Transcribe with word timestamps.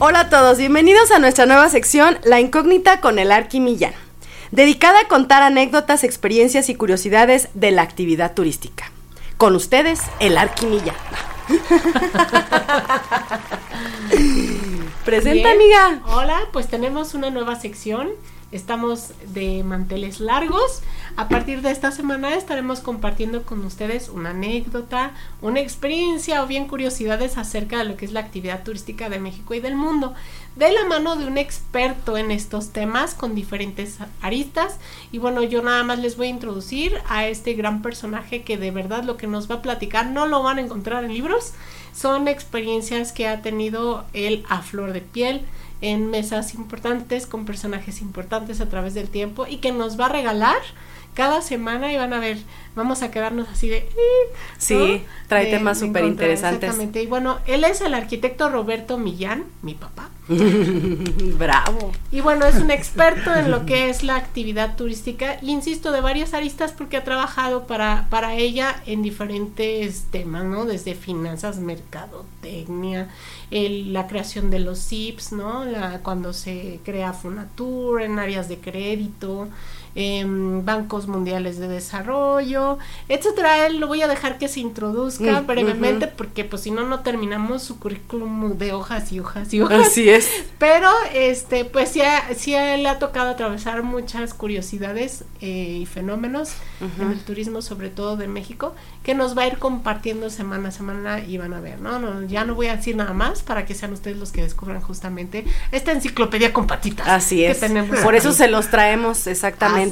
Hola 0.00 0.20
a 0.20 0.30
todos, 0.30 0.58
bienvenidos 0.58 1.10
a 1.10 1.18
nuestra 1.18 1.44
nueva 1.44 1.68
sección 1.70 2.20
La 2.22 2.38
incógnita 2.38 3.00
con 3.00 3.18
el 3.18 3.32
Arqui 3.32 3.58
Millán, 3.58 3.94
dedicada 4.52 5.00
a 5.00 5.08
contar 5.08 5.42
anécdotas, 5.42 6.04
experiencias 6.04 6.68
y 6.68 6.76
curiosidades 6.76 7.48
de 7.54 7.72
la 7.72 7.82
actividad 7.82 8.32
turística. 8.32 8.92
Con 9.38 9.56
ustedes, 9.56 9.98
el 10.20 10.38
Arqui 10.38 10.66
Millán. 10.66 10.94
Presenta, 15.04 15.50
amiga. 15.50 16.00
Hola, 16.06 16.42
pues 16.52 16.68
tenemos 16.68 17.14
una 17.14 17.30
nueva 17.30 17.58
sección 17.58 18.10
Estamos 18.50 19.12
de 19.26 19.62
manteles 19.62 20.20
largos. 20.20 20.80
A 21.16 21.28
partir 21.28 21.60
de 21.60 21.70
esta 21.70 21.92
semana 21.92 22.34
estaremos 22.34 22.80
compartiendo 22.80 23.42
con 23.42 23.62
ustedes 23.62 24.08
una 24.08 24.30
anécdota, 24.30 25.10
una 25.42 25.60
experiencia 25.60 26.42
o 26.42 26.46
bien 26.46 26.66
curiosidades 26.66 27.36
acerca 27.36 27.76
de 27.78 27.84
lo 27.84 27.96
que 27.98 28.06
es 28.06 28.12
la 28.12 28.20
actividad 28.20 28.64
turística 28.64 29.10
de 29.10 29.18
México 29.18 29.52
y 29.52 29.60
del 29.60 29.76
mundo, 29.76 30.14
de 30.56 30.72
la 30.72 30.86
mano 30.86 31.16
de 31.16 31.26
un 31.26 31.36
experto 31.36 32.16
en 32.16 32.30
estos 32.30 32.70
temas 32.70 33.12
con 33.12 33.34
diferentes 33.34 33.98
aristas. 34.22 34.78
Y 35.12 35.18
bueno, 35.18 35.42
yo 35.42 35.60
nada 35.60 35.84
más 35.84 35.98
les 35.98 36.16
voy 36.16 36.28
a 36.28 36.30
introducir 36.30 36.98
a 37.06 37.26
este 37.26 37.52
gran 37.52 37.82
personaje 37.82 38.44
que 38.44 38.56
de 38.56 38.70
verdad 38.70 39.04
lo 39.04 39.18
que 39.18 39.26
nos 39.26 39.50
va 39.50 39.56
a 39.56 39.62
platicar 39.62 40.06
no 40.06 40.26
lo 40.26 40.42
van 40.42 40.56
a 40.56 40.62
encontrar 40.62 41.04
en 41.04 41.12
libros, 41.12 41.52
son 41.94 42.28
experiencias 42.28 43.12
que 43.12 43.28
ha 43.28 43.42
tenido 43.42 44.06
él 44.14 44.44
a 44.48 44.62
flor 44.62 44.94
de 44.94 45.02
piel 45.02 45.42
en 45.80 46.10
mesas 46.10 46.54
importantes 46.54 47.26
con 47.26 47.44
personajes 47.44 48.00
importantes 48.00 48.60
a 48.60 48.68
través 48.68 48.94
del 48.94 49.08
tiempo 49.08 49.46
y 49.46 49.58
que 49.58 49.72
nos 49.72 49.98
va 49.98 50.06
a 50.06 50.10
regalar 50.10 50.60
cada 51.18 51.42
semana 51.42 51.92
y 51.92 51.96
van 51.96 52.12
a 52.12 52.20
ver, 52.20 52.38
vamos 52.76 53.02
a 53.02 53.10
quedarnos 53.10 53.48
así 53.48 53.68
de... 53.68 53.78
Eh", 53.78 54.32
sí, 54.56 55.02
trae 55.26 55.46
temas 55.46 55.80
súper 55.80 56.04
interesantes. 56.04 56.62
Exactamente. 56.62 57.02
Y 57.02 57.08
bueno, 57.08 57.40
él 57.46 57.64
es 57.64 57.80
el 57.80 57.92
arquitecto 57.92 58.48
Roberto 58.48 58.98
Millán, 58.98 59.42
mi 59.62 59.74
papá. 59.74 60.10
Bravo. 60.28 61.90
Y 62.12 62.20
bueno, 62.20 62.46
es 62.46 62.54
un 62.54 62.70
experto 62.70 63.34
en 63.34 63.50
lo 63.50 63.66
que 63.66 63.90
es 63.90 64.04
la 64.04 64.14
actividad 64.14 64.76
turística, 64.76 65.38
insisto, 65.42 65.90
de 65.90 66.00
varias 66.00 66.34
aristas 66.34 66.70
porque 66.70 66.98
ha 66.98 67.02
trabajado 67.02 67.66
para, 67.66 68.06
para 68.10 68.36
ella 68.36 68.80
en 68.86 69.02
diferentes 69.02 70.04
temas, 70.12 70.44
¿no? 70.44 70.66
Desde 70.66 70.94
finanzas, 70.94 71.58
mercadotecnia, 71.58 73.08
el, 73.50 73.92
la 73.92 74.06
creación 74.06 74.50
de 74.50 74.60
los 74.60 74.78
SIPs, 74.78 75.32
¿no? 75.32 75.64
La, 75.64 75.98
cuando 76.04 76.32
se 76.32 76.78
crea 76.84 77.12
Funatur 77.12 78.02
en 78.02 78.20
áreas 78.20 78.48
de 78.48 78.58
crédito, 78.58 79.48
Em, 80.00 80.64
bancos 80.64 81.08
mundiales 81.08 81.58
de 81.58 81.66
desarrollo, 81.66 82.78
etcétera. 83.08 83.66
Él 83.66 83.80
lo 83.80 83.88
voy 83.88 84.00
a 84.00 84.06
dejar 84.06 84.38
que 84.38 84.46
se 84.46 84.60
introduzca 84.60 85.40
mm, 85.40 85.46
brevemente 85.48 86.06
porque 86.06 86.44
pues 86.44 86.62
si 86.62 86.70
no 86.70 86.84
no 86.84 87.00
terminamos 87.00 87.64
su 87.64 87.80
currículum 87.80 88.56
de 88.56 88.72
hojas 88.72 89.10
y 89.10 89.18
hojas 89.18 89.52
y 89.52 89.60
hojas. 89.60 89.88
Así 89.88 90.08
es. 90.08 90.30
Pero 90.58 90.88
este 91.12 91.64
pues 91.64 91.88
sí, 91.88 92.00
sí 92.36 92.54
a 92.54 92.76
él 92.76 92.84
le 92.84 92.90
ha 92.90 93.00
tocado 93.00 93.30
atravesar 93.30 93.82
muchas 93.82 94.34
curiosidades 94.34 95.24
eh, 95.40 95.78
y 95.80 95.86
fenómenos 95.86 96.52
en 97.00 97.10
el 97.10 97.18
turismo 97.18 97.60
sobre 97.60 97.90
todo 97.90 98.16
de 98.16 98.28
México 98.28 98.76
que 99.02 99.16
nos 99.16 99.36
va 99.36 99.42
a 99.42 99.46
ir 99.48 99.58
compartiendo 99.58 100.30
semana 100.30 100.68
a 100.68 100.70
semana 100.70 101.20
y 101.20 101.38
van 101.38 101.54
a 101.54 101.60
ver, 101.60 101.80
¿no? 101.80 101.98
no 101.98 102.22
ya 102.22 102.44
no 102.44 102.54
voy 102.54 102.68
a 102.68 102.76
decir 102.76 102.94
nada 102.94 103.14
más 103.14 103.42
para 103.42 103.66
que 103.66 103.74
sean 103.74 103.92
ustedes 103.92 104.16
los 104.16 104.30
que 104.30 104.42
descubran 104.42 104.80
justamente 104.80 105.44
esta 105.72 105.90
enciclopedia 105.90 106.52
con 106.52 106.68
patitas. 106.68 107.08
Así 107.08 107.44
es. 107.44 107.58
Por 108.04 108.14
eso 108.14 108.30
se 108.32 108.46
los 108.46 108.70
traemos 108.70 109.26
exactamente. 109.26 109.87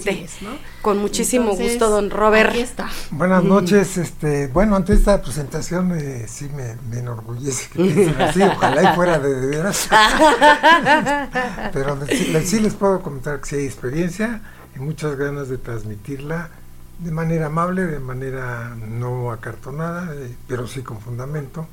Con 0.82 0.98
muchísimo 0.98 1.54
gusto, 1.56 1.88
don 1.90 2.10
Robert. 2.10 2.54
está. 2.54 2.88
Buenas 3.10 3.44
noches. 3.44 3.96
Este, 3.96 4.48
bueno, 4.48 4.76
ante 4.76 4.92
esta 4.92 5.20
presentación 5.20 5.92
eh, 5.98 6.26
sí 6.28 6.48
me, 6.54 6.98
enorgullece 6.98 7.68
que 7.70 8.14
así, 8.18 8.42
ojalá 8.42 8.92
y 8.92 8.94
fuera 8.94 9.18
de, 9.18 9.34
de 9.34 9.46
veras. 9.46 9.88
Pero 11.72 11.98
sí, 12.44 12.60
les 12.60 12.74
puedo 12.74 13.02
comentar 13.02 13.40
que 13.40 13.46
sí 13.46 13.56
hay 13.56 13.64
experiencia 13.66 14.40
y 14.74 14.78
muchas 14.78 15.16
ganas 15.16 15.48
de 15.48 15.58
transmitirla 15.58 16.50
de 16.98 17.10
manera 17.10 17.46
amable, 17.46 17.86
de 17.86 17.98
manera 17.98 18.74
no 18.74 19.30
acartonada, 19.30 20.14
eh, 20.14 20.34
pero 20.48 20.66
sí 20.66 20.82
con 20.82 21.00
fundamento, 21.00 21.66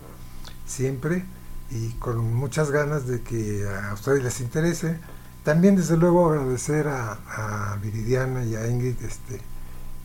siempre, 0.66 1.24
y 1.72 1.92
con 1.94 2.34
muchas 2.34 2.72
ganas 2.72 3.08
de 3.08 3.22
que 3.22 3.66
a 3.66 3.94
ustedes 3.94 4.24
les 4.24 4.42
interese 4.42 5.00
también 5.44 5.76
desde 5.76 5.98
luego 5.98 6.30
agradecer 6.30 6.88
a, 6.88 7.78
Viridiana 7.82 8.46
y 8.46 8.56
a 8.56 8.68
Ingrid 8.68 9.02
este, 9.02 9.42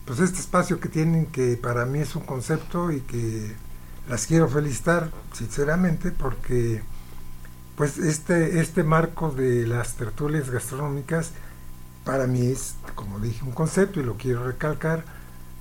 pues 0.05 0.19
este 0.19 0.39
espacio 0.39 0.79
que 0.79 0.89
tienen 0.89 1.27
que 1.27 1.55
para 1.55 1.85
mí 1.85 1.99
es 1.99 2.15
un 2.15 2.23
concepto 2.23 2.91
y 2.91 3.01
que 3.01 3.55
las 4.09 4.25
quiero 4.25 4.49
felicitar 4.49 5.11
sinceramente 5.33 6.11
porque 6.11 6.81
pues 7.77 7.97
este, 7.97 8.59
este 8.59 8.83
marco 8.83 9.31
de 9.31 9.65
las 9.65 9.95
tertulias 9.95 10.49
gastronómicas 10.49 11.31
para 12.03 12.27
mí 12.27 12.47
es, 12.47 12.75
como 12.95 13.19
dije, 13.19 13.43
un 13.45 13.51
concepto 13.51 13.99
y 13.99 14.03
lo 14.03 14.17
quiero 14.17 14.45
recalcar 14.45 15.05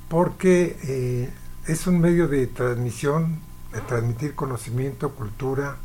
porque 0.09 0.77
eh, 0.83 1.31
es 1.67 1.87
un 1.87 2.01
medio 2.01 2.27
de 2.27 2.47
transmisión, 2.47 3.41
de 3.73 3.81
transmitir 3.83 4.35
conocimiento, 4.35 5.11
cultura, 5.11 5.77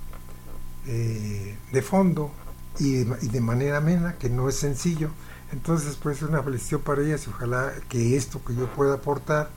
eh, 0.87 1.57
de 1.71 1.81
fondo, 1.81 2.31
y 2.79 3.03
de, 3.03 3.41
manera 3.41 3.77
amena, 3.77 4.17
que 4.17 4.29
no 4.29 4.49
es 4.49 4.55
sencillo. 4.55 5.09
Entonces, 5.51 5.97
pues 6.01 6.17
es 6.17 6.23
una 6.23 6.41
felicitación 6.41 6.81
para 6.81 7.01
ellas 7.03 7.27
y 7.27 7.29
ojalá 7.29 7.71
que 7.89 8.17
esto 8.17 8.43
que 8.43 8.55
yo 8.55 8.67
pueda 8.67 8.95
aportar 8.95 9.49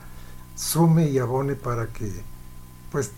sume 0.55 1.09
y 1.09 1.17
abone 1.17 1.55
para 1.55 1.87
que 1.87 2.11
pues 2.91 3.11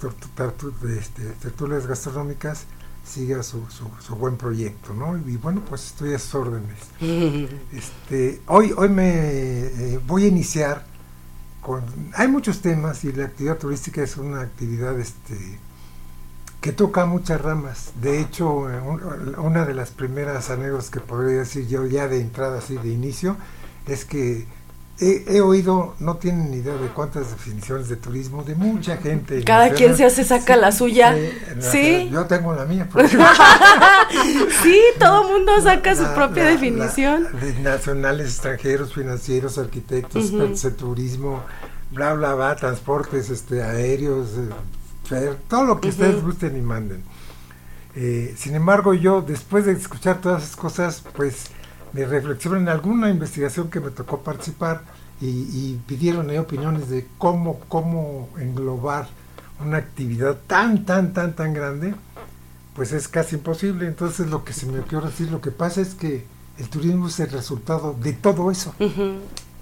este, 0.98 1.24
tertulias 1.42 1.86
gastronómicas 1.88 2.66
siga 3.06 3.44
su, 3.44 3.64
su, 3.70 4.16
buen 4.16 4.38
proyecto, 4.38 4.94
¿no? 4.94 5.18
Y 5.18 5.38
bueno, 5.38 5.62
pues 5.68 5.88
estoy 5.88 6.14
a 6.14 6.20
sus 6.20 6.36
órdenes. 6.36 6.78
este, 7.74 8.42
hoy, 8.48 8.74
hoy 8.76 8.90
me 8.90 9.10
eh, 9.10 10.00
voy 10.06 10.26
a 10.26 10.28
iniciar 10.28 10.86
con... 11.62 11.84
Hay 12.16 12.28
muchos 12.28 12.62
temas 12.62 13.04
y 13.04 13.12
la 13.12 13.26
actividad 13.26 13.58
turística 13.58 14.04
es 14.04 14.18
una 14.18 14.42
actividad 14.42 15.00
este, 15.00 15.60
que 16.62 16.72
toca 16.72 17.06
muchas 17.06 17.42
ramas. 17.42 17.92
De 18.02 18.20
hecho, 18.20 18.70
eh, 18.70 18.80
una 19.38 19.66
de 19.66 19.74
las 19.74 19.92
primeras 19.92 20.50
anécdotas 20.50 20.90
que 20.90 21.00
podría 21.00 21.40
decir 21.40 21.68
yo 21.68 21.86
ya 21.86 22.08
de 22.08 22.20
entrada, 22.20 22.60
así 22.60 22.76
de 22.76 22.90
inicio, 22.90 23.38
es 23.88 24.06
que 24.06 24.46
he, 25.02 25.40
oído, 25.40 25.96
no 26.00 26.18
tienen 26.18 26.52
ni 26.52 26.58
idea 26.58 26.76
de 26.76 26.90
cuántas 26.90 27.32
definiciones 27.32 27.88
de 27.88 27.96
turismo, 27.96 28.44
de 28.44 28.56
mucha 28.56 28.98
gente. 28.98 29.44
Cada 29.46 29.72
quien 29.72 29.96
se 29.96 30.04
hace, 30.04 30.26
saca 30.26 30.58
la 30.58 30.74
suya. 30.74 31.16
Sí, 31.60 32.10
Yo 32.12 32.26
tengo 32.26 32.54
la 32.54 32.66
mía. 32.66 32.90
sí, 34.62 34.78
todo 35.00 35.22
el 35.22 35.34
mundo 35.38 35.62
saca 35.62 35.96
su 35.96 36.06
propia 36.14 36.46
definición. 36.46 37.28
de 37.40 37.54
nacionales, 37.62 38.28
extranjeros, 38.28 38.94
financieros, 38.94 39.58
arquitectos, 39.58 40.32
de 40.32 40.72
turismo, 40.72 41.44
bla, 41.92 42.14
bla, 42.14 42.36
bla, 42.36 42.56
transportes 42.58 43.30
este, 43.30 43.64
aéreos, 43.64 44.32
eh, 44.38 44.50
todo 45.48 45.66
lo 45.66 45.82
que 45.82 45.90
ustedes 45.90 46.24
gusten 46.24 46.58
y 46.58 46.62
manden. 46.62 47.04
Eh, 47.96 48.36
sin 48.38 48.56
embargo, 48.56 48.94
yo 48.94 49.22
después 49.22 49.66
de 49.66 49.74
escuchar 49.74 50.22
todas 50.22 50.44
esas 50.44 50.56
cosas, 50.56 51.04
pues 51.16 51.46
me 51.94 52.06
reflexiono 52.06 52.58
en 52.58 52.70
alguna 52.70 53.10
investigación 53.10 53.70
que 53.70 53.80
me 53.80 53.90
tocó 53.90 54.22
participar 54.22 54.84
y, 55.22 55.78
pidieron 55.86 56.36
opiniones 56.38 56.90
de 56.90 57.06
cómo, 57.18 57.60
cómo 57.68 58.30
englobar 58.40 59.10
una 59.60 59.78
actividad 59.78 60.38
tan, 60.48 60.86
tan, 60.86 61.12
tan, 61.12 61.36
tan 61.36 61.54
grande, 61.54 61.94
pues 62.74 62.94
es 62.94 63.08
casi 63.10 63.36
imposible. 63.36 63.88
Entonces 63.88 64.30
lo 64.30 64.46
que 64.46 64.54
se 64.54 64.66
me 64.66 64.80
ocurrió 64.80 65.02
decir, 65.02 65.30
lo 65.30 65.42
que 65.42 65.52
pasa 65.52 65.82
es 65.82 65.94
que 65.94 66.26
el 66.58 66.70
turismo 66.70 67.08
es 67.08 67.20
el 67.20 67.32
resultado 67.32 67.96
de 68.02 68.14
todo 68.14 68.52
eso. 68.52 68.74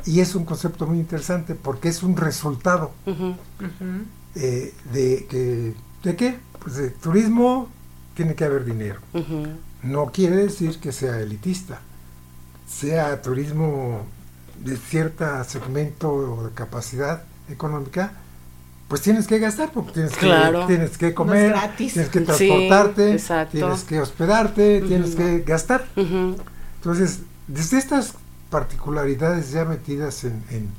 Y 0.06 0.20
es 0.20 0.36
un 0.36 0.46
concepto 0.46 0.86
muy 0.86 1.00
interesante 1.00 1.56
porque 1.56 1.90
es 1.90 2.04
un 2.04 2.16
resultado. 2.16 2.92
Eh, 4.36 4.74
de, 4.94 5.26
que, 5.30 5.74
¿de 6.04 6.16
qué? 6.16 6.38
Pues 6.60 6.76
de 6.76 6.90
turismo 6.92 7.70
tiene 8.16 8.36
que 8.36 8.46
haber 8.46 8.66
dinero. 8.66 9.00
No 9.84 10.08
quiere 10.08 10.36
decir 10.38 10.80
que 10.80 10.92
sea 10.92 11.20
elitista, 11.20 11.80
sea 12.68 13.22
turismo 13.22 14.06
de 14.64 14.76
cierto 14.78 15.26
segmento 15.44 16.12
o 16.12 16.44
de 16.48 16.54
capacidad 16.54 17.24
económica, 17.50 18.12
pues 18.88 19.02
tienes 19.02 19.28
que 19.28 19.38
gastar, 19.40 19.72
porque 19.72 19.92
tienes, 19.94 20.12
Claro. 20.16 20.62
que, 20.62 20.76
tienes 20.76 20.98
que 20.98 21.10
No 21.10 21.16
comer, 21.16 21.50
gratis. 21.50 21.94
tienes 21.94 22.10
que 22.12 22.20
Sí, 22.20 22.26
transportarte, 22.26 23.12
exacto. 23.14 23.58
tienes 23.58 23.84
que 23.84 24.00
hospedarte, 24.02 24.82
tienes 24.82 25.10
Ujú. 25.10 25.18
que 25.18 25.40
gastar. 25.42 25.86
Ujú. 25.96 26.38
Entonces, 26.78 27.20
desde 27.48 27.78
estas 27.78 28.14
particularidades 28.50 29.52
ya 29.52 29.66
metidas 29.66 30.24
en, 30.24 30.42
en, 30.50 30.70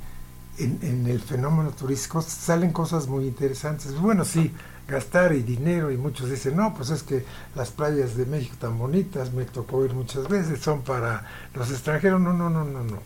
en- 0.59 0.79
en 0.83 1.07
el 1.07 1.21
fenómeno 1.21 1.71
turístico, 1.71 2.21
salen 2.23 2.73
cosas 2.73 3.07
muy 3.07 3.27
interesantes. 3.27 3.95
Bueno, 3.99 4.25
sí, 4.25 4.53
gastar 4.87 5.33
y 5.35 5.43
dinero, 5.43 5.91
y 5.91 5.97
muchos 5.97 6.31
dicen, 6.31 6.57
no, 6.57 6.75
pues 6.75 6.91
es 6.91 7.03
que 7.03 7.25
las 7.55 7.71
playas 7.71 8.17
de 8.17 8.27
México 8.27 8.57
tan 8.59 8.79
bonitas, 8.79 9.33
me 9.33 9.45
tocó 9.45 9.85
ir 9.85 9.93
muchas 9.95 10.29
veces, 10.29 10.61
son 10.61 10.83
para 10.83 11.25
los 11.55 11.71
extranjeros. 11.71 12.21
No, 12.21 12.33
no, 12.33 12.49
no, 12.51 12.65
no, 12.65 12.85
no. 12.85 12.99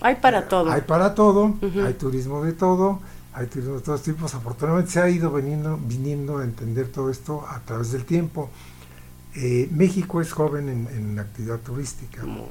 Hay 0.00 0.16
para 0.16 0.48
todo. 0.48 0.70
Hay 0.70 0.82
para 0.82 1.14
todo, 1.14 1.54
hay 1.84 1.94
turismo 1.94 2.42
de 2.44 2.52
todo, 2.52 3.00
hay 3.32 3.46
turismo 3.46 3.76
de 3.76 3.80
todos 3.82 4.02
tipos. 4.02 4.34
Afortunadamente 4.34 4.90
se 4.92 5.00
ha 5.00 5.08
ido 5.08 5.30
viniendo, 5.32 5.78
viniendo 5.78 6.38
a 6.38 6.44
entender 6.44 6.88
todo 6.88 7.10
esto 7.10 7.46
a 7.48 7.60
través 7.60 7.92
del 7.92 8.04
tiempo. 8.04 8.50
Eh, 9.34 9.68
México 9.72 10.20
es 10.22 10.32
joven 10.32 10.68
en, 10.70 10.86
en 10.96 11.18
actividad 11.18 11.58
turística, 11.60 12.24
Muy- 12.24 12.46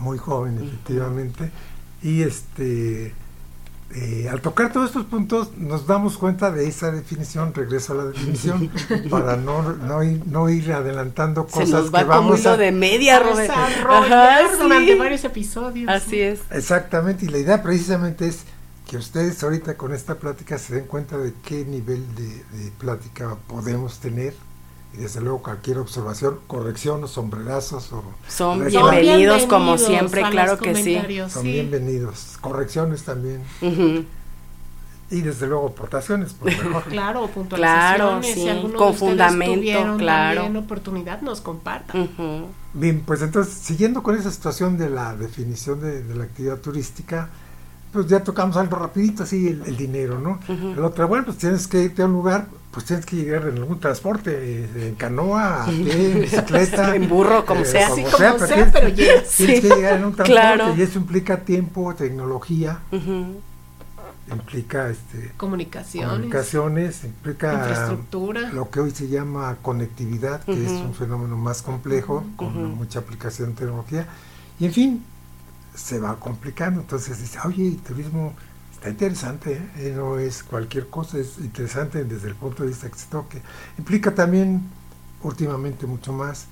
muy 0.00 0.16
joven 0.16 0.58
efectivamente, 0.62 1.50
y 2.02 2.22
este 2.22 3.14
eh, 3.92 4.28
al 4.30 4.40
tocar 4.40 4.72
todos 4.72 4.86
estos 4.86 5.04
puntos 5.06 5.56
nos 5.56 5.84
damos 5.84 6.16
cuenta 6.16 6.52
de 6.52 6.68
esa 6.68 6.92
definición, 6.92 7.52
regreso 7.52 7.92
a 7.92 7.96
la 7.96 8.04
definición, 8.04 8.70
para 9.10 9.36
no, 9.36 9.72
no, 9.72 10.04
ir, 10.04 10.22
no 10.26 10.48
ir 10.48 10.72
adelantando 10.72 11.44
Se 11.48 11.60
cosas 11.60 11.70
nos 11.70 11.94
va 11.94 11.98
que 12.00 12.04
vamos 12.04 12.46
a... 12.46 12.56
de 12.56 12.70
media. 12.70 13.18
Desarrollar 13.18 14.44
Ajá, 14.44 14.56
durante 14.62 14.92
sí. 14.92 14.98
varios 14.98 15.24
episodios. 15.24 15.88
Así 15.88 16.20
es. 16.20 16.40
Exactamente, 16.52 17.24
y 17.24 17.28
la 17.28 17.38
idea 17.38 17.62
precisamente 17.62 18.28
es 18.28 18.44
que 18.88 18.96
ustedes 18.96 19.42
ahorita 19.42 19.76
con 19.76 19.92
esta 19.92 20.14
plática 20.14 20.56
se 20.58 20.76
den 20.76 20.84
cuenta 20.84 21.18
de 21.18 21.32
qué 21.44 21.64
nivel 21.64 22.04
de, 22.14 22.28
de 22.58 22.70
plática 22.78 23.36
podemos 23.48 23.98
tener 23.98 24.34
y 24.92 24.98
desde 24.98 25.20
luego 25.20 25.42
cualquier 25.42 25.78
observación, 25.78 26.40
corrección 26.46 27.04
o 27.04 27.06
sombrerazos 27.06 27.92
o 27.92 28.02
Son 28.28 28.66
bienvenidos, 28.66 29.44
como 29.46 29.78
siempre, 29.78 30.22
claro 30.30 30.58
que 30.58 30.74
sí. 30.74 30.82
comentarios, 30.82 31.32
son 31.32 31.42
sí. 31.42 31.52
bienvenidos, 31.52 32.38
correcciones 32.40 33.04
también 33.04 33.42
y 35.10 35.22
desde 35.22 35.46
luego 35.48 35.68
aportaciones, 35.68 36.32
por 36.32 36.46
mejor. 36.46 36.84
Claro, 36.88 37.26
puntualizaciones. 37.26 37.96
Claro, 37.96 38.22
si 38.22 38.32
sí, 38.34 38.72
con 38.76 38.92
de 38.92 38.98
fundamento, 38.98 39.54
tuvieron 39.56 39.98
claro. 39.98 40.42
también 40.42 40.64
oportunidad, 40.64 41.20
nos 41.20 41.40
compartan. 41.40 42.08
Bien, 42.72 43.02
pues 43.04 43.20
entonces, 43.22 43.52
siguiendo 43.54 44.02
con 44.02 44.16
esa 44.16 44.30
situación 44.30 44.78
de 44.78 44.88
la 44.88 45.16
definición 45.16 45.80
de, 45.80 46.04
de 46.04 46.14
la 46.14 46.24
actividad 46.24 46.58
turística, 46.58 47.28
pues 47.92 48.06
ya 48.06 48.22
tocamos 48.22 48.56
algo 48.56 48.76
rapidito, 48.76 49.24
así 49.24 49.48
el, 49.48 49.62
el 49.66 49.76
dinero, 49.76 50.20
¿no? 50.20 50.38
Ujú. 50.48 50.80
La 50.80 50.86
otra, 50.86 51.06
bueno, 51.06 51.24
pues 51.24 51.38
tienes 51.38 51.66
que 51.66 51.82
irte 51.82 52.02
a 52.02 52.06
un 52.06 52.12
lugar, 52.12 52.46
pues 52.70 52.86
tienes 52.86 53.04
que 53.04 53.16
llegar 53.16 53.48
en 53.48 53.56
algún 53.58 53.80
transporte, 53.80 54.30
eh, 54.32 54.88
en 54.88 54.94
canoa, 54.94 55.64
a 55.64 55.66
pie, 55.66 56.12
en 56.12 56.20
bicicleta. 56.20 56.94
En 56.94 57.08
burro, 57.08 57.44
como 57.44 57.64
sea. 57.64 57.88
Sí, 57.94 58.02
como 58.04 58.16
pero 58.18 58.38
sea, 58.38 58.46
tienes- 58.56 58.72
pero 58.72 58.88
llegas. 58.88 59.28
Tienes 59.28 59.56
Sí, 59.62 59.68
que 59.68 59.74
llegar 59.74 59.96
en 59.98 60.04
un 60.04 60.14
transporte 60.14 60.32
claro. 60.32 60.74
y 60.76 60.82
eso 60.82 60.98
implica 60.98 61.40
tiempo, 61.40 61.92
tecnología, 61.96 62.78
implica 64.30 64.88
este, 64.90 65.32
Comunicaciones. 65.36 66.08
comunicaciones, 66.10 67.04
implica 67.04 67.54
Infraestructura. 67.54 68.52
lo 68.52 68.70
que 68.70 68.80
hoy 68.80 68.90
se 68.92 69.08
llama 69.08 69.56
conectividad, 69.62 70.44
que 70.44 70.64
es 70.64 70.70
un 70.70 70.94
fenómeno 70.94 71.36
más 71.36 71.62
complejo, 71.62 72.24
con 72.36 72.76
mucha 72.76 73.00
aplicación 73.00 73.50
de 73.50 73.56
tecnología, 73.62 74.06
y 74.60 74.66
en 74.66 74.72
fin, 74.72 75.04
se 75.74 75.98
va 75.98 76.16
complicando. 76.20 76.80
Entonces 76.80 77.18
dice, 77.20 77.38
oye, 77.44 77.66
el 77.66 77.78
turismo 77.78 78.34
está 78.80 78.88
interesante, 78.88 79.52
¿eh? 79.52 79.70
Eh, 79.76 79.92
no 79.94 80.18
es 80.18 80.42
cualquier 80.42 80.88
cosa, 80.88 81.18
es 81.18 81.36
interesante 81.38 82.02
desde 82.04 82.28
el 82.28 82.34
punto 82.34 82.62
de 82.62 82.70
vista 82.70 82.88
que 82.88 82.98
se 82.98 83.08
toque. 83.08 83.42
Implica 83.76 84.14
también, 84.14 84.62
últimamente 85.22 85.86
mucho 85.86 86.14
más, 86.14 86.46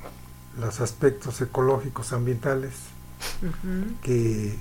los 0.60 0.78
aspectos 0.82 1.40
ecológicos, 1.40 2.12
ambientales, 2.12 2.72
que 4.02 4.58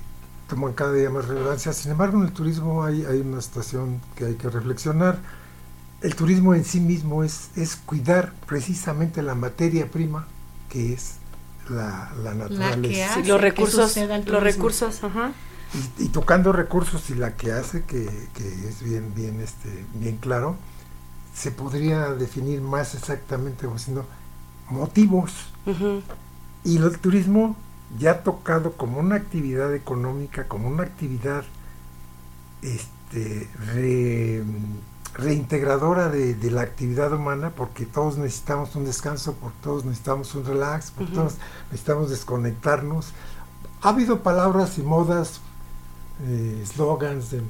toman 0.48 0.72
cada 0.72 0.94
día 0.94 1.10
más 1.10 1.28
relevancia. 1.28 1.74
Sin 1.74 1.90
embargo, 1.90 2.18
en 2.18 2.24
el 2.24 2.32
turismo 2.32 2.84
hay, 2.84 3.04
hay 3.04 3.20
una 3.20 3.42
situación 3.42 4.00
que 4.16 4.24
hay 4.24 4.34
que 4.36 4.48
reflexionar. 4.48 5.18
El 6.00 6.14
turismo 6.14 6.54
en 6.54 6.64
sí 6.64 6.80
mismo 6.80 7.22
es, 7.22 7.50
es 7.54 7.76
cuidar 7.76 8.32
precisamente 8.46 9.20
la 9.20 9.34
materia 9.34 9.90
prima 9.90 10.26
que 10.70 10.94
es 10.94 11.16
la, 11.68 12.12
la 12.22 12.32
naturaleza. 12.32 13.12
hace 13.12 13.22
Sí, 13.22 13.28
los 13.28 13.40
recursos, 13.40 13.94
los 14.26 14.42
recursos, 14.42 15.04
ajá. 15.04 15.32
Y, 15.98 16.04
y 16.04 16.08
tocando 16.08 16.52
recursos 16.52 17.10
y 17.10 17.14
la 17.14 17.36
que 17.36 17.52
hace, 17.52 17.84
que, 17.84 18.08
que 18.34 18.68
es 18.68 18.82
bien, 18.82 19.12
bien, 19.14 19.40
este, 19.40 19.84
bien 19.94 20.16
claro, 20.16 20.56
se 21.34 21.50
podría 21.50 22.12
definir 22.14 22.60
más 22.62 22.94
exactamente 22.94 23.66
como 23.66 23.78
siendo 23.78 24.06
motivos. 24.70 25.32
Y 26.64 26.76
el 26.78 26.98
turismo 26.98 27.54
ya 27.98 28.22
tocado 28.22 28.72
como 28.72 28.98
una 29.00 29.16
actividad 29.16 29.74
económica, 29.74 30.48
como 30.48 30.68
una 30.68 30.82
actividad 30.84 31.44
este, 32.62 33.48
re- 33.74 34.42
reintegradora 35.14 36.08
de, 36.08 36.34
de 36.34 36.50
la 36.50 36.62
actividad 36.62 37.12
humana, 37.12 37.50
porque 37.50 37.86
todos 37.86 38.18
necesitamos 38.18 38.74
un 38.76 38.84
descanso, 38.84 39.34
porque 39.34 39.56
todos 39.62 39.84
necesitamos 39.84 40.34
un 40.34 40.44
relax, 40.44 40.92
Ujú. 40.96 41.06
todos 41.12 41.34
necesitamos 41.70 42.10
desconectarnos. 42.10 43.12
Ha 43.82 43.90
habido 43.90 44.22
palabras 44.22 44.78
y 44.78 44.82
modas, 44.82 45.40
eh, 46.26 46.64
slogans 46.66 47.30
de 47.30 47.42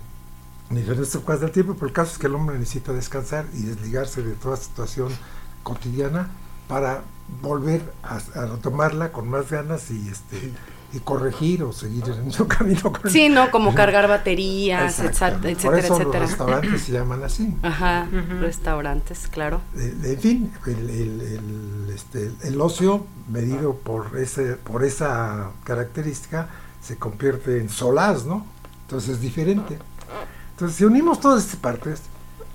en 0.70 0.76
diferentes 0.76 1.14
épocas 1.14 1.40
del 1.40 1.50
tiempo, 1.50 1.72
pero 1.74 1.86
el 1.86 1.92
caso 1.94 2.12
es 2.12 2.18
que 2.18 2.26
el 2.26 2.34
hombre 2.34 2.58
necesita 2.58 2.92
descansar 2.92 3.46
y 3.54 3.62
desligarse 3.62 4.22
de 4.22 4.34
toda 4.34 4.56
situación 4.58 5.10
cotidiana 5.62 6.28
para 6.68 7.02
volver 7.40 7.82
a, 8.02 8.16
a 8.38 8.46
retomarla 8.46 9.10
con 9.10 9.28
más 9.30 9.50
ganas 9.50 9.90
y 9.90 10.08
este 10.08 10.52
y 10.92 11.00
corregir 11.00 11.62
o 11.64 11.72
seguir 11.72 12.02
en 12.08 12.32
su 12.32 12.46
camino 12.48 12.92
con 12.92 13.10
Sí, 13.10 13.28
¿no? 13.28 13.50
Como 13.50 13.74
cargar 13.74 14.08
baterías, 14.08 14.98
etcétera, 15.00 15.38
Por 15.38 15.50
etcétera, 15.50 15.78
eso 15.78 15.94
etcétera. 15.96 16.20
los 16.20 16.30
restaurantes 16.30 16.80
se 16.82 16.92
llaman 16.92 17.22
así. 17.24 17.54
Ajá, 17.62 18.06
restaurantes, 18.40 19.28
claro. 19.28 19.60
Eh, 19.76 19.94
En 20.04 20.18
fin, 20.18 20.52
el, 20.66 20.90
el- 20.90 21.20
el, 21.20 21.92
este, 21.94 22.30
el 22.42 22.60
ocio 22.60 23.06
medido 23.28 23.74
por 23.74 24.18
ese 24.18 24.54
por 24.54 24.82
esa 24.84 25.50
característica 25.64 26.48
se 26.82 26.96
convierte 26.96 27.58
en 27.60 27.68
solaz, 27.68 28.24
¿no? 28.24 28.46
Entonces 28.88 29.10
es 29.10 29.20
diferente. 29.20 29.78
Entonces, 30.52 30.78
si 30.78 30.84
unimos 30.86 31.20
todas 31.20 31.44
estas 31.44 31.60
partes, 31.60 32.00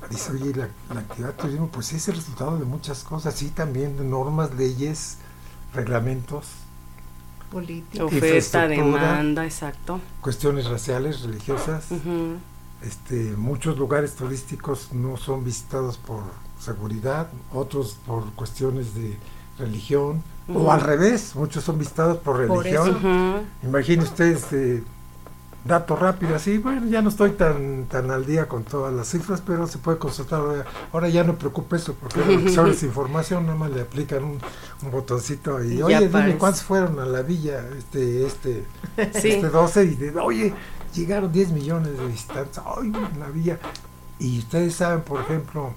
dice, 0.09 0.31
oye, 0.31 0.51
la, 0.55 0.67
la 0.91 1.01
actividad 1.01 1.27
de 1.29 1.33
turismo, 1.43 1.67
pues 1.67 1.93
es 1.93 2.07
el 2.07 2.15
resultado 2.15 2.57
de 2.57 2.65
muchas 2.65 3.03
cosas, 3.03 3.35
sí, 3.35 3.49
también 3.49 3.95
de 3.97 4.03
normas, 4.03 4.53
leyes, 4.55 5.17
reglamentos, 5.75 6.47
Política. 7.51 8.03
Oferta, 8.05 8.25
Infraestructura. 8.25 9.01
demanda, 9.11 9.45
exacto. 9.45 9.99
cuestiones 10.21 10.65
raciales, 10.65 11.21
religiosas. 11.21 11.85
Ujú. 11.91 12.37
Este, 12.81 13.35
muchos 13.37 13.77
lugares 13.77 14.15
turísticos 14.15 14.91
no 14.91 15.17
son 15.17 15.43
visitados 15.45 15.97
por 15.99 16.23
seguridad, 16.59 17.27
otros 17.53 17.97
por 18.07 18.25
cuestiones 18.33 18.95
de 18.95 19.15
religión, 19.59 20.23
Ujú. 20.47 20.61
o 20.63 20.71
al 20.71 20.81
revés, 20.81 21.35
muchos 21.35 21.63
son 21.63 21.77
visitados 21.77 22.17
por 22.17 22.47
Por 22.47 22.63
religión. 22.63 22.87
eso. 22.89 22.97
Ujú. 22.97 23.45
Imagine 23.69 24.01
usted 24.03 24.25
este 24.35 24.83
dato 25.65 25.95
rápido 25.95 26.35
así, 26.35 26.57
bueno, 26.57 26.87
ya 26.87 27.01
no 27.01 27.09
estoy 27.09 27.31
tan 27.31 27.85
tan 27.85 28.11
al 28.11 28.25
día 28.25 28.47
con 28.47 28.63
todas 28.63 28.93
las 28.93 29.07
cifras, 29.07 29.41
pero 29.45 29.65
se 29.67 29.77
puede 29.77 29.97
constatar. 29.97 30.65
Ahora, 30.91 31.09
ya 31.09 31.23
no 31.23 31.35
preocupe 31.37 31.77
eso, 31.77 31.93
porque 31.93 32.49
sobre 32.49 32.71
esa 32.73 32.85
información 32.87 33.45
nada 33.45 33.57
más 33.57 33.71
le 33.71 33.81
aplican 33.81 34.23
un, 34.23 34.39
un 34.81 34.91
botoncito 34.91 35.63
y, 35.63 35.81
oye, 35.81 36.07
dime 36.07 36.37
cuántos 36.37 36.63
fueron 36.63 36.99
a 36.99 37.05
la 37.05 37.21
villa 37.21 37.63
este 37.77 38.25
este 38.25 38.65
Sí. 39.19 39.29
este 39.31 39.49
12 39.49 39.83
y 39.85 39.95
de, 39.95 40.19
oye, 40.19 40.53
llegaron 40.93 41.31
10 41.31 41.51
millones 41.51 41.97
de 41.97 42.05
visitantes, 42.07 42.59
ay, 42.65 42.91
la 43.17 43.29
villa. 43.29 43.59
Y 44.19 44.39
ustedes 44.39 44.75
saben, 44.75 45.01
por 45.01 45.21
ejemplo, 45.21 45.73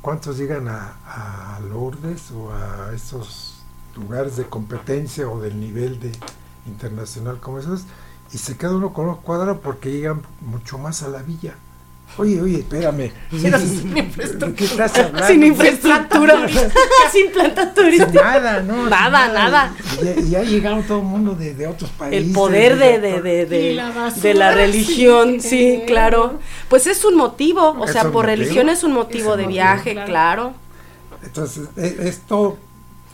cuántos 0.00 0.38
llegan 0.38 0.68
a, 0.68 0.96
a 1.06 1.60
Lourdes 1.60 2.30
o 2.32 2.52
a 2.52 2.92
esos 2.94 3.62
lugares 3.96 4.36
de 4.36 4.44
competencia 4.44 5.28
o 5.28 5.40
del 5.40 5.60
nivel 5.60 6.00
de 6.00 6.12
internacional 6.66 7.38
como 7.40 7.58
esos, 7.58 7.84
y 8.32 8.38
se 8.38 8.56
queda 8.56 8.70
uno 8.76 8.92
con 8.92 9.08
un 9.08 9.16
cuadro 9.16 9.60
porque 9.60 9.90
llegan 9.90 10.22
mucho 10.40 10.78
más 10.78 11.02
a 11.02 11.08
la 11.08 11.22
villa. 11.22 11.54
Oye, 12.18 12.42
oye, 12.42 12.58
espérame. 12.58 13.10
Pero 13.30 13.58
¿de 13.58 13.66
sin 13.66 13.96
infraestructura. 13.96 14.54
qué 14.54 14.64
estás 14.64 14.98
hablando? 14.98 15.26
Sin 15.28 15.42
infraestructura, 15.44 16.46
sin 17.12 17.32
planta 17.32 17.64
Sin 17.64 17.74
turística. 17.74 18.22
nada, 18.38 18.60
Nada, 18.62 19.28
nada. 19.32 19.74
Y 20.02 20.04
ya, 20.04 20.42
ya 20.42 20.42
llegaron 20.42 20.82
todo 20.82 20.98
el 20.98 21.04
mundo 21.06 21.34
de, 21.34 21.54
de 21.54 21.66
otros 21.66 21.88
países. 21.92 22.26
El 22.26 22.32
poder 22.34 22.76
de, 22.76 22.98
de, 23.00 23.46
de, 23.46 23.74
la 23.74 23.90
basura, 23.92 24.22
de 24.22 24.34
la 24.34 24.52
religión, 24.52 25.40
sí, 25.40 25.84
claro. 25.86 26.38
Pues 26.68 26.86
es 26.86 27.02
un 27.06 27.16
motivo, 27.16 27.70
o 27.80 27.88
sea, 27.88 28.02
por 28.02 28.12
motivo. 28.12 28.22
religión 28.24 28.68
es 28.68 28.84
un 28.84 28.92
motivo 28.92 29.30
Es 29.30 29.30
un 29.32 29.36
de 29.38 29.42
motivo, 29.44 29.48
viaje, 29.54 29.92
claro. 29.92 30.06
claro. 30.06 30.54
Entonces, 31.22 31.68
e- 31.78 32.08
esto 32.08 32.58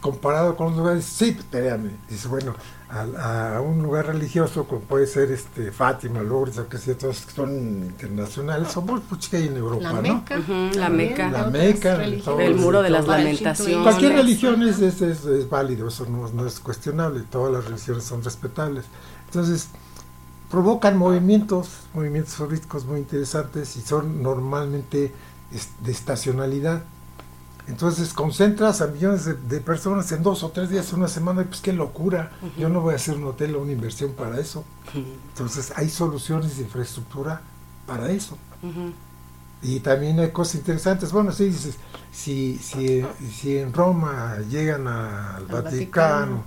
comparado 0.01 0.57
con 0.57 0.69
los 0.71 0.77
lugares, 0.79 1.05
sí, 1.05 1.37
espérame. 1.39 1.91
Dice, 2.11 2.27
bueno, 2.27 2.57
a, 2.91 3.57
a 3.57 3.61
un 3.61 3.83
lugar 3.83 4.07
religioso 4.07 4.65
como 4.65 4.81
puede 4.81 5.07
ser 5.07 5.31
este 5.31 5.71
Fátima, 5.73 6.23
Lourdes, 6.23 6.59
o 6.59 6.69
que 6.69 6.79
sea, 6.79 6.97
todos 6.97 7.21
que 7.27 7.33
son 7.33 7.51
internacionales, 7.85 8.69
somos 8.73 9.03
pues, 9.09 9.29
que 9.29 9.37
hay 9.37 9.49
en 9.49 9.57
Europa, 9.59 9.83
La 9.85 9.93
¿no? 9.93 10.03
Meca. 10.03 10.39
La 10.75 10.89
Meca. 10.89 11.31
La 11.31 11.45
Meca, 11.51 12.03
El 12.05 12.55
muro 12.57 12.81
de 12.83 12.91
las 12.91 13.05
Todo. 13.05 13.17
lamentaciones. 13.19 13.83
Cualquier 13.83 14.13
religión 14.15 14.63
es, 14.63 14.81
es, 14.81 15.03
es- 15.03 15.25
es 15.27 15.49
válido, 15.51 15.89
eso 15.89 16.07
no, 16.07 16.29
no 16.31 16.47
es 16.47 16.61
cuestionable, 16.61 17.23
todas 17.31 17.53
las 17.53 17.65
religiones 17.67 18.05
son 18.05 18.23
respetables. 18.25 18.87
Entonces, 19.27 19.69
provocan 20.51 20.97
movimientos, 20.97 21.69
movimientos 21.93 22.35
turísticos 22.35 22.87
muy 22.87 23.01
interesantes 23.01 23.77
y 23.77 23.83
son 23.83 24.23
normalmente 24.23 25.13
de 25.83 25.93
estacionalidad. 25.93 26.85
Entonces 27.69 28.13
concentras 28.15 28.81
a 28.81 28.87
millones 28.89 29.25
de, 29.27 29.35
de 29.35 29.61
personas 29.61 30.11
en 30.13 30.23
dos 30.23 30.43
o 30.43 30.49
tres 30.51 30.71
días, 30.71 30.93
una 30.93 31.07
semana, 31.09 31.43
y 31.43 31.45
pues 31.45 31.61
qué 31.61 31.73
locura. 31.73 32.33
Yo 32.57 32.69
no 32.69 32.81
voy 32.81 32.95
a 32.95 32.97
hacer 32.97 33.17
un 33.17 33.25
hotel 33.25 33.55
o 33.57 33.63
una 33.63 33.73
inversión 33.73 34.13
para 34.13 34.41
eso. 34.41 34.65
Entonces 34.95 35.73
hay 35.77 35.89
soluciones 35.91 36.57
de 36.57 36.63
infraestructura 36.65 37.43
para 37.87 38.11
eso. 38.11 38.39
Y 39.63 39.81
también 39.81 40.19
hay 40.21 40.31
cosas 40.31 40.57
interesantes. 40.57 41.13
Bueno, 41.13 41.33
sí, 41.33 41.45
dices, 41.47 41.77
si, 42.13 42.59
si, 42.59 43.05
si 43.35 43.59
en 43.59 43.73
Roma 43.73 44.39
llegan 44.49 44.87
a- 44.89 45.37
al 45.37 45.43
Al 45.43 45.47
Vaticano 45.47 46.45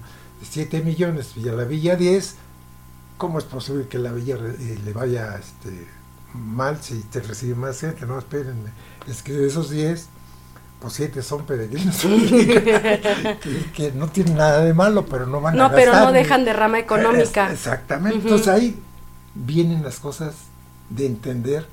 7 0.49 0.81
millones 0.81 1.33
y 1.37 1.47
a 1.49 1.53
la 1.53 1.65
Villa 1.65 1.95
10, 1.95 2.35
¿cómo 3.17 3.37
es 3.37 3.43
posible 3.45 3.87
que 3.87 3.99
la 3.99 4.11
Villa 4.11 4.37
eh, 4.37 4.79
le 4.83 4.93
vaya 4.93 5.35
este, 5.37 5.87
mal 6.33 6.81
si 6.81 6.99
te 7.03 7.19
recibe 7.19 7.53
más 7.55 7.79
gente? 7.79 8.05
No, 8.07 8.17
espérenme. 8.17 8.71
Es 9.07 9.21
que 9.21 9.33
de 9.33 9.45
esos 9.47 9.69
10, 9.69 10.07
pues 10.81 10.93
7 10.93 11.21
son 11.21 11.45
peregrinos 11.45 11.95
que, 12.01 13.71
que 13.73 13.91
no 13.93 14.07
tienen 14.09 14.35
nada 14.37 14.61
de 14.63 14.73
malo, 14.73 15.05
pero 15.05 15.25
no 15.27 15.39
van 15.39 15.53
a 15.53 15.57
No, 15.57 15.71
pero 15.71 15.91
gastar 15.91 16.07
no 16.07 16.11
dejan 16.13 16.43
derrama 16.45 16.79
económica. 16.79 17.47
es- 17.47 17.53
exactamente. 17.53 18.17
Entonces 18.19 18.47
ahí 18.47 18.79
vienen 19.35 19.83
las 19.83 19.99
cosas 19.99 20.33
de 20.89 21.05
entender 21.05 21.67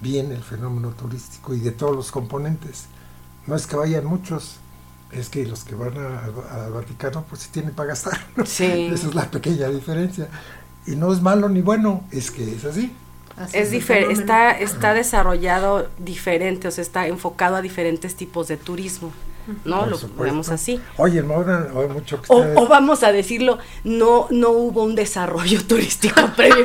bien 0.00 0.30
el 0.32 0.42
fenómeno 0.42 0.90
turístico 0.90 1.54
y 1.54 1.60
de 1.60 1.72
todos 1.72 1.94
los 1.96 2.10
componentes. 2.10 2.84
No 3.46 3.56
es 3.56 3.66
que 3.66 3.76
vayan 3.76 4.04
muchos, 4.04 4.56
es 5.12 5.28
que 5.28 5.44
los 5.46 5.64
que 5.64 5.74
van 5.74 5.94
al 5.98 6.70
Vaticano 6.72 7.24
pues 7.28 7.42
sí 7.42 7.48
tienen 7.52 7.74
para 7.74 7.90
gastar. 7.90 8.18
Sí. 8.44 8.64
Esa 8.92 9.08
es 9.08 9.14
la 9.14 9.30
pequeña 9.30 9.68
diferencia. 9.68 10.28
Y 10.86 10.94
no 10.96 11.12
es 11.12 11.20
malo 11.20 11.48
ni 11.48 11.62
bueno, 11.62 12.04
es 12.12 12.30
que 12.30 12.54
es 12.54 12.64
así. 12.64 12.94
Así 13.38 13.58
Es 13.58 13.70
diferente, 13.70 14.12
está, 14.14 14.50
está 14.52 14.94
desarrollado 14.94 15.88
diferente, 15.98 16.68
o 16.68 16.70
sea, 16.70 16.82
está 16.82 17.06
enfocado 17.06 17.56
a 17.56 17.62
diferentes 17.62 18.14
tipos 18.14 18.48
de 18.48 18.56
turismo, 18.56 19.12
¿no? 19.64 19.80
Por 19.80 19.88
Lo 19.88 19.96
supuesto. 19.98 20.22
vemos 20.24 20.48
así. 20.48 20.80
Oye, 20.96 21.18
en 21.20 21.26
Moda 21.28 21.68
hay 21.76 21.88
mucho 21.88 22.20
que 22.22 22.32
O, 22.32 22.42
está- 22.42 22.60
o 22.60 22.66
vamos 22.66 23.02
a 23.02 23.12
decirlo, 23.12 23.58
no, 23.84 24.26
no 24.30 24.50
hubo 24.50 24.82
un 24.82 24.94
desarrollo 24.94 25.62
turístico 25.68 26.20
previo, 26.36 26.64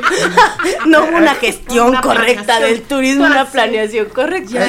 no 0.88 1.04
hubo 1.04 1.18
una 1.18 1.34
gestión 1.34 1.90
Una 1.90 2.00
correcta 2.00 2.58
del 2.60 2.82
turismo, 2.82 3.26
una 3.26 3.42
Ah, 3.42 3.48
planeación 3.52 4.06
correcta. 4.08 4.50
Ya, 4.50 4.66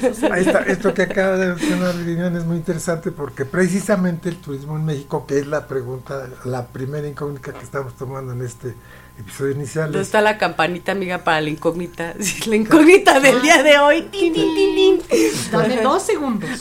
esto- 0.40 0.58
esto 0.66 0.94
que 0.94 1.02
acaba 1.02 1.36
de 1.36 1.46
mencionar 1.48 1.94
Vivian 1.96 2.36
es 2.36 2.44
muy 2.44 2.56
interesante 2.56 3.10
porque 3.12 3.44
precisamente 3.44 4.28
el 4.30 4.36
turismo 4.36 4.76
en 4.76 4.84
México, 4.86 5.26
que 5.26 5.38
es 5.38 5.46
la 5.46 5.66
pregunta, 5.66 6.28
la 6.44 6.66
primera 6.68 7.06
incógnita 7.06 7.52
que 7.52 7.62
estamos 7.64 7.94
tomando 7.96 8.32
en 8.32 8.42
este 8.42 8.74
episodio 9.18 9.52
inicial, 9.52 9.86
¿Dónde 9.86 10.00
es, 10.00 10.08
está 10.08 10.20
la 10.20 10.38
campanita, 10.38 10.92
amiga, 10.92 11.18
para 11.24 11.40
la 11.40 11.50
incógnita? 11.50 12.14
Sí, 12.20 12.48
la 12.48 12.56
incógnita 12.56 13.20
del 13.20 13.40
día 13.42 13.62
de 13.62 13.78
hoy. 13.78 14.02
Tin, 14.10 14.32
tin, 14.32 14.54
tin, 14.54 15.00
tin. 15.08 15.30
Dame 15.50 15.82
dos 15.82 16.02
segundos. 16.02 16.50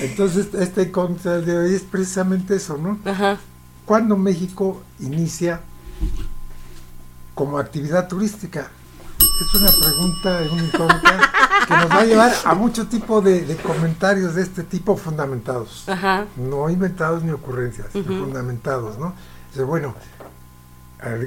entonces 0.00 0.48
esta 0.54 0.82
incógnita 0.82 1.40
de 1.40 1.56
hoy 1.58 1.74
es 1.74 1.82
precisamente 1.82 2.56
eso, 2.56 2.76
¿no? 2.76 2.98
Ajá. 3.04 3.38
¿Cuándo 3.84 4.16
México 4.16 4.82
inicia 5.00 5.60
como 7.34 7.58
actividad 7.58 8.08
turística? 8.08 8.70
Es 9.18 9.60
una 9.60 9.70
pregunta, 9.70 10.40
una 10.52 10.64
incógnita 10.64 11.30
que 11.66 11.74
nos 11.74 11.90
va 11.90 11.98
a 12.00 12.04
llevar 12.04 12.32
a 12.44 12.54
mucho 12.54 12.86
tipo 12.86 13.20
de, 13.20 13.42
de 13.42 13.56
comentarios 13.56 14.34
de 14.34 14.42
este 14.42 14.62
tipo 14.62 14.96
fundamentados. 14.96 15.88
Ajá. 15.88 16.26
no 16.36 16.70
inventados 16.70 17.22
ni 17.22 17.32
ocurrencias, 17.32 17.88
Ujú. 17.94 18.20
fundamentados, 18.20 18.98
¿no? 18.98 19.14
Dice, 19.50 19.64
bueno, 19.64 19.94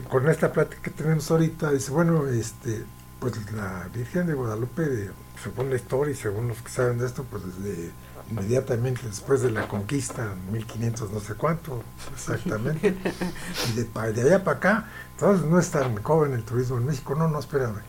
con 0.10 0.30
esta 0.30 0.52
plática 0.52 0.82
que 0.82 0.92
tenemos 0.92 1.30
ahorita, 1.30 1.72
dice, 1.72 1.92
bueno, 1.92 2.28
este, 2.28 2.86
pues 3.20 3.52
la 3.54 3.90
Virgen 3.94 4.28
de 4.28 4.34
Guadalupe, 4.34 5.12
según 5.42 5.70
la 5.70 5.76
historia 5.76 6.14
y 6.14 6.16
según 6.18 6.48
los 6.48 6.58
que 6.62 6.70
saben 6.70 6.98
de 6.98 7.06
esto, 7.06 7.24
pues 7.30 7.44
desde 7.46 7.92
inmediatamente 8.32 9.02
después 9.06 9.42
de 9.42 9.52
la 9.52 9.68
conquista, 9.68 10.36
1500 10.52 11.12
no 11.12 11.20
sé 11.20 11.36
cuánto, 11.36 11.84
exactamente, 12.14 12.96
y 13.70 13.76
de, 13.76 14.14
de 14.14 14.22
allá 14.22 14.44
para 14.44 14.58
acá, 14.58 14.90
entonces 15.12 15.46
no 15.46 15.60
es 15.60 15.70
tan 15.70 16.02
joven 16.02 16.34
el 16.34 16.44
turismo 16.44 16.78
en 16.78 16.86
México, 16.86 17.16
no, 17.16 17.28
no, 17.28 17.40
espérame, 17.40 17.80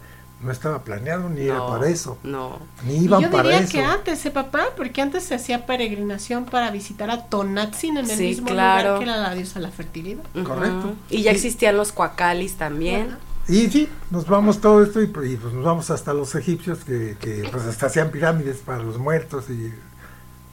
no 0.44 0.52
estaba 0.52 0.82
planeado 0.84 1.28
ni 1.28 1.42
era 1.42 1.66
para 1.66 1.88
eso, 1.88 2.18
No. 2.22 2.58
ni 2.86 2.94
Y 2.96 3.04
iban 3.04 3.22
yo 3.22 3.30
para 3.30 3.44
diría 3.44 3.60
eso. 3.60 3.72
que 3.72 3.84
antes, 3.84 4.24
¿eh, 4.26 4.30
papá? 4.30 4.66
Porque 4.76 5.00
antes 5.02 5.24
se 5.24 5.34
hacía 5.34 5.66
peregrinación 5.66 6.44
para 6.44 6.70
visitar 6.70 7.10
a 7.10 7.26
Tonatzin 7.26 7.96
en 7.96 8.10
el 8.10 8.16
Sí, 8.16 8.22
mismo 8.24 8.48
claro. 8.48 8.94
lugar 8.94 8.98
que 8.98 9.04
era 9.10 9.16
la 9.16 9.34
diosa 9.34 9.54
de 9.54 9.66
la 9.66 9.72
fertilidad. 9.72 10.22
Correcto. 10.44 10.94
Y 11.10 11.22
ya 11.22 11.30
Sí. 11.32 11.36
existían 11.36 11.76
los 11.76 11.92
cuacalis 11.92 12.54
también. 12.54 13.16
Y 13.48 13.68
sí, 13.70 13.88
nos 14.10 14.26
vamos 14.26 14.60
todo 14.60 14.82
esto 14.82 15.02
y, 15.02 15.06
pues 15.06 15.30
y, 15.30 15.36
pues, 15.36 15.52
nos 15.52 15.64
vamos 15.64 15.90
hasta 15.90 16.14
los 16.14 16.34
egipcios 16.34 16.78
que, 16.84 17.16
que, 17.20 17.46
pues 17.52 17.64
hasta 17.64 17.86
hacían 17.86 18.10
pirámides 18.10 18.58
para 18.58 18.82
los 18.82 18.96
muertos 18.98 19.50
y 19.50 19.72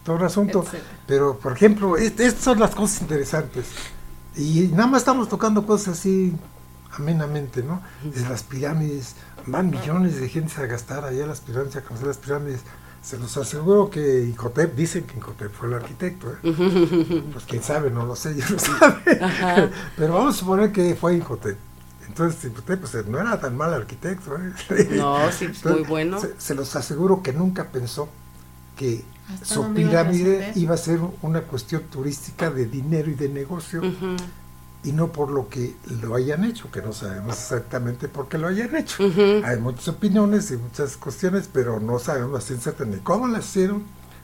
todo 0.03 0.17
el 0.17 0.23
asunto. 0.25 0.59
Etcétera. 0.63 0.83
Pero, 1.07 1.37
por 1.37 1.53
ejemplo, 1.53 1.95
este- 1.97 2.25
estas 2.25 2.43
son 2.43 2.59
las 2.59 2.75
cosas 2.75 3.01
interesantes. 3.01 3.65
Y 4.35 4.69
nada 4.71 4.87
más 4.87 5.01
estamos 5.01 5.29
tocando 5.29 5.65
cosas 5.65 5.99
así 5.99 6.33
amenamente, 6.93 7.63
¿no? 7.63 7.81
Desde 8.03 8.27
las 8.27 8.43
pirámides, 8.43 9.15
van 9.45 9.69
millones 9.69 10.19
de 10.19 10.29
gente 10.29 10.53
a 10.61 10.65
gastar 10.65 11.05
allá 11.05 11.25
las 11.25 11.41
pirámides, 11.41 11.75
a 11.75 11.81
conocer 11.81 12.07
las 12.07 12.17
pirámides. 12.17 12.61
Se 13.01 13.17
los 13.17 13.35
aseguro 13.35 13.89
que 13.89 14.25
Incotep, 14.25 14.75
dicen 14.75 15.05
que 15.05 15.17
Incotep 15.17 15.51
fue 15.51 15.67
el 15.67 15.73
arquitecto, 15.73 16.31
¿eh? 16.31 17.23
Pues 17.33 17.45
quién 17.45 17.63
sabe, 17.63 17.89
no 17.89 18.05
lo 18.05 18.15
sé, 18.15 18.35
yo 18.35 18.45
no 18.49 18.59
sabe. 18.59 19.19
Ajá. 19.19 19.69
Pero 19.97 20.13
vamos 20.13 20.35
a 20.35 20.39
suponer 20.39 20.71
que 20.71 20.95
fue 20.95 21.15
Incotep. 21.15 21.57
Entonces, 22.07 22.45
Incotep 22.45 22.79
pues, 22.79 23.07
no 23.07 23.19
era 23.19 23.39
tan 23.39 23.57
mal 23.57 23.73
arquitecto. 23.73 24.35
¿eh? 24.37 24.87
No, 24.91 25.31
sí, 25.31 25.49
muy 25.63 25.81
bueno. 25.83 26.19
Se, 26.19 26.39
se 26.39 26.53
los 26.53 26.75
aseguro 26.75 27.23
que 27.23 27.33
nunca 27.33 27.69
pensó 27.69 28.07
que 28.75 29.03
¿Hasta 29.33 29.45
su 29.45 29.73
pirámide 29.73 30.51
iba 30.55 30.75
a 30.75 30.77
ser 30.77 30.99
una 31.21 31.41
cuestión 31.41 31.83
turística 31.83 32.49
de 32.49 32.65
dinero 32.65 33.09
y 33.09 33.15
de 33.15 33.29
negocio 33.29 33.79
Ujú. 33.79 34.17
Y 34.83 34.91
no 34.93 35.11
por 35.11 35.29
lo 35.29 35.47
que 35.47 35.75
lo 36.01 36.15
hayan 36.15 36.43
hecho, 36.43 36.71
que 36.71 36.81
no 36.81 36.91
sabemos 36.91 37.37
exactamente 37.37 38.07
por 38.07 38.27
qué 38.27 38.37
lo 38.37 38.47
hayan 38.47 38.75
hecho. 38.75 39.03
Hay 39.45 39.59
muchas 39.59 39.87
opiniones 39.89 40.49
y 40.51 40.57
muchas 40.57 40.97
cuestiones, 40.97 41.49
pero 41.51 41.79
no 41.79 41.99
sabemos 41.99 42.43
ciencia 42.43 42.73
ni 42.85 42.97
cómo 42.97 43.27
las 43.27 43.45
hicieron 43.45 43.83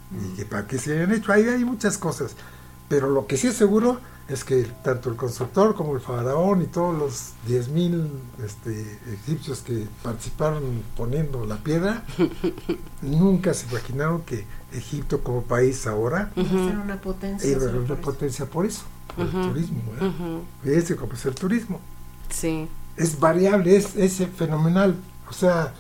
ni 0.09 0.43
para 0.45 0.65
qué 0.65 0.79
se 0.79 0.93
hayan 0.93 1.13
hecho. 1.13 1.31
Ahí 1.31 1.43
hay 1.43 1.63
muchas 1.63 1.97
cosas. 1.97 2.35
Pero 2.89 3.09
lo 3.09 3.27
que 3.27 3.35
sí 3.37 3.47
es 3.47 3.55
seguro 3.55 3.99
es 4.29 4.43
que 4.43 4.63
tanto 4.83 5.09
el 5.09 5.15
constructor 5.15 5.75
como 5.75 5.93
el 5.95 6.01
faraón 6.01 6.61
y 6.61 6.65
todos 6.67 6.97
los 6.97 7.33
10.000 7.47 8.09
este, 8.45 8.99
egipcios 9.13 9.59
que 9.59 9.87
participaron 10.03 10.63
poniendo 10.95 11.45
la 11.45 11.57
piedra, 11.57 12.03
nunca 13.01 13.53
se 13.53 13.67
imaginaron 13.67 14.21
que 14.21 14.45
Egipto 14.73 15.21
como 15.23 15.43
país 15.43 15.87
ahora 15.87 16.31
Iba 16.35 16.47
a 16.63 16.67
ser 16.67 16.77
una 16.77 17.01
potencia. 17.01 17.57
a 17.57 17.59
solo 17.59 17.77
una 17.79 17.87
por 17.87 17.97
eso. 17.97 18.01
potencia 18.01 18.45
por 18.45 18.65
eso, 18.65 18.81
por 19.15 19.25
el 19.25 19.31
turismo. 19.31 19.81
¿verdad? 19.91 20.07
Ujú. 20.09 20.41
Fíjense 20.63 20.95
cómo 20.95 21.13
es 21.13 21.25
el 21.25 21.35
turismo 21.35 21.79
Sí. 22.29 22.67
es 22.97 23.19
variable, 23.19 23.75
es, 23.75 23.95
es 23.95 24.21
fenomenal. 24.35 24.95
O 25.29 25.33
sea, 25.33 25.73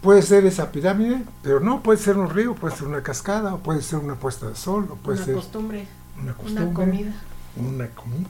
puede 0.00 0.22
ser 0.22 0.44
esa 0.46 0.70
pirámide, 0.72 1.22
pero 1.42 1.60
no, 1.60 1.82
puede 1.82 1.98
ser 1.98 2.16
un 2.18 2.30
río, 2.30 2.54
puede 2.54 2.74
ser 2.76 2.88
una 2.88 3.02
cascada, 3.02 3.54
o 3.54 3.58
puede 3.58 3.82
ser 3.82 3.98
una 4.00 4.14
puesta 4.16 4.48
de 4.48 4.56
sol, 4.56 4.88
o 4.90 4.96
puede 4.96 5.18
Una 5.18 5.26
ser 5.26 5.34
costumbre, 5.36 5.86
una 6.20 6.32
costumbre, 6.34 6.64
una 6.64 6.74
comida. 6.74 7.12
una 7.56 7.88
comida, 7.88 8.28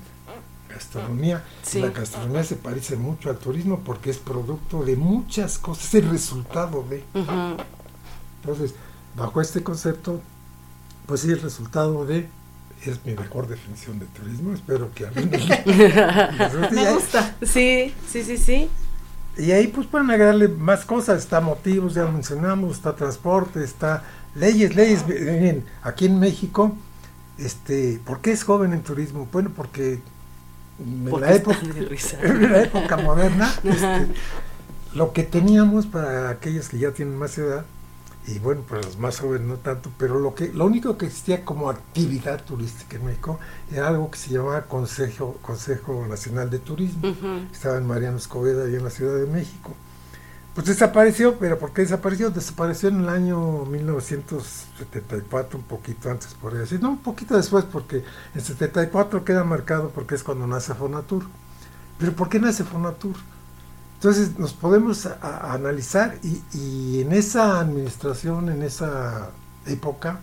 gastronomía. 0.68 1.44
Sí. 1.62 1.80
La 1.80 1.90
gastronomía 1.90 2.44
se 2.44 2.56
parece 2.56 2.96
mucho 2.96 3.30
al 3.30 3.38
turismo 3.38 3.80
porque 3.84 4.10
es 4.10 4.18
producto 4.18 4.82
de 4.84 4.96
muchas 4.96 5.58
cosas, 5.58 5.86
es 5.86 5.94
el 6.02 6.10
resultado 6.10 6.82
de. 6.88 7.04
Ujú. 7.14 7.56
Entonces, 8.42 8.74
bajo 9.16 9.40
este 9.40 9.62
concepto, 9.62 10.20
pues 11.06 11.20
sí, 11.20 11.30
el 11.30 11.40
resultado 11.40 12.04
de 12.06 12.28
es 12.90 13.04
mi 13.04 13.14
mejor 13.14 13.48
definición 13.48 13.98
de 13.98 14.06
turismo. 14.06 14.52
Espero 14.54 14.90
que 14.92 15.06
a 15.06 15.10
mí 15.10 15.24
Me 16.72 16.92
gusta. 16.92 17.36
Sí, 17.42 17.94
sí, 18.08 18.22
sí, 18.22 18.38
sí. 18.38 18.70
Y 19.36 19.50
ahí 19.52 19.68
pues 19.68 19.86
pueden 19.86 20.10
agregarle 20.10 20.48
más 20.48 20.84
cosas, 20.84 21.18
está 21.20 21.40
motivos, 21.40 21.94
ya 21.94 22.02
lo 22.02 22.12
mencionamos, 22.12 22.76
está 22.76 22.94
transporte, 22.94 23.64
está 23.64 24.04
leyes, 24.34 24.74
leyes, 24.76 25.06
miren, 25.06 25.64
aquí 25.82 26.04
en 26.06 26.18
México, 26.18 26.76
este, 27.38 27.98
¿por 28.04 28.20
qué 28.20 28.32
es 28.32 28.44
joven 28.44 28.74
en 28.74 28.82
turismo? 28.82 29.26
Bueno, 29.32 29.50
porque 29.56 30.00
en 30.78 31.04
Porque 31.08 31.26
la 31.26 31.34
época, 31.34 31.58
en 32.22 32.52
la 32.52 32.62
época 32.62 32.96
moderna, 32.98 33.50
este, 33.64 34.08
lo 34.94 35.12
que 35.12 35.22
teníamos 35.22 35.86
para 35.86 36.30
aquellos 36.30 36.68
que 36.68 36.78
ya 36.78 36.92
tienen 36.92 37.16
más 37.16 37.36
edad, 37.38 37.64
y 38.26 38.38
bueno, 38.38 38.62
pues 38.68 38.84
los 38.84 38.98
más 38.98 39.18
jóvenes 39.18 39.48
no 39.48 39.56
tanto, 39.56 39.90
pero 39.98 40.18
lo 40.20 40.34
que 40.34 40.52
lo 40.52 40.66
único 40.66 40.96
que 40.96 41.06
existía 41.06 41.44
como 41.44 41.68
actividad 41.68 42.44
turística 42.44 42.96
en 42.96 43.06
México 43.06 43.40
era 43.70 43.88
algo 43.88 44.10
que 44.10 44.18
se 44.18 44.30
llamaba 44.30 44.62
Consejo 44.62 45.38
Consejo 45.42 46.06
Nacional 46.08 46.48
de 46.48 46.60
Turismo. 46.60 47.14
Estaba 47.52 47.78
en 47.78 47.86
Mariano 47.86 48.18
Escobedo, 48.18 48.64
ahí 48.64 48.76
en 48.76 48.84
la 48.84 48.90
Ciudad 48.90 49.16
de 49.16 49.26
México. 49.26 49.74
Pues 50.54 50.66
desapareció, 50.66 51.38
pero 51.38 51.58
¿por 51.58 51.72
qué 51.72 51.82
desapareció? 51.82 52.30
Desapareció 52.30 52.90
en 52.90 53.00
el 53.00 53.08
año 53.08 53.64
1974, 53.64 55.58
un 55.58 55.64
poquito 55.64 56.10
antes, 56.10 56.34
podría 56.34 56.60
decir. 56.60 56.80
No, 56.80 56.90
un 56.90 56.98
poquito 56.98 57.36
después, 57.36 57.64
porque 57.64 58.04
en 58.34 58.40
74 58.40 59.24
queda 59.24 59.44
marcado 59.44 59.88
porque 59.90 60.14
es 60.14 60.22
cuando 60.22 60.46
nace 60.46 60.74
Fonatur. 60.74 61.24
Pero 61.98 62.12
¿por 62.12 62.28
qué 62.28 62.38
nace 62.38 62.64
Fonatur? 62.64 63.16
Entonces 64.02 64.36
nos 64.36 64.52
podemos 64.52 65.06
a- 65.06 65.16
a 65.22 65.52
analizar 65.54 66.16
y, 66.24 66.42
y 66.58 67.02
en 67.02 67.12
esa 67.12 67.60
administración, 67.60 68.48
en 68.48 68.64
esa 68.64 69.30
época, 69.64 70.18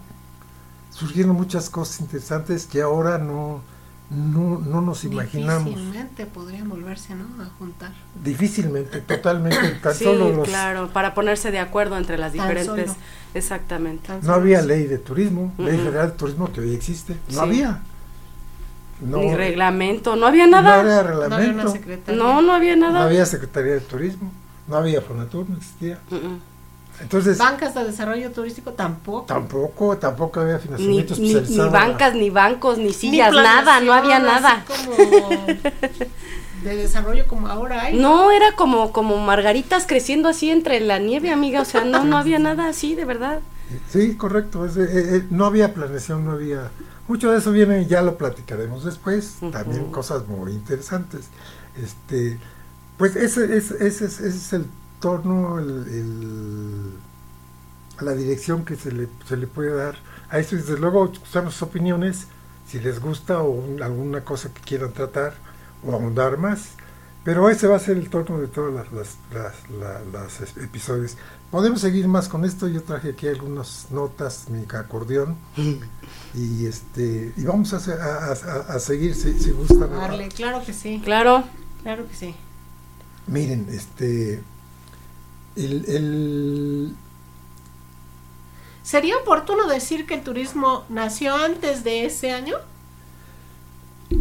surgieron 0.91 1.33
muchas 1.37 1.69
cosas 1.69 2.01
interesantes 2.01 2.65
que 2.65 2.81
ahora 2.81 3.17
no, 3.19 3.61
no, 4.09 4.59
no 4.59 4.81
nos 4.81 5.05
imaginamos. 5.05 5.63
Difícilmente 5.63 6.25
podrían 6.25 6.67
volverse, 6.67 7.15
¿no? 7.15 7.41
A 7.41 7.45
juntar. 7.57 7.93
Difícilmente, 8.21 8.99
totalmente. 8.99 9.69
Tan 9.81 9.95
Sí, 9.95 10.03
solo 10.03 10.29
los- 10.35 10.49
claro, 10.49 10.89
para 10.91 11.13
ponerse 11.13 11.49
de 11.49 11.59
acuerdo 11.59 11.97
entre 11.97 12.17
las 12.17 12.33
diferentes. 12.33 12.65
solo. 12.65 12.95
Exactamente. 13.33 14.07
Tan 14.07 14.17
No 14.17 14.23
solo 14.23 14.35
había 14.35 14.61
ley 14.61 14.87
de 14.87 14.97
turismo, 14.97 15.53
ley 15.57 15.77
federal 15.77 16.09
de 16.11 16.17
turismo 16.17 16.51
que 16.51 16.59
hoy 16.59 16.73
existe. 16.75 17.13
No 17.29 17.33
Sí. 17.35 17.39
había. 17.39 17.81
No, 19.01 19.17
Ni 19.19 19.33
reglamento, 19.33 20.15
no 20.15 20.27
había 20.27 20.45
no 20.45 20.61
nada. 20.61 20.79
había 20.81 20.93
No 20.93 20.99
había 20.99 21.11
una 21.21 21.29
reglamento. 21.29 21.71
secretaría. 21.71 22.21
No, 22.23 22.41
no 22.41 22.53
había 22.53 22.75
No 22.75 22.91
nada. 22.91 23.05
había 23.05 23.25
Secretaría 23.25 23.73
de 23.73 23.79
Turismo. 23.81 24.31
No 24.67 24.75
había 24.75 25.01
Fonatur, 25.01 25.49
no 25.49 25.57
existía. 25.57 25.99
Entonces, 27.01 27.37
Bancas 27.37 27.73
de 27.75 27.85
desarrollo 27.85 28.29
turístico 28.31 28.73
tampoco. 28.73 29.25
tampoco, 29.25 29.97
tampoco 29.97 30.41
había 30.41 30.55
Ni, 30.55 30.59
financiamiento 30.59 31.15
ni, 31.17 31.31
especializado. 31.31 31.67
ni 31.67 31.73
bancas, 31.73 32.13
ni 32.13 32.29
bancos, 32.29 32.77
ni 32.77 32.83
Ni 32.85 32.93
sillas, 32.93 33.31
nada, 33.33 33.79
no 33.79 33.93
había 33.93 34.19
nada. 34.19 34.65
como 34.67 34.95
de 36.63 36.75
desarrollo 36.75 37.25
como 37.25 37.47
ahora 37.47 37.83
hay. 37.83 37.97
No, 37.97 38.31
era 38.31 38.51
como, 38.57 38.91
como 38.91 39.15
margaritas 39.17 39.85
creciendo 39.87 40.27
así 40.27 40.49
entre 40.51 40.81
la 40.81 40.99
nieve, 40.99 41.31
amiga. 41.31 41.61
O 41.61 41.65
sea, 41.65 41.85
no, 41.85 42.03
no 42.03 42.17
había 42.17 42.37
nada 42.37 42.67
así, 42.67 42.95
de 42.95 43.05
verdad. 43.05 43.39
Sí, 43.89 44.15
correcto. 44.15 44.65
es 44.65 44.75
eh, 44.75 44.87
eh, 44.91 45.23
no 45.29 45.45
había 45.45 45.73
planeación, 45.73 46.25
no 46.25 46.31
había... 46.33 46.69
Mucho 47.09 47.31
de 47.31 47.39
eso 47.39 47.51
viene, 47.51 47.85
ya 47.87 48.01
lo 48.01 48.17
platicaremos 48.17 48.85
después. 48.85 49.37
También 49.51 49.91
cosas 49.91 50.27
muy 50.27 50.51
interesantes. 50.53 51.25
Este, 51.75 52.39
pues 52.97 53.15
ese, 53.17 53.57
ese, 53.57 53.75
ese 53.85 54.05
es, 54.05 54.19
ese 54.21 54.27
es 54.29 54.53
el 54.53 54.65
torno, 55.01 55.59
el, 55.59 55.69
el- 55.87 56.93
la 58.05 58.13
dirección 58.13 58.63
que 58.63 58.75
se 58.77 58.91
le, 58.91 59.07
se 59.27 59.35
le 59.37 59.47
puede 59.47 59.73
dar 59.75 59.95
a 60.29 60.39
esto. 60.39 60.55
Desde 60.55 60.77
luego 60.77 61.11
escuchamos 61.11 61.53
sus 61.53 61.63
opiniones, 61.63 62.27
si 62.67 62.79
les 62.79 62.99
gusta 63.01 63.39
o 63.41 63.49
un- 63.49 63.81
alguna 63.81 64.23
cosa 64.23 64.53
que 64.53 64.61
quieran 64.61 64.93
tratar 64.93 65.33
o 65.83 65.91
ahondar 65.93 66.37
más. 66.37 66.69
Pero 67.23 67.49
ese 67.49 67.67
va 67.67 67.75
a 67.75 67.79
ser 67.79 67.97
el 67.97 68.09
torno 68.09 68.39
de 68.39 68.47
todos 68.47 68.73
las, 68.73 68.91
las, 68.91 69.17
las- 69.33 69.69
la- 69.69 70.01
las 70.11 70.39
es- 70.41 70.57
episodios. 70.57 71.17
Podemos 71.51 71.81
seguir 71.81 72.07
más 72.07 72.29
con 72.29 72.45
esto. 72.45 72.67
Yo 72.67 72.81
traje 72.83 73.09
aquí 73.09 73.27
algunas 73.27 73.87
notas, 73.91 74.49
mi 74.49 74.63
acordeón. 74.73 75.35
Y 76.35 76.67
este 76.67 77.33
y 77.35 77.43
vamos 77.43 77.73
a, 77.73 77.77
a, 77.77 78.31
a- 78.33 78.75
a 78.75 78.79
seguir 78.79 79.15
si, 79.15 79.37
si 79.39 79.49
gustan. 79.49 79.89
Darle, 79.89 80.29
claro 80.29 80.63
que 80.63 80.73
sí. 80.73 81.01
Claro. 81.03 81.43
Claro 81.81 82.07
que 82.07 82.15
sí. 82.15 82.35
Miren, 83.27 83.67
este. 83.71 84.41
El, 85.55 85.85
el- 85.87 86.95
¿Sería 88.83 89.17
oportuno 89.17 89.67
decir 89.67 90.05
que 90.05 90.13
el 90.15 90.23
turismo 90.23 90.85
nació 90.89 91.35
antes 91.35 91.83
de 91.83 92.05
ese 92.05 92.31
año? 92.31 92.55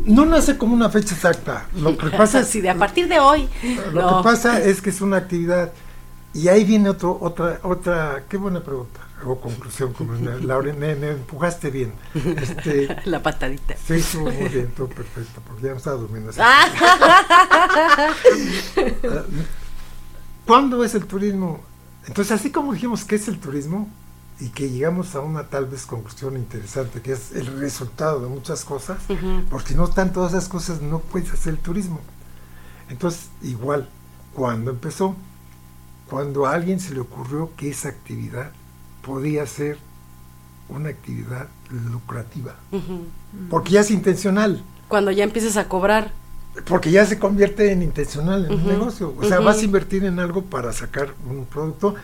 No 0.08 0.26
nace 0.26 0.58
como 0.58 0.74
una 0.74 0.88
fecha 0.90 1.14
exacta. 1.14 1.66
Lo 1.76 1.96
que 1.96 2.10
pasa 2.10 2.40
es 2.40 2.48
Así 2.48 2.60
de 2.60 2.70
a 2.70 2.74
partir 2.74 3.08
de 3.08 3.20
hoy. 3.20 3.48
Lo 3.92 4.00
No. 4.02 4.16
que 4.18 4.24
pasa 4.24 4.60
es 4.60 4.82
que 4.82 4.90
es 4.90 5.00
una 5.00 5.16
actividad 5.18 5.72
y 6.34 6.48
ahí 6.48 6.64
viene 6.64 6.88
otro, 6.90 7.16
otra, 7.20 7.60
otra, 7.62 8.24
qué 8.28 8.36
buena 8.36 8.60
pregunta 8.60 9.00
o 9.26 9.40
conclusión, 9.40 9.92
Laura, 10.46 10.72
me, 10.74 10.94
me 10.94 11.10
empujaste 11.10 11.70
bien. 11.70 11.92
Este, 12.14 12.96
La 13.04 13.20
patadita. 13.20 13.74
sí, 13.84 13.94
estuvo 13.94 14.30
muy 14.30 14.48
bien, 14.48 14.68
todo 14.76 14.86
perfecto, 14.88 15.40
porque 15.44 15.64
ya 15.66 15.70
me 15.72 15.78
estaba 15.78 15.96
durmiendo. 15.96 16.30
así. 16.30 16.40
Ah, 16.40 16.68
¿Cuándo 20.46 20.84
es 20.84 20.94
el 20.94 21.06
turismo? 21.06 21.60
Entonces, 22.06 22.32
así 22.32 22.50
como 22.50 22.72
dijimos 22.72 23.04
que 23.04 23.16
es 23.16 23.28
el 23.28 23.38
turismo 23.38 23.88
y 24.40 24.50
que 24.50 24.70
llegamos 24.70 25.14
a 25.14 25.20
una 25.20 25.44
tal 25.48 25.66
vez 25.66 25.84
conclusión 25.84 26.36
interesante, 26.36 27.00
que 27.02 27.12
es 27.12 27.32
el 27.32 27.46
resultado 27.58 28.20
de 28.20 28.28
muchas 28.28 28.64
cosas, 28.64 28.98
porque 29.50 29.70
si 29.70 29.74
no 29.74 29.84
están 29.84 30.12
todas 30.12 30.32
esas 30.32 30.48
cosas, 30.48 30.80
no 30.80 31.00
puedes 31.00 31.32
hacer 31.32 31.54
el 31.54 31.58
turismo. 31.58 32.00
Entonces, 32.88 33.28
igual, 33.42 33.88
cuando 34.34 34.70
empezó, 34.70 35.16
cuando 36.08 36.46
a 36.46 36.52
alguien 36.52 36.78
se 36.80 36.94
le 36.94 37.00
ocurrió 37.00 37.50
que 37.56 37.70
esa 37.70 37.88
actividad 37.88 38.52
podía 39.02 39.44
ser 39.46 39.78
una 40.68 40.90
actividad 40.90 41.48
lucrativa, 41.70 42.54
porque 43.50 43.72
ya 43.72 43.80
es 43.80 43.90
intencional, 43.90 44.62
Cuando 44.86 45.10
ya 45.10 45.24
empieces 45.24 45.56
a 45.56 45.68
cobrar. 45.68 46.12
porque 46.66 46.90
ya 46.90 47.04
se 47.06 47.18
convierte 47.18 47.72
en 47.72 47.82
intencional 47.82 48.46
en 48.46 48.52
un 48.52 48.66
negocio. 48.66 49.14
O 49.18 49.24
sea, 49.24 49.40
vas 49.40 49.58
a 49.58 49.64
invertir 49.64 50.04
en 50.04 50.18
algo 50.20 50.42
para 50.42 50.72
sacar 50.72 51.14
un 51.28 51.44
producto 51.46 51.94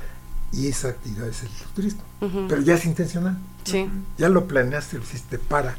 y 0.55 0.69
esa 0.69 0.89
actividad 0.89 1.27
es 1.29 1.43
el 1.43 1.49
turismo, 1.75 2.03
pero 2.49 2.61
ya 2.63 2.75
es 2.75 2.85
intencional, 2.87 3.37
Sí. 3.65 3.89
ya 4.19 4.29
lo 4.29 4.47
planeaste, 4.47 4.97
lo 4.99 5.03
hiciste 5.03 5.39
para. 5.39 5.75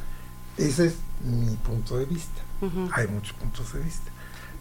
Ese 0.58 0.88
es 0.88 0.96
mi 1.24 1.56
punto 1.56 1.98
de 1.98 2.06
vista. 2.06 2.42
Hay 2.94 3.08
muchos 3.08 3.34
puntos 3.34 3.72
de 3.74 3.80
vista. 3.80 4.12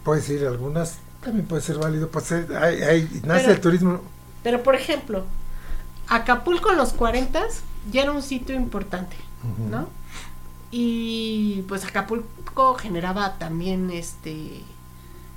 Puede 0.03 0.21
ser 0.21 0.45
algunas, 0.47 0.97
también 1.23 1.45
puede 1.47 1.61
ser 1.61 1.77
válido, 1.77 2.09
puede 2.09 2.25
ser, 2.25 2.55
hay, 2.55 2.81
hay- 2.83 3.21
nace 3.25 3.41
Pero- 3.43 3.53
el 3.53 3.61
turismo. 3.61 4.01
Pero, 4.43 4.61
por 4.63 4.75
ejemplo, 4.75 5.25
Acapulco 6.07 6.71
en 6.71 6.77
los 6.77 6.93
40 6.93 7.41
ya 7.91 8.03
era 8.03 8.11
un 8.11 8.21
sitio 8.21 8.55
importante. 8.55 9.15
¿no? 9.69 9.89
Y 10.71 11.63
pues 11.67 11.85
Acapulco 11.85 12.73
generaba 12.75 13.37
también 13.37 13.91
este 13.91 14.61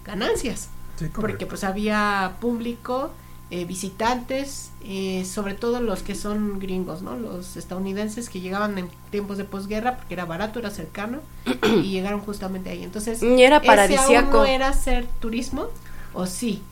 ganancias, 0.04 0.68
Sí, 0.98 1.06
porque 1.14 1.46
pues 1.46 1.62
había 1.64 2.36
público, 2.40 3.12
eh, 3.50 3.64
visitantes, 3.64 4.70
eh, 4.84 5.24
sobre 5.24 5.54
todo 5.54 5.80
los 5.80 6.02
que 6.02 6.14
son 6.14 6.58
gringos, 6.58 7.02
¿no? 7.02 7.16
Los 7.16 7.56
estadounidenses 7.56 8.28
que 8.28 8.40
llegaban 8.40 8.76
en 8.78 8.88
tiempos 9.10 9.38
de 9.38 9.44
posguerra 9.44 9.96
porque 9.96 10.14
era 10.14 10.24
barato, 10.26 10.58
era 10.58 10.70
cercano 10.70 11.20
y 11.82 11.90
llegaron 11.90 12.20
justamente 12.20 12.70
ahí. 12.70 12.82
Entonces, 12.82 13.22
Y 13.22 13.42
era 13.42 13.56
¿ese 13.56 13.56
aún 13.56 13.66
paradisiaco. 13.66 14.36
no 14.38 14.44
era 14.44 14.68
hacer 14.68 15.06
turismo 15.20 15.66
o 16.12 16.26
sí? 16.26 16.62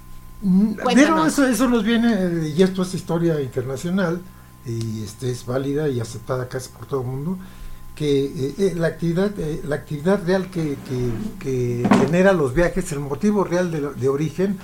Mm. 0.42 0.74
Pero 0.94 1.24
eso, 1.26 1.46
eso 1.46 1.68
nos 1.68 1.82
viene, 1.84 2.12
eh, 2.14 2.54
y 2.56 2.62
esto 2.62 2.82
es 2.82 2.92
historia 2.94 3.40
internacional, 3.40 4.20
y 4.66 5.02
este 5.02 5.30
es 5.30 5.46
válida 5.46 5.88
y 5.88 6.00
aceptada 6.00 6.48
casi 6.48 6.68
por 6.70 6.86
todo 6.86 7.00
el 7.02 7.06
mundo, 7.06 7.38
que 7.94 8.26
eh, 8.26 8.54
eh, 8.58 8.72
la 8.76 8.88
actividad 8.88 9.32
eh, 9.38 9.62
la 9.64 9.76
actividad 9.76 10.22
real 10.26 10.50
que, 10.50 10.76
que- 10.86 11.12
que 11.40 11.88
genera 12.00 12.32
los 12.34 12.52
viajes, 12.54 12.92
el 12.92 13.00
motivo 13.00 13.44
real 13.44 13.70
de, 13.70 13.80
lo- 13.80 13.94
de 13.94 14.08
origen. 14.10 14.58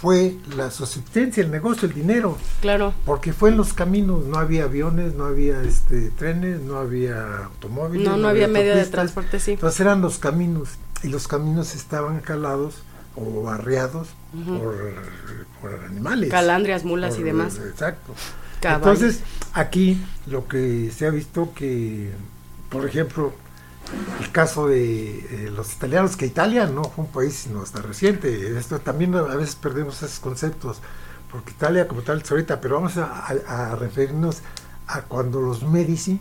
Fue 0.00 0.36
la 0.56 0.70
subsistencia, 0.70 1.42
el 1.42 1.50
negocio, 1.50 1.88
el 1.88 1.94
dinero, 1.94 2.36
Claro. 2.60 2.92
porque 3.04 3.32
fue 3.32 3.50
en 3.50 3.56
los 3.56 3.72
caminos, 3.72 4.24
no 4.26 4.38
había 4.38 4.64
aviones, 4.64 5.14
no 5.14 5.24
había 5.24 5.62
este 5.62 6.10
trenes, 6.10 6.60
no 6.60 6.76
había 6.78 7.44
automóviles. 7.44 8.06
No, 8.06 8.16
no 8.16 8.28
había 8.28 8.46
medio 8.48 8.76
de 8.76 8.84
transporte, 8.84 9.40
sí. 9.40 9.52
Entonces 9.52 9.80
eran 9.80 10.00
los 10.02 10.18
caminos 10.18 10.70
y 11.02 11.08
los 11.08 11.26
caminos 11.28 11.74
estaban 11.74 12.20
jalados 12.22 12.74
o 13.14 13.42
barriados 13.42 14.08
por, 14.46 14.74
por 15.62 15.84
animales. 15.84 16.30
Calandrias, 16.30 16.84
mulas 16.84 17.18
y 17.18 17.22
demás. 17.22 17.56
Exacto. 17.58 18.12
Caballos. 18.60 19.00
Entonces 19.02 19.22
aquí 19.54 19.98
lo 20.26 20.46
que 20.48 20.90
se 20.94 21.06
ha 21.06 21.10
visto 21.10 21.52
que, 21.54 22.10
por 22.68 22.86
ejemplo, 22.86 23.32
el 24.20 24.32
caso 24.32 24.66
de 24.68 25.18
eh, 25.46 25.50
los 25.54 25.72
italianos, 25.72 26.16
que 26.16 26.26
Italia 26.26 26.66
no 26.66 26.84
fue 26.84 27.04
un 27.04 27.10
país 27.10 27.34
sino 27.34 27.62
hasta 27.62 27.80
reciente. 27.82 28.58
Esto 28.58 28.78
también 28.80 29.14
a 29.14 29.22
veces 29.22 29.54
perdemos 29.56 30.02
esos 30.02 30.18
conceptos, 30.18 30.78
porque 31.30 31.52
Italia 31.52 31.86
como 31.88 32.02
tal 32.02 32.20
es 32.20 32.30
ahorita, 32.30 32.60
pero 32.60 32.76
vamos 32.76 32.96
a, 32.96 33.04
a- 33.26 33.72
a 33.72 33.76
referirnos 33.76 34.42
a 34.88 35.02
cuando 35.02 35.40
los 35.40 35.62
Medici 35.62 36.20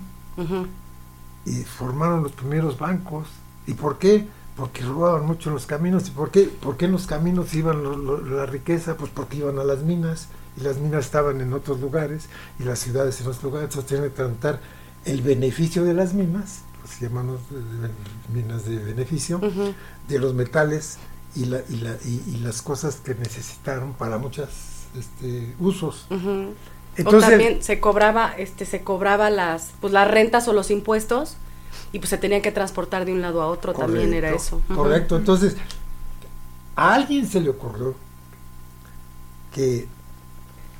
y 1.45 1.63
formaron 1.63 2.23
los 2.23 2.31
primeros 2.33 2.77
bancos. 2.77 3.27
¿Y 3.67 3.73
por 3.73 3.97
qué? 3.99 4.27
Porque 4.55 4.83
robaban 4.83 5.25
mucho 5.25 5.49
los 5.49 5.65
caminos. 5.65 6.07
¿Y 6.07 6.11
por 6.11 6.31
qué? 6.31 6.43
¿Por 6.43 6.77
qué 6.77 6.85
en 6.85 6.91
los 6.93 7.07
caminos 7.07 7.53
iban 7.53 7.83
lo- 7.83 7.97
lo- 7.97 8.21
la 8.21 8.45
riqueza? 8.45 8.95
Pues 8.97 9.11
porque 9.13 9.37
iban 9.37 9.59
a 9.59 9.63
las 9.63 9.79
minas 9.83 10.27
y 10.57 10.61
las 10.61 10.77
minas 10.77 11.05
estaban 11.05 11.41
en 11.41 11.51
otros 11.53 11.79
lugares 11.81 12.27
y 12.59 12.63
las 12.63 12.79
ciudades 12.79 13.19
en 13.21 13.27
otros 13.27 13.43
lugares. 13.43 13.69
Entonces 13.69 13.89
tenían 13.89 14.09
que 14.09 14.15
tratar 14.15 14.59
el 15.05 15.21
beneficio 15.21 15.83
de 15.83 15.93
las 15.93 16.13
minas, 16.13 16.61
los 16.85 16.99
llaman 16.99 17.29
eh, 17.29 17.89
minas 18.33 18.65
de 18.65 18.77
beneficio, 18.77 19.41
de 20.07 20.19
los 20.19 20.33
metales 20.33 20.97
y, 21.35 21.45
la, 21.45 21.61
y, 21.69 21.77
la, 21.77 21.97
y, 22.05 22.23
y 22.27 22.37
las 22.37 22.61
cosas 22.61 22.97
que 22.97 23.15
necesitaron 23.15 23.93
para 23.93 24.17
muchos 24.17 24.49
este, 24.97 25.53
usos. 25.59 26.07
Entonces, 26.09 27.27
o 27.27 27.29
también 27.29 27.63
se 27.63 27.79
cobraba, 27.79 28.33
este, 28.37 28.65
se 28.65 28.83
cobraba 28.83 29.29
las, 29.29 29.71
pues 29.81 29.91
las 29.91 30.09
rentas 30.09 30.47
o 30.47 30.53
los 30.53 30.71
impuestos 30.71 31.35
y 31.91 31.99
pues 31.99 32.09
se 32.09 32.17
tenían 32.17 32.41
que 32.41 32.51
transportar 32.51 33.05
de 33.05 33.11
un 33.13 33.21
lado 33.21 33.41
a 33.41 33.47
otro, 33.47 33.73
también 33.73 34.13
era 34.13 34.33
eso. 34.33 34.61
Correcto, 34.73 35.17
entonces 35.17 35.55
a 36.75 36.93
alguien 36.93 37.27
se 37.27 37.41
le 37.41 37.49
ocurrió 37.49 37.95
que 39.53 39.87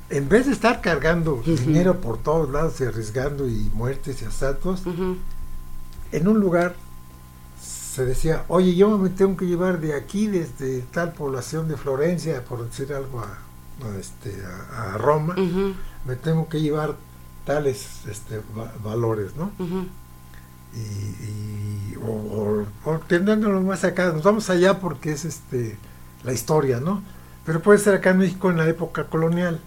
en 0.08 0.28
vez 0.28 0.46
de 0.46 0.52
estar 0.52 0.80
cargando 0.80 1.42
dinero 1.44 2.00
por 2.00 2.18
todos 2.18 2.48
lados 2.50 2.80
y 2.80 2.84
arriesgando 2.84 3.48
y 3.48 3.70
muertes 3.74 4.22
y 4.22 4.24
asaltos. 4.24 4.82
En 6.12 6.28
un 6.28 6.40
lugar 6.40 6.74
se 7.60 8.04
decía, 8.04 8.44
oye, 8.48 8.74
yo 8.76 8.98
me 8.98 9.08
tengo 9.08 9.36
que 9.36 9.46
llevar 9.46 9.80
de 9.80 9.94
aquí, 9.94 10.26
desde 10.26 10.82
tal 10.92 11.12
población 11.12 11.66
de 11.68 11.76
Florencia, 11.76 12.44
por 12.44 12.64
decir 12.68 12.92
algo, 12.92 13.20
a, 13.20 13.38
a, 13.86 13.98
este, 13.98 14.36
a, 14.44 14.94
a 14.94 14.98
Roma, 14.98 15.34
me 16.04 16.16
tengo 16.16 16.48
que 16.48 16.60
llevar 16.60 16.96
tales 17.46 18.00
este, 18.08 18.40
va- 18.58 18.72
valores, 18.84 19.34
¿no? 19.36 19.50
Y, 20.74 20.78
y- 20.78 21.96
o, 21.96 22.10
o, 22.10 22.66
o 22.84 23.60
más 23.62 23.84
acá, 23.84 24.12
nos 24.12 24.22
vamos 24.22 24.50
allá 24.50 24.78
porque 24.78 25.12
es 25.12 25.24
este 25.24 25.78
la 26.24 26.32
historia, 26.34 26.80
¿no? 26.80 27.02
Pero 27.46 27.60
puede 27.60 27.78
ser 27.78 27.94
acá 27.94 28.10
en 28.10 28.18
México 28.18 28.50
en 28.50 28.56
la 28.56 28.68
época 28.68 29.04
colonial, 29.04 29.60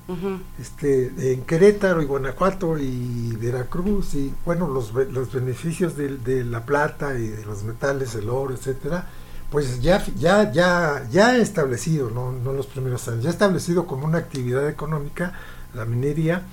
este, 0.60 1.32
en 1.32 1.44
Querétaro 1.44 2.02
y 2.02 2.06
Guanajuato 2.06 2.78
y 2.78 3.34
Veracruz 3.38 4.16
y 4.16 4.34
bueno 4.46 4.68
los, 4.68 4.94
los 4.94 5.32
beneficios 5.32 5.96
de, 5.96 6.18
de 6.18 6.44
la 6.44 6.66
plata 6.66 7.18
y 7.18 7.30
de 7.30 7.46
los 7.46 7.64
metales, 7.64 8.16
el 8.16 8.30
oro, 8.30 8.54
etcétera, 8.54 9.08
pues 9.50 9.82
ya 9.82 10.06
ya 10.18 10.52
ya 10.52 11.08
ya 11.10 11.38
establecido, 11.38 12.10
no, 12.10 12.34
no 12.34 12.52
los 12.52 12.68
primeros 12.68 13.08
años, 13.08 13.24
ya 13.24 13.30
establecido 13.30 13.88
como 13.88 14.06
una 14.06 14.18
actividad 14.18 14.68
económica 14.68 15.32
la 15.74 15.86
minería 15.86 16.44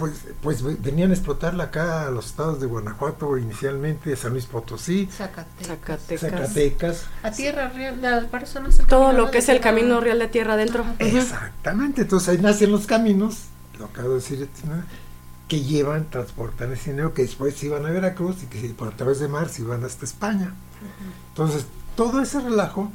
pues, 0.00 0.12
pues 0.42 0.62
ve- 0.64 0.76
venían 0.80 1.10
a 1.10 1.14
explotarla 1.14 1.64
acá 1.64 2.06
a 2.08 2.10
los 2.10 2.26
estados 2.26 2.60
de 2.60 2.66
Guanajuato 2.66 3.38
inicialmente, 3.38 4.16
San 4.16 4.32
Luis 4.32 4.46
Potosí, 4.46 5.08
Zacatecas. 5.16 5.66
Zacatecas. 5.78 6.20
Zacatecas. 6.20 7.02
A 7.22 7.30
tierra 7.30 7.68
real, 7.68 8.02
las 8.02 8.24
personas 8.24 8.80
el 8.80 8.86
Todo 8.86 9.12
lo 9.12 9.30
que 9.30 9.38
es 9.38 9.48
el 9.48 9.60
camino 9.60 10.00
real 10.00 10.18
de 10.18 10.26
tierra 10.26 10.54
adentro. 10.54 10.84
Exactamente, 10.98 12.02
entonces 12.02 12.28
ahí 12.30 12.38
nacen 12.38 12.72
los 12.72 12.86
caminos, 12.86 13.42
lo 13.78 13.84
acabo 13.84 14.08
de 14.08 14.14
decir, 14.16 14.48
¿no? 14.66 14.82
que 15.46 15.60
llevan, 15.62 16.08
transportan 16.10 16.72
ese 16.72 16.90
dinero 16.92 17.12
que 17.14 17.22
después 17.22 17.54
se 17.56 17.66
iban 17.66 17.84
a 17.84 17.90
Veracruz 17.90 18.42
y 18.42 18.46
que 18.46 18.60
se- 18.60 18.68
por 18.74 18.88
a 18.88 18.96
través 18.96 19.18
de 19.20 19.28
mar 19.28 19.48
se 19.48 19.62
iban 19.62 19.84
hasta 19.84 20.04
España. 20.04 20.54
Entonces, 21.30 21.66
todo 21.96 22.20
ese 22.22 22.40
relajo 22.40 22.90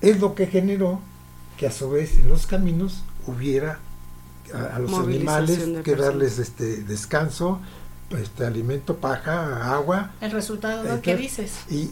es 0.00 0.20
lo 0.20 0.34
que 0.34 0.46
generó 0.46 1.00
que 1.58 1.66
a 1.66 1.72
su 1.72 1.90
vez 1.90 2.14
en 2.18 2.28
los 2.28 2.46
caminos 2.46 3.02
hubiera 3.26 3.80
a, 4.54 4.76
a 4.76 4.78
los 4.78 4.92
animales 4.94 5.58
que 5.84 5.94
darles 5.96 6.38
este 6.38 6.82
descanso, 6.82 7.60
este 8.18 8.44
alimento, 8.44 8.96
paja, 8.96 9.72
agua. 9.74 10.10
El 10.20 10.32
resultado 10.32 10.80
Entonces, 10.82 11.02
que 11.02 11.16
dices. 11.16 11.52
Y, 11.70 11.90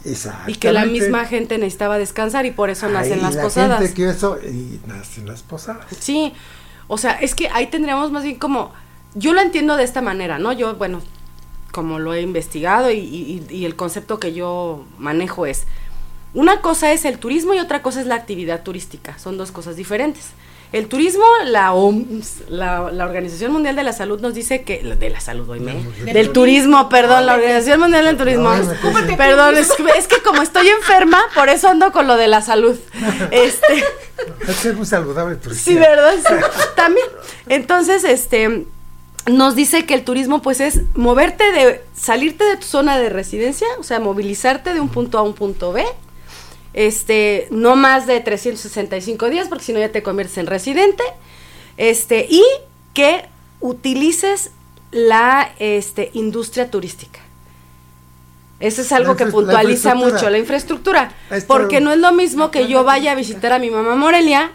Y 0.49 0.55
que 0.57 0.73
la 0.73 0.85
misma 0.85 1.25
gente 1.27 1.59
necesitaba 1.59 1.97
descansar 1.99 2.44
y 2.47 2.51
por 2.51 2.71
eso 2.71 2.88
nacen 2.88 3.23
las 3.23 3.37
la 3.37 3.42
posadas. 3.42 3.79
gente 3.81 3.94
que 3.94 4.09
eso, 4.11 4.38
y 4.42 4.81
nacen 4.87 5.27
las 5.27 5.42
posadas. 5.42 5.87
Sí, 6.01 6.33
o 6.88 6.99
sea, 6.99 7.12
es 7.12 7.35
que 7.35 7.49
ahí 7.51 7.68
tendríamos 7.68 8.11
más 8.11 8.25
bien 8.25 8.38
como, 8.38 8.73
yo 9.14 9.33
lo 9.33 9.40
entiendo 9.40 9.77
de 9.77 9.85
esta 9.85 10.03
manera, 10.03 10.38
¿no? 10.38 10.53
Yo, 10.53 10.75
bueno, 10.75 11.01
como 11.71 11.99
lo 12.01 12.14
he 12.14 12.23
investigado 12.23 12.90
y, 12.90 12.99
y- 12.99 13.47
y 13.51 13.64
el 13.64 13.77
concepto 13.77 14.18
que 14.18 14.33
yo 14.33 14.85
manejo 14.99 15.47
es, 15.47 15.66
una 16.38 16.61
cosa 16.61 16.92
es 16.92 17.05
el 17.05 17.18
turismo 17.18 17.53
y 17.53 17.59
otra 17.59 17.83
cosa 17.83 18.01
es 18.01 18.07
la 18.07 18.14
actividad 18.14 18.62
turística, 18.62 19.18
son 19.18 19.37
dos 19.37 19.51
cosas 19.51 19.74
diferentes. 19.74 20.27
El 20.70 20.87
turismo, 20.87 21.24
la 21.46 21.72
OMS, 21.72 22.42
la, 22.48 22.92
la 22.92 23.07
Organización 23.07 23.51
Mundial 23.51 23.74
de 23.74 23.83
la 23.83 23.92
Salud 23.92 24.20
nos 24.20 24.35
dice 24.35 24.62
que, 24.62 24.85
de 24.85 25.11
la 25.11 25.18
salud, 25.18 25.48
oíme, 25.48 25.83
Del 26.05 26.14
del 26.14 26.31
turismo, 26.31 26.88
perdón, 26.88 27.27
la 27.27 27.35
Organización 27.35 27.81
Mundial 27.81 28.05
del 28.05 28.16
Turismo. 28.16 28.55
No, 28.55 28.62
no, 28.62 29.16
Perdón, 29.16 29.57
es 29.57 29.72
que, 29.72 29.83
es 29.98 30.07
que 30.07 30.22
como 30.22 30.40
estoy 30.40 30.68
enferma, 30.68 31.18
por 31.35 31.48
eso 31.48 31.70
ando 31.70 31.90
con 31.90 32.07
lo 32.07 32.16
de 32.16 32.29
la 32.29 32.40
salud. 32.40 32.79
Este, 33.33 33.85
Es 34.46 34.77
muy 34.77 34.87
saludable 34.87 35.35
tu 35.37 35.53
Sí, 35.53 35.74
¿verdad? 35.74 36.14
Sí, 36.24 36.35
también. 36.77 37.07
Entonces, 37.48 38.05
este, 38.05 38.64
nos 39.27 39.57
dice 39.57 39.87
que 39.87 39.94
el 39.94 40.05
turismo, 40.05 40.40
pues, 40.40 40.61
es 40.61 40.83
moverte 40.94 41.51
de, 41.51 41.83
salirte 41.94 42.44
de 42.44 42.59
tu 42.59 42.66
zona 42.66 42.96
de 42.96 43.09
residencia, 43.09 43.66
o 43.81 43.83
sea, 43.83 43.98
movilizarte 43.98 44.72
de 44.72 44.79
un 44.79 44.88
punto 44.88 45.18
A 45.18 45.22
a 45.22 45.24
un 45.24 45.35
punto 45.35 45.72
B, 45.72 45.85
este, 46.87 47.49
no 47.51 47.75
más 47.75 48.07
de 48.07 48.21
365 48.21 49.29
días, 49.31 49.49
porque 49.49 49.64
si 49.64 49.73
no 49.73 49.81
ya 49.81 49.91
te 49.91 50.03
conviertes 50.05 50.38
en 50.38 50.47
residente, 50.47 51.03
este, 51.77 52.27
y 52.31 52.45
que 52.95 53.25
utilices 53.61 54.53
la, 54.93 55.51
este, 55.59 56.11
industria 56.14 56.71
turística. 56.71 57.19
Eso 58.61 58.83
es 58.83 58.93
algo 58.93 59.17
que 59.17 59.25
la 59.25 59.31
puntualiza 59.31 59.95
mucho, 59.95 60.31
la 60.31 60.38
infraestructura. 60.38 61.12
Esto- 61.31 61.47
Porque 61.47 61.81
no 61.81 61.93
es 61.93 61.99
lo 61.99 62.12
mismo 62.12 62.51
que 62.51 62.67
yo 62.69 62.85
vaya 62.85 63.12
a 63.12 63.14
visitar 63.14 63.53
a 63.53 63.59
mi 63.59 63.71
mamá 63.71 63.95
Morelia, 63.97 64.51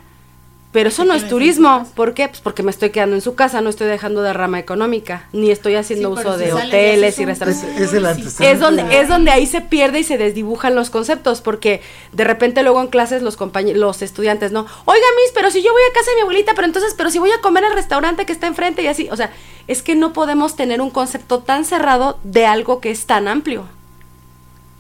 pero 0.74 0.90
eso 0.90 1.06
no 1.06 1.14
es 1.14 1.28
turismo. 1.30 1.88
¿Por 1.96 2.14
qué? 2.14 2.28
Pues 2.28 2.42
porque 2.42 2.64
me 2.64 2.72
estoy 2.72 2.90
quedando 2.90 3.16
en 3.16 3.22
su 3.22 3.36
casa, 3.36 3.62
no 3.62 3.70
estoy 3.70 3.88
dejando 3.88 4.22
de 4.24 4.34
rama 4.34 4.60
económica, 4.60 5.28
ni 5.32 5.52
estoy 5.52 5.76
haciendo 5.76 6.14
Sí, 6.16 6.20
uso 6.22 6.38
de 6.38 6.52
hoteles 6.52 7.20
y 7.20 7.26
restaurantes. 7.26 7.64
Es- 7.80 7.94
es 7.94 8.04
antecedente. 8.04 8.52
Es 8.52 8.60
donde, 8.60 9.00
es 9.00 9.08
donde 9.08 9.32
ahí 9.32 9.46
se 9.48 9.62
pierde 9.62 10.00
y 10.00 10.04
se 10.04 10.18
desdibujan 10.18 10.76
los 10.76 10.90
conceptos, 10.90 11.40
porque 11.42 11.82
de 12.12 12.24
repente 12.26 12.64
luego 12.64 12.82
en 12.82 12.88
clases 12.88 13.22
los 13.22 13.38
compañeros, 13.38 13.80
los 13.80 14.02
estudiantes, 14.02 14.52
¿no? 14.52 14.62
Oiga, 14.86 15.06
Miss, 15.22 15.32
pero 15.34 15.52
si 15.52 15.62
yo 15.64 15.72
voy 15.72 15.82
a 15.90 15.94
casa 15.94 16.10
de 16.12 16.16
mi 16.16 16.22
abuelita, 16.24 16.54
pero 16.56 16.66
entonces, 16.68 16.94
pero 16.98 17.10
si 17.10 17.20
voy 17.20 17.32
a 17.32 17.40
comer 17.40 17.64
al 17.66 17.74
restaurante 17.76 18.26
que 18.26 18.34
está 18.34 18.48
enfrente 18.48 18.82
y 18.84 18.88
así, 18.88 19.08
o 19.12 19.16
sea, 19.16 19.32
es 19.68 19.84
que 19.84 19.96
no 19.96 20.12
podemos 20.12 20.56
tener 20.56 20.82
un 20.82 20.90
concepto 20.90 21.40
tan 21.40 21.66
cerrado 21.66 22.18
de 22.24 22.46
algo 22.48 22.82
que 22.82 22.92
es 22.92 23.06
tan 23.06 23.28
amplio. 23.28 23.66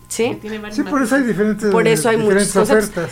¿Sí? 0.07 0.37
Sí, 0.71 0.83
por 0.83 1.01
eso 1.03 1.15
hay 1.15 1.23
diferentes, 1.23 1.71
Por 1.71 1.87
eso 1.87 2.09
hay 2.09 2.17
diferentes 2.17 2.55
muchos 2.55 2.69
ofertas. 2.69 3.11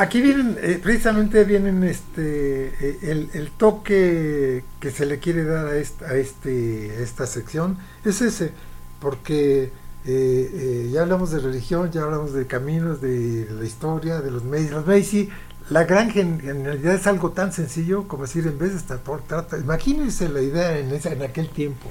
Aquí 0.00 0.20
vienen, 0.20 0.56
eh, 0.62 0.78
precisamente 0.80 1.42
vienen 1.42 1.82
este 1.82 2.68
eh, 2.80 2.98
el, 3.02 3.30
el 3.34 3.50
toque 3.50 4.62
que 4.78 4.90
se 4.92 5.06
le 5.06 5.18
quiere 5.18 5.42
dar 5.44 5.66
a 5.66 5.76
esta, 5.76 6.06
a 6.06 6.14
este, 6.14 7.02
esta 7.02 7.26
sección, 7.26 7.78
es 8.04 8.22
ese, 8.22 8.52
porque 9.00 9.64
eh, 9.64 9.70
eh, 10.06 10.90
ya 10.92 11.02
hablamos 11.02 11.32
de 11.32 11.40
religión, 11.40 11.90
ya 11.90 12.02
hablamos 12.04 12.32
de 12.32 12.46
caminos, 12.46 13.00
de 13.00 13.48
la 13.50 13.64
historia, 13.64 14.20
de 14.20 14.30
los 14.30 14.44
medios. 14.44 14.70
Los 14.70 14.86
medios 14.86 15.08
sí, 15.08 15.30
la 15.68 15.82
gran 15.82 16.10
gen- 16.12 16.38
genialidad 16.40 16.94
es 16.94 17.06
algo 17.08 17.32
tan 17.32 17.52
sencillo 17.52 18.06
como 18.06 18.22
decir, 18.22 18.46
en 18.46 18.56
vez 18.56 18.70
de 18.72 18.78
estar 18.78 19.00
por 19.02 19.22
trata, 19.22 19.58
imagínense 19.58 20.28
la 20.28 20.42
idea 20.42 20.78
en, 20.78 20.92
esa, 20.92 21.12
en 21.12 21.22
aquel 21.22 21.48
tiempo, 21.50 21.90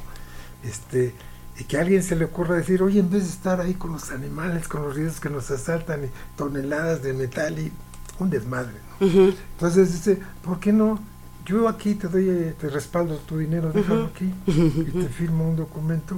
este 0.64 1.14
y 1.60 1.64
que 1.64 1.78
a 1.78 1.82
alguien 1.82 2.04
se 2.04 2.16
le 2.16 2.26
ocurra 2.26 2.56
decir, 2.56 2.84
oye, 2.84 3.00
en 3.00 3.10
vez 3.10 3.24
de 3.24 3.30
estar 3.30 3.60
ahí 3.60 3.74
con 3.74 3.92
los 3.92 4.12
animales, 4.12 4.68
con 4.68 4.84
los 4.84 4.96
ríos 4.96 5.20
que 5.20 5.30
nos 5.30 5.50
asaltan 5.50 6.06
y 6.06 6.08
toneladas 6.38 7.02
de 7.02 7.14
metal 7.14 7.58
y 7.58 7.72
un 8.20 8.30
desmadre. 8.30 8.76
Entonces 9.00 9.94
dice, 9.94 10.20
¿por 10.44 10.60
qué 10.60 10.74
no? 10.74 11.00
Yo 11.46 11.70
aquí 11.70 11.96
te 11.96 12.08
doy, 12.08 12.28
eh, 12.30 12.56
te 12.60 12.70
respaldo 12.70 13.16
tu 13.18 13.38
dinero, 13.38 13.72
déjalo 13.72 14.06
aquí 14.08 14.34
y 14.48 14.84
te 14.92 15.08
firmo 15.08 15.48
un 15.50 15.56
documento 15.56 16.18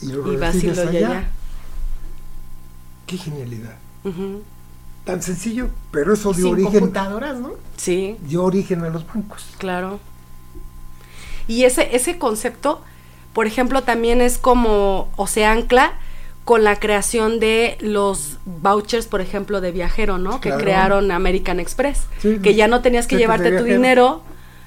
y 0.00 0.06
lo 0.06 0.32
Y 0.32 0.36
recibes 0.36 0.78
allá. 0.78 1.00
ya. 1.00 1.30
Qué 3.06 3.18
genialidad. 3.18 3.76
Tan 5.04 5.22
sencillo, 5.22 5.68
pero 5.90 6.14
eso 6.14 6.32
dio 6.32 6.46
Sin 6.46 6.54
origen, 6.54 6.72
computadoras, 6.80 7.38
¿no? 7.38 7.52
Sí. 7.76 8.16
dio 8.22 8.44
origen 8.44 8.82
a 8.84 8.88
los 8.88 9.06
bancos. 9.06 9.48
Claro. 9.58 10.00
Y 11.46 11.64
ese, 11.64 11.94
ese 11.94 12.18
concepto, 12.18 12.80
por 13.34 13.46
ejemplo, 13.46 13.82
también 13.82 14.22
es 14.22 14.38
como, 14.38 15.10
o 15.16 15.26
se 15.26 15.44
ancla 15.44 15.92
con 16.44 16.62
la 16.62 16.78
creación 16.78 17.40
de 17.40 17.78
los 17.80 18.36
vouchers, 18.44 19.06
por 19.06 19.20
ejemplo, 19.22 19.60
de 19.60 19.72
viajero, 19.72 20.18
¿no? 20.18 20.40
Que 20.40 20.50
crearon 20.52 21.10
American 21.10 21.58
Express. 21.60 22.02
Sí, 22.18 22.38
que 22.42 22.54
ya 22.54 22.68
no 22.68 22.82
tenías 22.82 23.06
que 23.06 23.16
llevarte 23.16 23.50
tu 23.56 23.64
dinero 23.64 24.22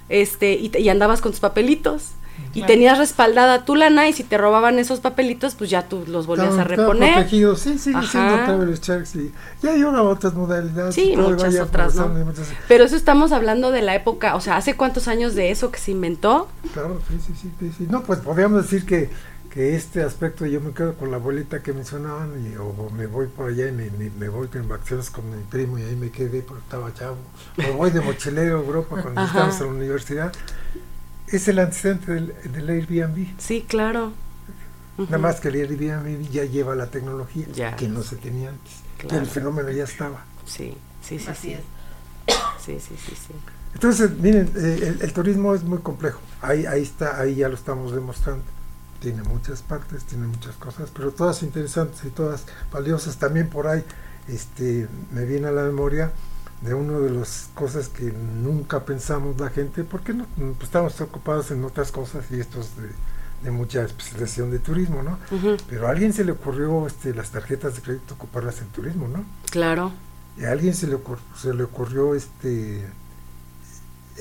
este 0.10 0.54
y, 0.54 0.70
te- 0.70 0.80
y 0.80 0.90
andabas 0.90 1.22
con 1.22 1.32
tus 1.32 1.40
papelitos. 1.42 2.12
Y 2.54 2.60
Claro. 2.62 2.68
tenías 2.74 2.98
respaldada 2.98 3.66
tu 3.66 3.76
lana 3.76 4.08
y 4.08 4.14
si 4.14 4.24
te 4.24 4.38
robaban 4.38 4.80
esos 4.80 5.00
papelitos, 5.00 5.56
pues 5.56 5.70
ya 5.72 5.88
tú 5.88 6.04
los 6.08 6.26
volvías 6.28 6.58
a 6.58 6.64
reponer. 6.64 7.14
protegidos, 7.16 7.60
sí, 7.62 7.78
sigue 7.78 8.00
siendo 8.08 8.36
travel 8.46 8.80
checks 8.80 9.16
y 9.16 9.32
ya 9.62 9.72
hay 9.72 9.82
ahora 9.82 10.04
otras 10.04 10.34
modalidades. 10.34 10.96
Sí, 10.96 11.12
y 11.14 11.18
muchas 11.18 11.60
otras, 11.60 11.96
¿no? 11.96 12.06
y 12.20 12.24
muchas- 12.24 12.48
Pero 12.68 12.84
eso 12.86 12.96
estamos 12.96 13.32
hablando 13.32 13.72
de 13.72 13.82
la 13.82 13.96
época, 13.96 14.36
o 14.36 14.42
sea, 14.42 14.56
¿hace 14.58 14.76
cuántos 14.76 15.08
años 15.08 15.36
de 15.36 15.52
eso 15.52 15.72
que 15.72 15.80
se 15.80 15.92
inventó? 15.92 16.48
Claro, 16.74 17.02
sí, 17.10 17.16
sí, 17.26 17.34
sí, 17.42 17.52
sí, 17.60 17.72
sí. 17.80 17.88
No, 17.90 18.04
pues 18.04 18.20
podríamos 18.20 18.64
decir 18.64 18.86
que, 18.86 19.10
que 19.58 19.76
este 19.76 20.04
aspecto 20.04 20.46
yo 20.46 20.62
me 20.62 20.72
quedo 20.72 20.94
con 20.94 21.10
la 21.10 21.18
abuelita 21.18 21.64
que 21.64 21.74
mencionaban 21.74 22.30
y, 22.46 22.56
o 22.58 22.92
me 22.96 23.08
voy 23.08 23.26
por 23.26 23.50
allá 23.50 23.70
y 23.70 23.72
me, 23.72 23.90
me- 23.90 24.12
me 24.12 24.30
voy 24.30 24.48
en 24.54 24.68
vacaciones 24.70 25.10
con 25.10 25.28
mi 25.36 25.42
primo 25.46 25.80
y 25.80 25.82
ahí 25.82 25.96
me 25.96 26.12
quedé 26.12 26.44
porque 26.44 26.62
estaba 26.62 26.94
chavo. 26.94 27.18
O 27.68 27.74
voy 27.74 27.90
de 27.90 28.00
mochilero 28.02 28.60
a 28.60 28.62
Europa 28.62 29.02
cuando 29.02 29.20
Ajá. 29.20 29.30
estábamos 29.50 29.60
en 29.62 29.66
la 29.66 29.74
universidad. 29.74 30.32
Es 31.26 31.48
el 31.48 31.58
antecedente 31.58 32.12
del, 32.12 32.36
del 32.54 32.70
Airbnb. 32.70 33.30
Sí, 33.40 33.66
claro. 33.68 34.12
Nada 35.00 35.18
más 35.18 35.40
que 35.40 35.48
el 35.48 35.56
Airbnb 35.56 36.30
ya 36.30 36.46
lleva 36.46 36.76
la 36.76 36.92
tecnología 36.92 37.48
Ya. 37.52 37.76
que 37.76 37.88
no 37.88 38.04
se 38.04 38.16
tenía 38.18 38.50
antes. 38.50 38.74
Claro. 39.00 39.18
El 39.18 39.26
fenómeno 39.26 39.72
ya 39.72 39.86
estaba. 39.86 40.24
Sí, 40.46 40.78
sí, 41.02 41.18
sí, 41.18 41.28
Así 41.32 41.48
sí. 41.48 41.54
es. 41.56 42.36
Sí, 42.64 42.80
sí, 42.80 42.96
sí, 43.04 43.16
sí. 43.16 43.34
Entonces, 43.74 44.12
miren, 44.20 44.52
eh, 44.56 44.80
el, 44.84 45.02
el 45.02 45.14
turismo 45.14 45.56
es 45.56 45.64
muy 45.64 45.80
complejo. 45.80 46.22
Ahí, 46.44 46.68
ahí 46.68 46.84
está, 46.84 47.20
ahí 47.20 47.34
ya 47.34 47.50
lo 47.50 47.56
estamos 47.56 47.92
demostrando. 47.92 48.44
Tiene 49.00 49.22
muchas 49.24 49.62
partes, 49.62 50.04
tiene 50.06 50.26
muchas 50.28 50.56
cosas, 50.56 50.90
pero 50.94 51.12
todas 51.12 51.44
interesantes 51.44 52.04
y 52.04 52.10
todas 52.10 52.46
valiosas. 52.72 53.18
También 53.18 53.48
por 53.50 53.68
ahí 53.68 53.84
este, 54.28 54.88
me 55.12 55.24
viene 55.26 55.48
a 55.48 55.52
la 55.52 55.64
memoria 55.64 56.12
de 56.62 56.74
una 56.74 56.98
de 56.98 57.12
las 57.12 57.50
cosas 57.54 57.90
que 57.90 58.12
nunca 58.12 58.84
pensamos 58.86 59.40
la 59.40 59.50
gente, 59.50 59.84
porque 59.84 60.14
no, 60.14 60.26
pues 60.36 60.64
estamos 60.64 61.00
ocupados 61.02 61.52
en 61.52 61.64
otras 61.64 61.92
cosas 61.92 62.26
y 62.32 62.40
esto 62.40 62.60
es 62.60 62.76
de, 62.78 62.90
de 63.44 63.52
mucha 63.52 63.84
especialización 63.84 64.50
de 64.50 64.58
turismo, 64.58 65.04
¿no? 65.04 65.20
Pero 65.70 65.88
a 65.88 65.92
alguien 65.92 66.12
se 66.14 66.26
le 66.26 66.32
ocurrió 66.32 66.88
este, 66.88 67.14
las 67.14 67.30
tarjetas 67.30 67.76
de 67.76 67.82
crédito 67.84 68.16
ocuparlas 68.16 68.60
en 68.62 68.68
turismo, 68.70 69.08
¿no? 69.08 69.24
Claro. 69.52 69.92
Y 70.36 70.46
a 70.46 70.52
alguien 70.52 70.74
se 70.74 70.88
le, 70.88 70.96
ocur- 70.98 71.20
se 71.40 71.54
le 71.54 71.64
ocurrió 71.64 72.16
este 72.16 72.88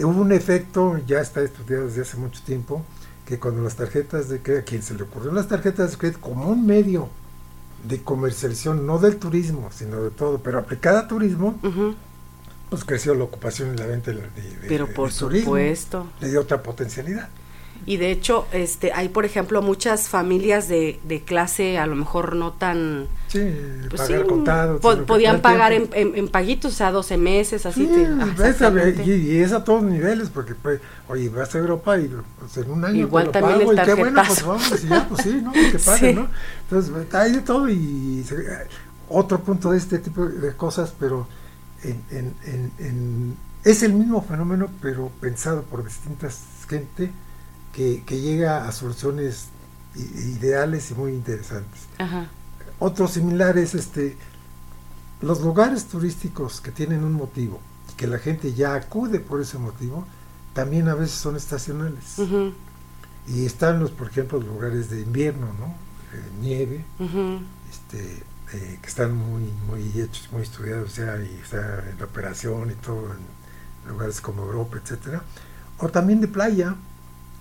hubo 0.01 0.21
un 0.21 0.33
efecto 0.33 0.99
ya 1.07 1.21
está 1.21 1.41
estudiado 1.41 1.87
desde 1.87 2.03
hace 2.03 2.19
mucho 2.19 2.43
tiempo 2.43 2.85
que 3.27 3.39
cuando 3.39 3.61
las 3.63 3.75
tarjetas 3.77 4.29
de 4.29 4.41
crédito 4.41 4.63
a 4.63 4.65
quien 4.71 4.83
se 4.83 4.95
le 4.95 5.03
ocurrió 5.03 5.33
las 5.33 5.49
tarjetas 5.49 5.91
de 5.93 5.97
crédito 5.99 6.21
como 6.21 6.49
un 6.49 6.65
medio 6.67 7.09
de 7.85 8.01
comercialización 8.03 8.87
no 8.87 8.99
del 8.99 9.17
turismo 9.17 9.69
sino 9.73 10.01
de 10.03 10.11
todo 10.11 10.39
pero 10.39 10.59
aplicada 10.61 11.01
a 11.01 11.09
turismo 11.09 11.59
ujú, 11.63 11.95
pues 12.71 12.85
creció 12.85 13.15
la 13.15 13.25
ocupación 13.25 13.75
y 13.75 13.77
la 13.79 13.87
venta 13.87 14.11
de, 14.13 14.17
de- 14.23 14.67
Pero 14.69 14.87
de- 14.87 14.93
por 14.95 15.13
de 15.13 15.19
turismo. 15.19 15.47
supuesto. 15.51 16.07
le 16.21 16.31
dio 16.31 16.41
otra 16.41 16.63
potencialidad 16.63 17.29
Y 17.85 17.99
de 17.99 18.11
hecho, 18.11 18.47
este, 18.53 18.93
hay 18.93 19.09
por 19.09 19.25
ejemplo 19.25 19.61
muchas 19.63 20.09
familias 20.09 20.69
de, 20.69 20.99
de 21.05 21.21
clase 21.21 21.79
a 21.79 21.87
lo 21.87 21.95
mejor 21.97 22.35
no 22.35 22.53
tan 22.53 23.07
sí 23.29 23.41
pues 23.91 24.03
pagar 24.03 24.23
sí, 24.23 24.29
contado 24.29 24.79
po- 24.81 24.93
sino 24.93 25.03
que 25.03 25.07
podían 25.07 25.41
pagar 25.41 25.73
en, 25.73 25.89
tiempo- 25.89 25.97
en- 26.17 26.25
en 26.25 26.29
paguitos, 26.29 26.73
o 26.73 26.77
sea, 26.77 26.91
12 26.93 27.17
meses, 27.17 27.67
así. 27.67 27.87
Sí, 27.87 27.93
te- 27.93 28.07
ah, 28.07 28.49
esa- 28.49 28.73
y, 29.05 29.11
y 29.11 29.39
es 29.39 29.53
a 29.53 29.63
todos 29.65 29.83
niveles, 29.83 30.31
porque 30.31 30.55
pues, 30.55 30.81
oye, 31.09 31.29
vas 31.29 31.55
a 31.55 31.59
Europa 31.59 31.99
y 31.99 32.11
pues, 32.39 32.57
en 32.57 32.71
un 32.71 32.85
año 32.85 33.01
Igual 33.03 33.31
te 33.31 33.41
lo 33.41 33.47
pago 33.49 33.73
y 33.73 33.77
qué 33.77 33.95
bueno, 33.95 34.23
pues 34.27 34.45
vamos, 34.47 34.85
y 34.85 34.89
ya, 34.89 35.09
pues 35.09 35.23
sí, 35.23 35.41
¿no? 35.43 35.53
Que 35.53 35.73
pase, 35.85 36.09
Sí. 36.11 36.15
¿no? 36.15 36.29
Entonces, 36.71 37.15
hay 37.15 37.33
de 37.33 37.41
todo 37.41 37.69
y 37.69 38.25
se- 38.27 38.37
otro 39.09 39.41
punto 39.41 39.71
de 39.71 39.79
este 39.79 39.99
tipo 39.99 40.25
de 40.27 40.53
cosas, 40.57 40.93
pero 40.99 41.29
en, 41.85 42.03
en, 42.11 42.73
en- 42.79 43.37
es 43.65 43.83
el 43.83 43.93
mismo 43.93 44.23
fenómeno, 44.23 44.69
pero 44.81 45.11
pensado 45.21 45.63
por 45.63 45.85
distintas 45.85 46.41
gente 46.69 47.11
que, 47.77 48.03
que 48.07 48.23
llega 48.23 48.67
a 48.67 48.73
soluciones 48.73 49.49
ideales 49.95 50.91
y 50.91 50.95
muy 50.95 51.13
interesantes. 51.13 51.83
Ajá. 51.99 52.27
Otro 52.79 53.07
similar 53.07 53.59
es 53.59 53.75
este, 53.75 54.17
los 55.21 55.43
lugares 55.43 55.85
turísticos 55.85 56.63
que 56.63 56.71
tienen 56.71 57.05
un 57.05 57.13
motivo 57.13 57.61
y 57.91 57.97
que 57.97 58.07
la 58.07 58.19
gente 58.19 58.55
ya 58.55 58.75
acude 58.75 59.21
por 59.21 59.43
ese 59.43 59.59
motivo, 59.59 60.07
también 60.55 60.89
a 60.89 60.95
veces 60.95 61.17
son 61.17 61.37
estacionales. 61.37 62.17
Y 63.29 63.45
están 63.45 63.79
los, 63.79 63.91
por 63.91 64.09
ejemplo, 64.09 64.39
los 64.39 64.49
lugares 64.49 64.89
de 64.89 65.03
invierno, 65.03 65.49
¿no? 65.59 65.67
Eh, 66.15 66.31
nieve, 66.41 66.85
este, 67.71 68.23
eh, 68.55 68.79
que 68.81 68.89
están 68.89 69.15
muy, 69.15 69.53
muy 69.69 70.01
hechos, 70.01 70.31
muy 70.33 70.43
estudiados 70.43 70.97
ya 70.97 71.19
y 71.19 71.41
está 71.43 71.85
en 71.91 72.03
operación 72.03 72.71
y 72.71 72.75
todo 72.75 73.13
en 73.13 73.91
lugares 73.91 74.23
como 74.23 74.45
Europa, 74.45 74.79
etcétera. 74.83 75.23
O 75.79 75.91
también 75.91 76.23
de 76.23 76.29
playa, 76.29 76.75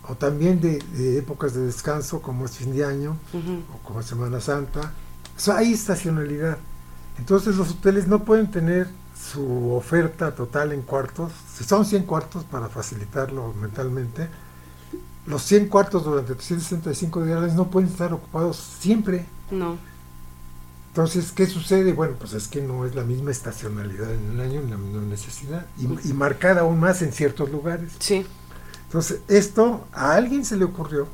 o 0.08 0.16
también 0.16 0.62
de, 0.62 0.80
de 0.80 1.18
épocas 1.18 1.54
de 1.54 1.62
descanso 1.66 2.22
como 2.22 2.46
es 2.46 2.58
fin 2.58 2.74
de 2.76 2.86
año, 2.86 3.18
o 3.74 3.78
como 3.88 4.02
Semana 4.02 4.40
Santa. 4.40 4.94
O 5.36 5.40
sea, 5.40 5.58
hay 5.58 5.74
estacionalidad. 5.74 6.58
Entonces 7.18 7.56
los 7.56 7.72
hoteles 7.72 8.08
no 8.08 8.24
pueden 8.24 8.52
tener 8.52 8.88
su 9.16 9.74
oferta 9.74 10.36
total 10.36 10.74
en 10.74 10.82
cuartos. 10.82 11.32
Si 11.54 11.64
son 11.64 11.86
100 11.86 12.04
cuartos 12.04 12.44
para 12.44 12.68
facilitarlo 12.68 13.54
mentalmente, 13.54 14.28
los 15.26 15.42
100 15.44 15.70
cuartos 15.70 16.04
durante 16.04 16.36
365 16.36 17.24
días 17.24 17.54
no 17.56 17.70
pueden 17.70 17.90
estar 17.90 18.14
ocupados 18.14 18.58
siempre. 18.80 19.26
No. 19.50 19.78
Entonces, 20.90 21.32
¿qué 21.32 21.46
sucede? 21.46 21.92
Bueno, 21.94 22.16
pues 22.18 22.34
es 22.34 22.48
que 22.48 22.62
no 22.62 22.86
es 22.86 22.96
la 22.96 23.04
misma 23.04 23.32
estacionalidad 23.32 24.14
en 24.14 24.32
el 24.32 24.40
año, 24.40 24.62
la 24.70 24.78
misma 24.78 25.02
necesidad, 25.02 25.66
y, 25.78 26.10
y 26.10 26.14
marcada 26.14 26.62
aún 26.62 26.80
más 26.80 27.02
en 27.02 27.12
ciertos 27.12 27.50
lugares. 27.50 27.92
Sí. 28.00 28.26
Entonces, 28.96 29.20
esto 29.28 29.86
a 29.92 30.16
alguien 30.16 30.46
se 30.46 30.56
le 30.56 30.64
ocurrió, 30.64 31.06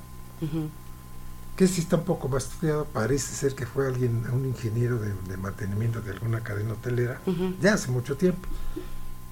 que 1.55 1.67
sí 1.67 1.81
está 1.81 1.95
un 1.95 2.03
poco 2.03 2.29
más 2.29 2.43
estudiado, 2.43 2.85
parece 2.85 3.33
ser 3.33 3.55
que 3.55 3.65
fue 3.65 3.87
alguien, 3.87 4.23
un 4.31 4.45
ingeniero 4.45 4.99
de, 4.99 5.11
de 5.27 5.37
mantenimiento 5.37 5.99
de 5.99 6.11
alguna 6.11 6.41
cadena 6.41 6.73
hotelera, 6.73 7.19
ya 7.59 7.73
hace 7.73 7.89
mucho 7.89 8.17
tiempo, 8.17 8.47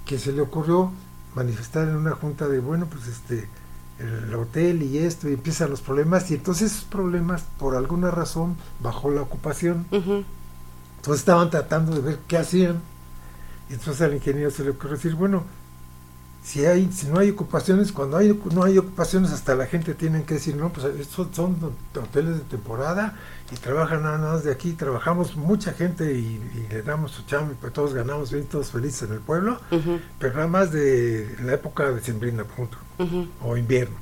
que 0.03 0.17
se 0.17 0.31
le 0.31 0.41
ocurrió 0.41 0.91
manifestar 1.35 1.87
en 1.89 1.95
una 1.95 2.13
junta 2.13 2.47
de, 2.47 2.57
bueno, 2.57 2.87
pues 2.87 3.05
este, 3.05 3.47
el 3.99 4.33
hotel 4.33 4.81
y 4.81 4.97
esto, 4.97 5.29
y 5.29 5.33
empiezan 5.33 5.69
los 5.69 5.81
problemas, 5.81 6.31
y 6.31 6.33
entonces 6.33 6.71
esos 6.71 6.85
problemas, 6.85 7.43
por 7.59 7.75
alguna 7.75 8.09
razón, 8.09 8.57
bajó 8.79 9.11
la 9.11 9.21
ocupación, 9.21 9.85
entonces 9.91 11.19
estaban 11.19 11.51
tratando 11.51 11.93
de 11.93 12.01
ver 12.01 12.19
qué 12.27 12.39
hacían, 12.39 12.81
y 13.69 13.73
entonces 13.73 14.01
al 14.01 14.15
ingeniero 14.15 14.49
se 14.49 14.63
le 14.63 14.71
ocurrió 14.71 14.95
decir, 14.95 15.13
bueno, 15.13 15.43
si 16.49 16.65
hay 16.65 16.91
si 16.91 17.05
no 17.05 17.19
hay 17.19 17.29
ocupaciones 17.29 17.91
cuando 17.91 18.17
hay 18.17 18.35
no 18.55 18.63
hay 18.63 18.79
ocupaciones 18.79 19.31
hasta 19.31 19.53
la 19.53 19.67
gente 19.67 19.93
tiene 19.93 20.23
que 20.23 20.33
decir 20.33 20.55
no 20.55 20.69
pues 20.69 20.83
estos 20.99 21.27
son 21.31 21.57
hoteles 21.95 22.37
de 22.37 22.43
temporada 22.45 23.13
y 23.51 23.55
trabajan 23.57 24.01
nada 24.01 24.17
más 24.17 24.43
de 24.43 24.51
aquí 24.51 24.73
trabajamos 24.73 25.35
mucha 25.35 25.73
gente 25.73 26.11
y, 26.11 26.41
y 26.65 26.67
le 26.73 26.81
damos 26.81 27.11
su 27.11 27.21
chamba 27.27 27.51
y 27.51 27.55
pues 27.55 27.71
todos 27.71 27.93
ganamos 27.93 28.31
bien 28.31 28.45
todos 28.45 28.71
felices 28.71 29.03
en 29.03 29.13
el 29.13 29.19
pueblo 29.19 29.59
pero 30.17 30.33
nada 30.33 30.47
más 30.47 30.71
de 30.71 31.35
la 31.43 31.53
época 31.53 31.91
de 31.91 32.01
sembrina 32.01 32.43
punto 32.43 32.79
ujú, 32.97 33.27
o 33.43 33.55
invierno 33.55 33.95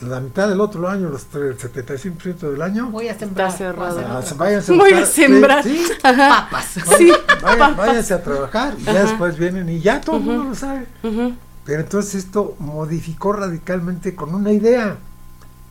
la 0.00 0.18
mitad 0.18 0.48
del 0.48 0.60
otro 0.60 0.88
año 0.88 1.10
los 1.10 1.26
el 1.34 1.56
75% 1.56 2.50
del 2.50 2.60
año 2.60 2.90
Voy 2.90 3.06
a 3.06 3.16
sembrar. 3.16 3.46
Está 3.50 3.58
cerrado. 3.58 3.94
voy 3.94 4.04
a 4.04 4.18
hacer 4.18 4.32
ah, 4.34 4.36
váyanse 4.36 4.76
Voy 4.76 4.92
a 4.94 5.06
sembrar. 5.06 5.62
sí, 5.62 5.84
sí, 5.86 5.92
Ajá. 6.02 6.28
Papas. 6.50 6.66
Sí. 6.98 7.12
papas. 7.40 7.76
váyanse 7.76 8.14
a 8.14 8.20
trabajar 8.20 8.74
y 8.78 8.82
ya 8.82 9.04
después 9.04 9.38
vienen 9.38 9.68
y 9.68 9.78
ya 9.78 10.00
todo 10.00 10.16
el 10.16 10.22
mundo 10.24 10.44
lo 10.44 10.54
sabe 10.56 10.86
Pero 11.64 11.80
entonces 11.80 12.16
esto 12.24 12.56
modificó 12.58 13.32
radicalmente 13.32 14.14
con 14.14 14.34
una 14.34 14.50
idea 14.52 14.98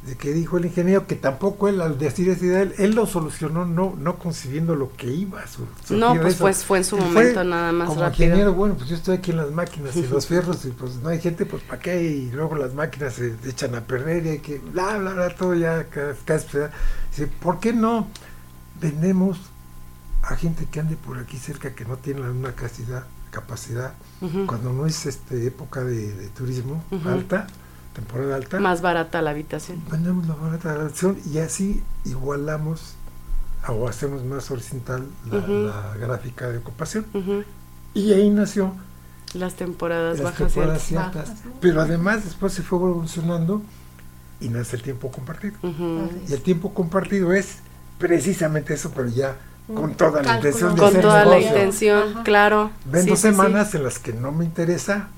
de 0.05 0.15
que 0.15 0.33
dijo 0.33 0.57
el 0.57 0.65
ingeniero 0.65 1.05
que 1.05 1.15
tampoco 1.15 1.67
él 1.67 1.79
al 1.79 1.99
decir 1.99 2.27
esa 2.29 2.43
idea 2.43 2.61
él, 2.63 2.73
él 2.79 2.95
lo 2.95 3.05
solucionó 3.05 3.65
no 3.67 3.93
no 3.99 4.17
concibiendo 4.17 4.75
lo 4.75 4.91
que 4.93 5.05
iba 5.13 5.41
a 5.41 5.47
su- 5.47 5.67
surgir 5.85 5.97
No, 5.99 6.19
pues, 6.19 6.37
pues, 6.37 6.65
fue 6.65 6.79
en 6.79 6.83
su 6.85 6.95
Él 6.97 7.03
momento 7.03 7.43
nada 7.43 7.71
más 7.71 7.87
como 7.87 8.01
rápido. 8.01 8.23
ingeniero 8.25 8.53
bueno 8.55 8.73
pues 8.73 8.89
yo 8.89 8.95
estoy 8.95 9.17
aquí 9.17 9.29
en 9.29 9.37
las 9.37 9.51
máquinas 9.51 9.95
y 9.95 10.07
los 10.07 10.25
fierros 10.25 10.65
y 10.65 10.69
pues 10.69 10.95
no 11.03 11.09
hay 11.09 11.19
gente 11.21 11.45
pues 11.45 11.61
para 11.61 11.79
qué 11.79 12.01
y 12.01 12.31
luego 12.31 12.55
las 12.55 12.73
máquinas 12.73 13.13
se 13.13 13.35
echan 13.47 13.75
a 13.75 13.81
perder 13.81 14.25
y 14.25 14.29
hay 14.29 14.39
que 14.39 14.57
bla 14.57 14.97
bla 14.97 15.13
bla 15.13 15.35
todo 15.35 15.53
ya 15.53 15.83
ca- 15.83 16.15
casi 16.25 16.47
dice 17.11 17.27
¿por 17.39 17.59
qué 17.59 17.71
no 17.71 18.07
vendemos 18.81 19.37
a 20.23 20.35
gente 20.35 20.65
que 20.65 20.79
ande 20.79 20.95
por 20.95 21.19
aquí 21.19 21.37
cerca 21.37 21.75
que 21.75 21.85
no 21.85 21.97
tiene 21.97 22.21
la 22.21 22.27
misma 22.29 22.53
capacidad 23.31 23.93
capacidad 23.93 23.93
Ujú. 24.21 24.45
cuando 24.45 24.71
no 24.73 24.85
es 24.85 25.05
este 25.07 25.47
época 25.47 25.83
de, 25.83 26.13
de 26.13 26.27
turismo 26.29 26.83
Ujú. 26.91 27.09
alta, 27.09 27.47
temporada 27.95 28.35
alta, 28.35 28.59
Más 28.59 28.81
barata 28.81 29.21
la 29.21 29.31
habitación. 29.31 29.81
vendemos 29.89 30.27
la 30.27 30.35
barata 30.35 30.75
la 30.75 30.85
acción 30.85 31.17
y 31.25 31.37
así 31.39 31.81
igualamos 32.05 32.95
o 33.67 33.87
hacemos 33.87 34.23
más 34.25 34.51
horizontal 34.51 35.07
la, 35.31 35.37
Ujú. 35.37 35.51
la 35.67 35.95
gráfica 35.97 36.49
de 36.49 36.57
ocupación. 36.59 37.05
Y 37.93 38.13
ahí 38.13 38.29
nació 38.29 38.73
Las 39.33 39.55
temporadas 39.55 40.17
las 40.19 40.23
bajas 40.25 40.41
y 40.51 40.53
temporadas 40.55 40.91
altas. 40.91 41.05
altas. 41.05 41.29
Bajas. 41.29 41.53
Pero 41.61 41.81
además 41.81 42.25
después 42.25 42.53
se 42.53 42.63
fue 42.63 42.79
evolucionando 42.79 43.61
y 44.39 44.49
nace 44.49 44.75
el 44.75 44.81
tiempo 44.83 45.09
compartido. 45.11 45.55
Y 46.27 46.33
el 46.33 46.41
tiempo 46.41 46.73
compartido 46.73 47.31
es 47.33 47.57
precisamente 47.97 48.73
eso, 48.73 48.91
pero 48.95 49.07
ya 49.09 49.35
con 49.75 49.93
toda 49.95 50.21
la 50.21 50.35
intención 50.35 50.75
de 50.75 50.79
Con 50.79 50.89
hacer 50.89 51.01
toda 51.01 51.25
la 51.25 51.39
intención, 51.39 52.09
Ajá. 52.11 52.23
claro. 52.23 52.71
Ven 52.85 53.03
Sí, 53.03 53.09
dos 53.09 53.19
sí, 53.19 53.27
sí. 53.27 53.31
semanas 53.31 53.75
en 53.75 53.83
las 53.83 53.99
que 53.99 54.13
no 54.13 54.31
me 54.31 54.45
interesa 54.45 55.09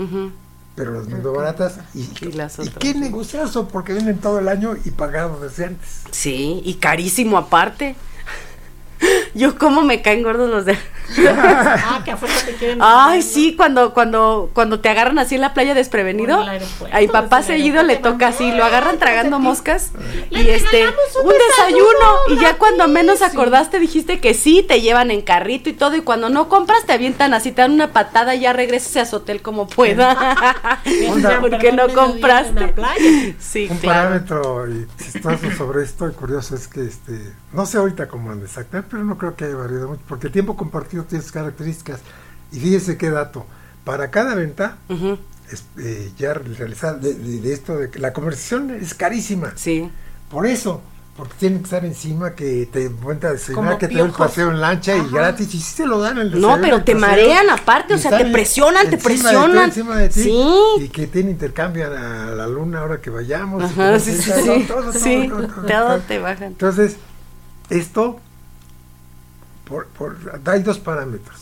pero 0.75 0.91
las 0.93 1.07
vendo 1.07 1.33
baratas 1.33 1.77
y, 1.93 2.09
Y 2.25 2.31
las 2.31 2.57
y 2.57 2.61
otras, 2.63 2.77
qué 2.79 2.93
sí. 2.93 2.99
negociazo 2.99 3.67
porque 3.67 3.93
vienen 3.93 4.17
todo 4.17 4.39
el 4.39 4.47
año 4.47 4.75
y 4.83 4.89
pagado 4.89 5.39
desde 5.39 5.65
antes 5.65 6.01
Sí, 6.09 6.61
y 6.65 6.73
carísimo 6.75 7.37
aparte. 7.37 7.95
Yo 9.33 9.57
como 9.57 9.81
me 9.81 10.01
caen 10.01 10.23
gordos 10.23 10.49
los 10.49 10.65
de... 10.65 10.77
Ah, 11.15 12.01
que 12.03 12.11
a 12.11 12.17
fuerza 12.17 12.45
te 12.45 12.53
quieren. 12.53 12.79
Ay, 12.81 13.21
sí, 13.21 13.55
cuando, 13.55 13.93
cuando, 13.93 14.49
cuando 14.53 14.79
te 14.79 14.89
agarran 14.89 15.19
así 15.19 15.35
en 15.35 15.41
la 15.41 15.53
playa 15.53 15.73
desprevenido. 15.73 16.41
A 16.91 16.99
mi 16.99 17.07
papá 17.07 17.43
seguido 17.43 17.83
le 17.83 17.97
toca 17.97 18.29
así, 18.29 18.51
lo 18.51 18.63
agarran 18.63 18.93
"Ay, 18.93 18.97
tragando 18.99 19.37
calcetín". 19.37 19.43
moscas 19.43 19.91
Le 20.29 20.41
y 20.41 20.49
este 20.49 20.87
un 20.87 20.93
un 21.25 21.33
desayuno 21.33 21.83
desayuno 21.83 22.17
y 22.29 22.39
ya 22.39 22.57
cuando 22.57 22.87
menos 22.87 23.21
acordaste 23.21 23.79
dijiste 23.79 24.19
que 24.19 24.33
sí, 24.33 24.63
te 24.67 24.81
llevan 24.81 25.11
en 25.11 25.21
carrito 25.21 25.69
y 25.69 25.73
todo 25.73 25.95
y 25.95 26.01
cuando 26.01 26.29
no 26.29 26.49
compras 26.49 26.85
te 26.85 26.93
avientan 26.93 27.33
así, 27.33 27.51
te 27.51 27.61
dan 27.61 27.73
una 27.73 27.91
patada 27.91 28.33
y 28.35 28.39
ya 28.41 28.53
regresas 28.53 28.95
a 28.95 29.05
su 29.05 29.17
hotel 29.17 29.41
como 29.41 29.67
pueda. 29.67 30.79
Ese 30.85 31.09
Onda. 31.11 31.29
ya 31.31 31.41
¿Por 31.41 31.49
perder 31.51 31.69
qué 31.71 31.75
no 31.75 31.89
compraste? 31.93 32.59
En 32.59 32.67
la 32.67 32.73
playa. 32.75 33.33
Sí, 33.39 33.67
un 33.69 33.77
claro. 33.77 34.09
parámetro 34.09 34.67
y 34.71 34.87
chistoso 34.97 35.51
sobre 35.57 35.83
esto 35.83 36.07
y 36.07 36.11
curioso 36.13 36.55
es 36.55 36.67
que 36.67 36.85
este 36.85 37.33
no 37.51 37.65
sé 37.65 37.77
ahorita 37.77 38.07
cómo 38.07 38.31
anda 38.31 38.45
exactamente 38.45 38.92
pero 38.93 39.05
no 39.05 39.17
creo 39.17 39.35
que 39.35 39.45
haya 39.45 39.55
variado 39.55 39.87
mucho 39.89 40.01
porque 40.07 40.27
el 40.27 40.33
tiempo 40.33 40.55
compartido 40.55 41.03
tiene 41.03 41.23
sus 41.23 41.31
características 41.31 41.99
y 42.51 42.59
fíjese 42.59 42.95
qué 42.97 43.09
dato 43.09 43.45
para 43.83 44.11
cada 44.11 44.35
venta 44.35 44.77
es- 45.51 45.63
eh, 45.79 46.11
ya 46.17 46.33
realizada 46.35 46.93
de, 46.99 47.15
de- 47.15 47.41
de 47.41 47.53
esto 47.53 47.75
de 47.75 47.89
que 47.89 47.97
la 47.99 48.13
conversación 48.13 48.69
es 48.71 48.93
carísima. 48.93 49.51
Sí. 49.55 49.89
Por 50.29 50.45
eso, 50.47 50.81
porque 51.17 51.33
tienen 51.39 51.59
que 51.59 51.63
estar 51.65 51.83
encima, 51.85 52.33
que 52.33 52.67
te 52.71 52.89
cuenta 52.89 53.33
de 53.33 53.39
Como 53.53 53.77
que 53.77 53.87
te 53.87 53.93
da 53.95 54.01
el 54.01 54.05
piojos. 54.09 54.27
paseo 54.27 54.49
en 54.51 54.61
lancha 54.61 54.95
y 54.95 55.09
gratis, 55.11 55.53
y 55.53 55.59
sí 55.59 55.75
te 55.77 55.85
lo 55.85 55.99
dan 55.99 56.17
el 56.17 56.39
No, 56.39 56.57
pero 56.61 56.83
te 56.83 56.93
paseo, 56.93 57.07
marean 57.07 57.49
aparte, 57.49 57.93
o 57.95 57.97
sea, 57.99 58.17
te 58.17 58.25
presionan, 58.31 58.89
te 58.89 58.95
encima 58.95 59.09
de 59.11 59.17
ti, 59.17 59.21
presionan. 59.21 59.97
de 59.99 60.09
ti, 60.09 60.23
Sí. 60.23 60.83
Y 60.85 60.89
que 60.89 61.07
tiene 61.07 61.31
intercambian 61.31 61.93
a 61.93 62.31
la 62.31 62.47
luna 62.47 62.79
ahora 62.81 62.99
que 63.01 63.09
vayamos. 63.09 63.63
Ajá, 63.63 63.99
sí, 63.99 64.13
sí, 64.13 64.31
sí. 64.31 64.65
todo, 64.67 64.81
todo, 64.81 64.93
Sí, 64.93 65.27
todo, 65.29 65.39
todo, 65.47 65.47
todo 65.67 65.87
todo. 65.87 65.99
te 65.99 66.19
bajan. 66.19 66.43
Entonces, 66.47 66.95
esto, 67.69 68.19
por, 69.65 69.87
por- 69.87 70.17
hay 70.45 70.63
dos 70.63 70.79
parámetros. 70.79 71.39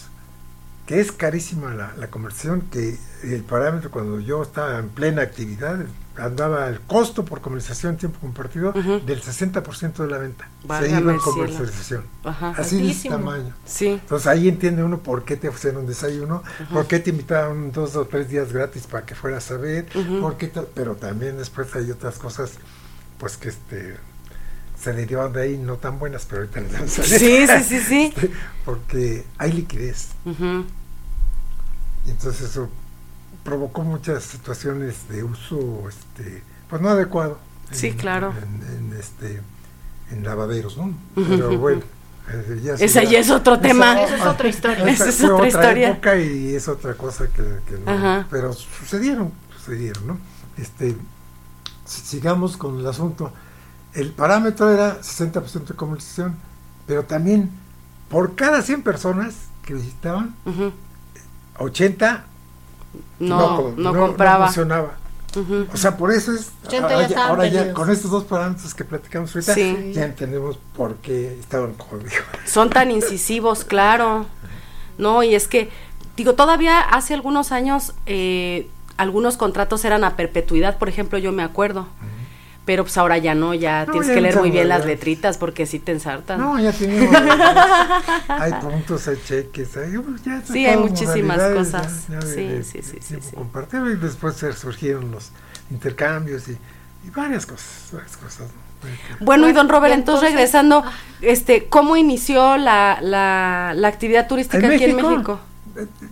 Que 0.85 0.99
es 0.99 1.11
carísima 1.11 1.73
la, 1.73 1.93
la 1.97 2.07
conversión, 2.07 2.61
que 2.61 2.97
el 3.23 3.43
parámetro 3.43 3.91
cuando 3.91 4.19
yo 4.19 4.41
estaba 4.43 4.77
en 4.79 4.89
plena 4.89 5.21
actividad, 5.21 5.79
andaba 6.17 6.67
el 6.67 6.81
costo 6.81 7.23
por 7.23 7.39
conversación 7.39 7.95
tiempo 7.95 8.19
compartido 8.19 8.71
Ujú. 8.71 8.99
del 9.05 9.21
60% 9.21 9.93
de 9.93 10.07
la 10.07 10.17
venta. 10.17 10.49
Se 10.81 10.89
iba 10.89 11.13
en 11.13 11.19
comercialización. 11.19 12.03
Ajá. 12.25 12.53
Así 12.57 12.81
de 12.81 13.09
tamaño. 13.09 13.53
Sí. 13.65 13.87
Entonces 13.87 14.27
ahí 14.27 14.49
entiende 14.49 14.83
uno 14.83 14.97
por 14.97 15.23
qué 15.23 15.37
te 15.37 15.47
ofrecen 15.47 15.77
un 15.77 15.87
desayuno, 15.87 16.43
por 16.73 16.87
qué 16.87 16.99
te 16.99 17.11
invitaron 17.11 17.71
dos 17.71 17.95
o 17.95 18.05
tres 18.07 18.27
días 18.27 18.51
gratis 18.51 18.85
para 18.87 19.05
que 19.05 19.15
fueras 19.15 19.49
a 19.51 19.57
ver, 19.57 19.85
Ujú. 19.95 20.19
por 20.19 20.35
qué 20.37 20.47
ta- 20.47 20.65
pero 20.73 20.95
también 20.95 21.37
después 21.37 21.73
hay 21.75 21.89
otras 21.91 22.17
cosas 22.17 22.53
pues 23.17 23.37
que 23.37 23.49
este 23.49 23.95
se 24.81 24.93
derivan 24.93 25.31
de 25.33 25.41
ahí 25.43 25.57
no 25.57 25.75
tan 25.75 25.99
buenas, 25.99 26.25
pero 26.27 26.41
ahorita 26.41 26.59
les 26.61 26.71
vamos 26.73 26.99
a 26.99 27.03
Sí, 27.03 27.45
sí, 27.47 27.63
sí, 27.67 27.79
sí. 27.79 28.13
Este, 28.15 28.31
Porque 28.65 29.25
hay 29.37 29.51
liquidez. 29.51 30.09
Y 32.05 32.09
entonces 32.09 32.41
eso 32.49 32.69
provocó 33.43 33.83
muchas 33.83 34.23
situaciones 34.23 35.07
de 35.09 35.23
uso 35.23 35.87
este 35.89 36.43
pues 36.69 36.81
no 36.81 36.89
adecuado. 36.89 37.39
Sí, 37.71 37.87
en- 37.87 37.97
claro. 37.97 38.33
En, 38.41 38.91
en, 38.91 38.99
este 38.99 39.41
en 40.11 40.23
lavaderos, 40.23 40.77
¿no? 40.77 40.93
Pero 41.15 41.57
bueno, 41.57 41.81
eh, 42.29 42.59
ya 42.63 42.73
Ese 42.73 42.87
será- 42.89 43.09
ya 43.09 43.19
es 43.19 43.29
otro 43.29 43.53
esa- 43.53 43.61
tema. 43.61 44.01
Esa 44.01 44.15
es 44.17 44.21
otra 44.25 44.47
historia. 44.47 44.89
Esa 44.89 45.09
es 45.09 45.23
otra 45.23 45.47
historia. 45.47 45.89
época 45.91 46.17
y 46.17 46.55
es 46.55 46.67
otra 46.67 46.93
cosa 46.95 47.27
que, 47.27 47.43
que 47.67 47.77
no- 47.85 48.25
pero 48.29 48.51
sucedieron, 48.53 49.31
sucedieron, 49.57 50.07
¿no? 50.07 50.17
Este, 50.57 50.95
si- 51.85 52.01
sigamos 52.01 52.57
con 52.57 52.79
el 52.79 52.87
asunto. 52.87 53.31
El 53.93 54.11
parámetro 54.11 54.71
era 54.71 55.01
60% 55.01 55.65
de 55.67 55.73
comercialización, 55.75 56.35
pero 56.87 57.03
también 57.03 57.49
por 58.09 58.35
cada 58.35 58.61
100 58.61 58.83
personas 58.83 59.35
que 59.65 59.73
visitaban, 59.73 60.35
Ujú. 60.45 60.71
80 61.59 62.25
No, 63.19 63.55
com- 63.57 63.73
no, 63.77 63.93
compraba. 63.93 64.45
funcionaba. 64.47 64.95
O 65.73 65.77
sea, 65.77 65.95
por 65.95 66.11
eso 66.11 66.33
es. 66.33 66.51
80 66.67 67.07
ya 67.07 67.27
ahora 67.27 67.47
ya, 67.47 67.61
ahora 67.61 67.73
con 67.73 67.89
estos 67.89 68.11
dos 68.11 68.25
parámetros 68.25 68.73
que 68.73 68.83
platicamos 68.83 69.33
ahorita, 69.33 69.53
Sí. 69.53 69.91
ya 69.93 70.03
entendemos 70.05 70.57
por 70.75 70.95
qué 70.97 71.37
estaban 71.39 71.73
como 71.75 71.97
digo. 72.03 72.11
Son 72.45 72.69
tan 72.69 72.91
incisivos, 72.91 73.63
claro. 73.63 74.25
No, 74.97 75.23
y 75.23 75.33
es 75.35 75.47
que, 75.47 75.69
digo, 76.17 76.33
todavía 76.33 76.81
hace 76.81 77.13
algunos 77.13 77.53
años 77.53 77.93
eh, 78.07 78.69
algunos 78.97 79.37
contratos 79.37 79.85
eran 79.85 80.03
a 80.03 80.17
perpetuidad, 80.17 80.77
por 80.77 80.89
ejemplo, 80.89 81.17
yo 81.17 81.31
me 81.31 81.43
acuerdo. 81.43 81.87
Pero 82.63 82.83
pues 82.83 82.95
ahora 82.97 83.17
ya 83.17 83.33
no, 83.33 83.53
ya 83.55 83.85
No, 83.85 83.91
tienes 83.93 84.07
ya 84.09 84.13
que 84.13 84.21
leer 84.21 84.37
muy 84.37 84.51
bien 84.51 84.69
las 84.69 84.85
letritas 84.85 85.37
porque 85.39 85.65
sí 85.65 85.79
te 85.79 85.91
ensartan. 85.93 86.39
No, 86.39 86.59
ya 86.59 86.71
tenemos. 86.71 87.15
hay 88.27 88.53
puntos, 88.53 89.07
hay 89.07 89.17
cheques, 89.25 89.75
hay, 89.77 89.93
ya 90.23 90.41
Sí, 90.45 90.65
hay 90.65 90.77
muchísimas 90.77 91.41
cosas. 91.53 92.07
ya- 92.07 92.19
ya 92.19 92.25
de- 92.25 92.33
Sí, 92.35 92.47
de- 92.47 92.63
sí, 92.63 92.79
sí, 92.83 92.97
sí, 93.01 93.15
sí. 93.21 93.35
compartido 93.35 93.89
y 93.89 93.95
después 93.95 94.35
se 94.35 94.53
surgieron 94.53 95.09
los 95.11 95.31
intercambios 95.71 96.47
y, 96.49 96.51
y 97.05 97.09
varias 97.09 97.45
cosas, 97.45 97.89
varias 97.91 98.15
cosas. 98.17 98.41
¿no? 98.41 99.25
Bueno, 99.25 99.47
y 99.49 99.53
don 99.53 99.67
Robert, 99.69 99.93
entonces, 99.93 100.29
entonces- 100.29 100.33
regresando, 100.35 100.83
este, 101.21 101.67
¿cómo 101.67 101.97
inició 101.97 102.57
la, 102.57 102.99
la, 103.01 103.73
la 103.75 103.87
actividad 103.87 104.27
turística 104.27 104.67
aquí 104.67 104.83
en 104.85 104.95
México? 104.95 105.39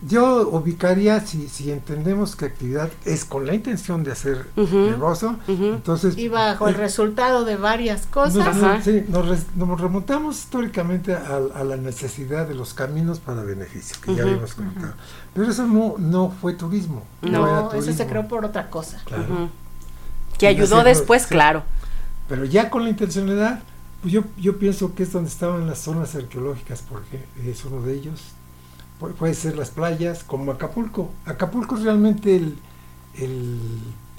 Yo 0.08 0.48
ubicaría, 0.50 1.19
si, 1.22 1.48
si 1.50 1.72
entendemos 1.72 2.36
que 2.36 2.45
actividad 2.45 2.89
es 3.06 3.26
con 3.26 3.45
la 3.45 3.54
intención 3.54 4.04
de 4.04 4.12
hacer 4.12 4.45
negocio, 4.56 5.38
ujú. 5.48 5.65
entonces... 5.74 6.17
Y 6.17 6.28
bajo 6.30 6.67
el 6.67 6.76
eh, 6.76 6.78
resultado 6.78 7.45
de 7.45 7.58
varias 7.58 8.02
Nos, 8.02 8.08
cosas. 8.08 8.48
Ajá. 8.48 8.82
sí, 8.82 9.04
nos, 9.08 9.28
res- 9.28 9.45
nos 9.56 9.80
remontamos 9.80 10.38
históricamente 10.39 11.13
a, 11.13 11.39
a 11.56 11.63
la 11.63 11.78
necesidad 11.78 12.48
de 12.48 12.56
los 12.56 12.74
caminos 12.74 13.19
para 13.19 13.43
beneficio, 13.43 13.98
que 14.02 14.15
ya 14.15 14.22
Ujú, 14.24 14.30
habíamos 14.30 14.54
comentado. 14.54 14.93
Pero 15.34 15.50
eso 15.52 15.65
no, 15.67 15.95
no 15.98 16.32
fue 16.41 16.54
turismo. 16.54 17.04
No, 17.22 17.48
era 17.48 17.62
No, 17.62 17.74
eso 17.74 17.93
se 17.93 18.06
creó 18.08 18.28
por 18.28 18.45
otra 18.45 18.69
cosa. 18.69 19.02
Claro. 19.06 19.50
Que 20.38 20.45
Y 20.45 20.50
ayudó 20.50 20.84
después, 20.84 21.24
sí. 21.24 21.30
claro. 21.30 21.63
Pero 22.28 22.45
ya 22.45 22.69
con 22.69 22.84
la 22.84 22.89
intencionalidad, 22.89 23.60
pues 24.02 24.13
yo, 24.13 24.24
yo 24.38 24.58
pienso 24.58 24.95
que 24.95 25.04
es 25.04 25.12
donde 25.12 25.30
estaban 25.30 25.67
las 25.67 25.80
zonas 25.80 26.15
arqueológicas, 26.15 26.84
porque 26.89 27.26
es 27.45 27.65
uno 27.65 27.82
de 27.82 27.93
ellos. 27.95 28.22
Pu- 29.00 29.14
puede 29.14 29.34
ser 29.34 29.56
las 29.58 29.70
playas, 29.72 30.24
como 30.24 30.52
Acapulco. 30.52 31.10
Acapulco 31.26 31.76
es 31.78 31.84
realmente 31.84 32.36
el, 32.36 32.58
el 33.16 33.60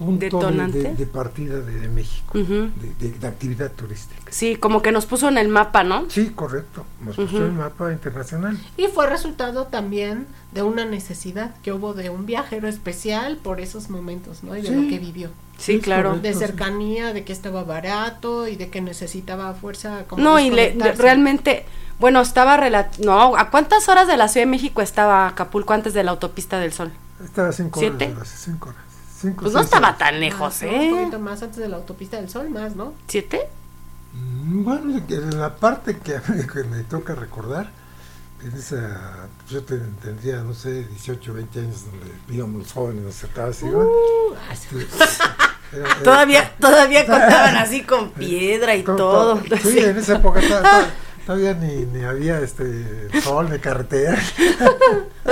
punto 0.07 0.21
de, 0.21 0.25
Detonante. 0.31 0.79
de- 0.83 0.95
de 0.95 1.07
partida 1.07 1.61
de, 1.61 1.81
de 1.81 1.89
México, 1.89 2.39
Ujú. 2.39 2.71
de, 2.75 2.95
de- 3.11 3.19
de 3.19 3.27
actividad 3.27 3.71
turística. 3.73 4.23
Sí, 4.31 4.57
como 4.57 4.83
que 4.83 4.93
nos 4.93 5.07
puso 5.07 5.29
en 5.29 5.39
el 5.39 5.49
mapa, 5.49 5.85
¿no? 5.85 6.07
Sí, 6.09 6.31
correcto. 6.35 6.85
Nos 7.01 7.17
puso 7.17 7.37
Ujú. 7.37 7.45
el 7.45 7.53
mapa 7.53 7.93
internacional. 7.93 8.59
Y 8.77 8.87
fue 8.89 9.07
resultado 9.09 9.67
también 9.67 10.27
de 10.53 10.63
una 10.63 10.85
necesidad 10.85 11.55
que 11.63 11.73
hubo 11.73 11.95
de 11.95 12.11
un 12.11 12.27
viajero 12.27 12.67
especial 12.67 13.37
por 13.37 13.61
esos 13.61 13.91
momentos, 13.91 14.43
¿no? 14.43 14.57
Y 14.57 14.63
de 14.63 14.69
Sí. 14.69 14.75
lo 14.75 14.89
que 14.89 14.99
vivió. 14.99 15.31
Sí, 15.59 15.79
claro. 15.81 16.11
correcto. 16.11 16.29
De 16.29 16.35
cercanía, 16.35 17.13
de 17.13 17.23
que 17.25 17.33
estaba 17.35 17.63
barato 17.65 18.49
y 18.49 18.57
de 18.57 18.71
que 18.71 18.81
necesitaba 18.81 19.53
fuerza. 19.55 20.05
Como 20.09 20.23
No, 20.25 20.41
y 20.41 20.51
le, 20.51 20.73
realmente, 20.97 21.67
bueno, 21.99 22.23
estaba 22.23 22.59
no, 22.99 23.37
¿a 23.37 23.51
cuántas 23.51 23.89
horas 23.91 24.09
de 24.09 24.17
la 24.17 24.29
Ciudad 24.29 24.47
de 24.47 24.51
México 24.51 24.81
estaba 24.81 25.27
Acapulco 25.29 25.75
antes 25.75 25.93
de 25.93 26.03
la 26.03 26.13
autopista 26.13 26.59
del 26.59 26.73
Sol? 26.73 26.91
Estaba 27.23 27.53
cinco 27.53 27.79
¿Siete? 27.79 28.07
horas. 28.07 28.17
horas, 28.17 28.43
Cinco 28.45 28.69
horas. 28.71 28.83
Cinco, 29.21 29.43
Pues 29.43 29.53
no 29.53 29.61
seis 29.61 29.73
estaba 29.73 29.97
tan 29.99 30.19
lejos. 30.21 30.63
Un 30.63 30.69
¿eh? 30.69 30.91
poquito 30.91 31.19
más 31.19 31.43
antes 31.43 31.59
de 31.59 31.69
la 31.69 31.77
autopista 31.77 32.17
del 32.17 32.31
Sol, 32.31 32.49
más, 32.51 32.75
¿no? 32.77 32.95
¿Siete? 33.07 33.49
Mm, 34.15 34.65
Bueno, 34.65 35.01
en 35.09 35.39
la 35.41 35.55
parte 35.57 35.99
que, 36.05 36.21
me 36.65 36.83
toca 36.85 37.15
recordar, 37.15 37.71
en 38.43 38.57
esa, 38.57 39.29
yo 39.51 39.63
te- 39.65 39.77
tendría, 40.03 40.37
no 40.39 40.55
sé, 40.55 40.85
18, 40.85 41.35
20 41.35 41.61
años, 41.61 41.85
donde 41.85 42.35
íbamos 42.35 42.63
los 42.63 42.73
jóvenes, 42.73 43.03
nos 43.03 43.23
este, 44.53 44.77
era- 45.73 45.87
era- 45.87 46.03
Todavía, 46.03 46.55
todavía 46.59 47.01
contaban 47.07 47.57
así 47.57 47.83
con 47.83 48.11
piedra 48.13 48.75
y 48.75 48.83
to- 48.83 48.97
todo. 48.97 49.37
to- 49.37 49.57
Sí, 49.59 49.79
en 49.81 49.99
esa 49.99 50.17
época 50.17 50.41
todavía 51.27 51.55
ni, 51.55 51.85
ni 51.87 52.05
había 52.05 52.41
este 52.41 53.21
sol, 53.21 53.49
ni 53.51 53.59
carretera. 53.59 54.19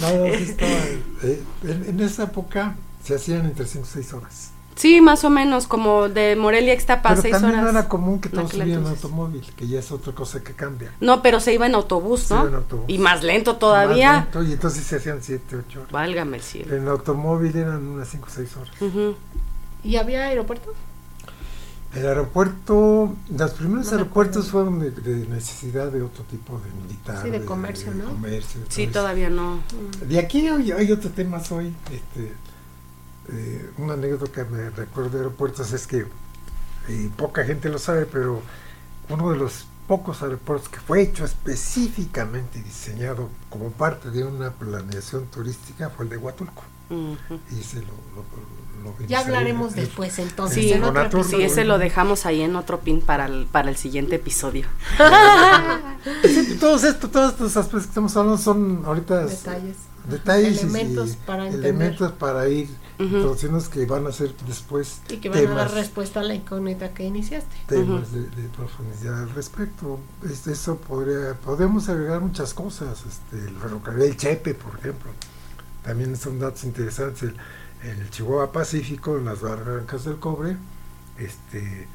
no, 0.00 0.16
no, 0.16 0.34
sí 0.36 0.42
estaba, 0.44 0.70
eh, 1.24 1.42
en, 1.64 1.84
en 1.88 2.00
esa 2.00 2.24
época 2.24 2.74
se 3.02 3.14
hacían 3.14 3.46
entre 3.46 3.66
5 3.66 3.86
y 3.86 3.92
6 3.94 4.12
horas. 4.14 4.50
Sí, 4.74 5.00
más 5.00 5.24
o 5.24 5.30
menos, 5.30 5.66
como 5.66 6.10
de 6.10 6.36
Morelia 6.36 6.72
a 6.72 6.74
Ixtapa, 6.74 7.08
Pero 7.08 7.22
seis 7.22 7.32
también 7.32 7.60
horas. 7.60 7.72
no 7.72 7.78
era 7.78 7.88
común 7.88 8.20
que 8.20 8.28
en 8.28 8.34
todos 8.34 8.50
subieran 8.50 8.82
en 8.84 8.88
automóvil, 8.90 9.50
que 9.56 9.66
ya 9.66 9.78
es 9.78 9.90
otra 9.90 10.12
cosa 10.12 10.42
que 10.44 10.52
cambia. 10.52 10.92
No, 11.00 11.22
pero 11.22 11.40
se 11.40 11.54
iba 11.54 11.64
en 11.64 11.74
autobús, 11.74 12.24
Se 12.24 12.34
¿no? 12.34 12.40
iba 12.40 12.48
en 12.50 12.54
autobús. 12.56 12.84
Y 12.88 12.98
más 12.98 13.22
lento 13.22 13.52
Más 13.52 13.58
todavía. 13.58 14.12
lento, 14.20 14.42
y 14.42 14.52
entonces 14.52 14.84
se 14.84 14.96
hacían 14.96 15.22
7, 15.22 15.56
8 15.66 15.78
horas. 15.80 15.92
Válgame 15.92 16.36
el 16.36 16.42
cielo. 16.42 16.76
En 16.76 16.88
automóvil 16.88 17.56
eran 17.56 17.86
unas 17.88 18.06
5 18.08 18.26
o 18.28 18.30
6 18.30 18.56
horas. 18.58 18.82
Ujú. 18.82 19.16
¿Y 19.82 19.96
había 19.96 20.24
aeropuerto? 20.24 20.74
El 21.96 22.06
aeropuerto, 22.06 23.14
los 23.30 23.50
primeros 23.52 23.86
No 23.86 23.92
aeropuertos 23.92 24.50
fueron 24.50 24.78
de, 24.80 24.90
de 24.90 25.26
necesidad 25.28 25.90
de 25.90 26.02
otro 26.02 26.24
tipo 26.24 26.58
de 26.60 26.70
militar. 26.82 27.22
Sí, 27.22 27.30
de 27.30 27.44
comercio, 27.44 27.92
¿no? 27.94 28.04
comercio, 28.06 28.60
Sí, 28.68 28.84
eso. 28.84 28.92
todavía 28.92 29.30
no. 29.30 29.60
De 30.06 30.18
aquí 30.18 30.46
hay, 30.46 30.72
hay 30.72 30.92
otro 30.92 31.10
tema 31.10 31.40
hoy. 31.50 31.74
Este, 31.90 32.32
eh, 33.32 33.70
una 33.78 33.94
anécdota 33.94 34.30
que 34.30 34.44
me 34.44 34.70
recuerdo 34.70 35.10
de 35.10 35.16
aeropuertos 35.18 35.72
es 35.72 35.86
que 35.86 36.06
y 36.88 37.08
poca 37.08 37.44
gente 37.44 37.68
lo 37.68 37.78
sabe, 37.78 38.06
pero 38.06 38.40
uno 39.08 39.30
de 39.32 39.38
los 39.38 39.66
pocos 39.88 40.22
aeropuertos 40.22 40.68
que 40.68 40.78
fue 40.80 41.02
hecho 41.02 41.24
específicamente 41.24 42.62
diseñado 42.62 43.28
como 43.50 43.70
parte 43.70 44.10
de 44.10 44.24
una 44.24 44.50
planeación 44.52 45.26
turística 45.26 45.90
fue 45.90 46.04
el 46.04 46.10
de 46.10 46.16
Huatulco. 46.16 46.62
Y 46.90 47.60
ese 47.60 47.78
lo, 47.80 47.86
lo- 48.14 48.24
lo 48.82 48.92
vimos 48.94 49.08
Ya 49.08 49.18
ahí 49.18 49.24
hablaremos 49.24 49.70
en- 49.74 49.80
después 49.80 50.18
entonces. 50.18 50.64
Sí, 50.64 50.72
en 50.72 50.84
otro 50.84 51.22
Sí, 51.24 51.42
ese 51.42 51.64
lo 51.64 51.78
dejamos 51.78 52.26
ahí 52.26 52.42
en 52.42 52.56
otro 52.56 52.80
pin 52.80 53.00
para 53.00 53.26
el, 53.26 53.46
para 53.46 53.68
el 53.70 53.76
siguiente 53.76 54.16
episodio. 54.16 54.66
Sí, 56.22 56.56
todos 56.60 56.84
estos, 56.84 57.10
todos 57.10 57.32
estos 57.32 57.56
aspectos 57.56 57.82
que 57.82 57.88
estamos 57.88 58.16
hablando 58.16 58.38
son 58.40 58.82
ahorita 58.86 59.26
Detalles. 59.26 59.76
detalles 60.08 60.56
y- 60.56 60.60
Elementos 60.60 61.10
y 61.10 61.16
para 61.26 61.46
entender. 61.46 61.70
elementos 61.70 62.12
para 62.12 62.48
ir 62.48 62.68
Ujú. 62.98 63.04
introduciendo 63.16 63.62
que 63.70 63.86
van 63.86 64.06
a 64.06 64.12
ser 64.12 64.32
después 64.46 65.00
Y 65.08 65.16
que 65.16 65.28
van 65.28 65.38
a 65.38 65.42
dar 65.42 65.48
temas, 65.68 65.74
respuesta 65.74 66.20
a 66.20 66.22
la 66.22 66.34
incógnita 66.34 66.94
que 66.94 67.04
iniciaste. 67.04 67.54
temas 67.66 68.12
de, 68.12 68.20
de 68.20 68.48
profundidad 68.56 69.22
al 69.24 69.30
respecto. 69.30 69.98
Es- 70.24 70.46
eso 70.46 70.76
podría, 70.76 71.34
podemos 71.34 71.88
agregar 71.88 72.20
muchas 72.20 72.54
cosas, 72.54 73.02
este, 73.06 73.48
el 73.48 73.56
ferrocarril, 73.56 74.02
el 74.04 74.16
Chepe, 74.16 74.54
por 74.54 74.78
ejemplo. 74.78 75.10
también 75.84 76.16
son 76.16 76.38
datos 76.38 76.64
interesantes, 76.64 77.22
el, 77.24 77.36
el 77.82 78.10
Chihuahua 78.10 78.52
Pacífico, 78.52 79.16
en 79.18 79.24
las 79.26 79.40
barrancas 79.40 80.04
del 80.04 80.16
cobre, 80.16 80.56
este 81.18 81.88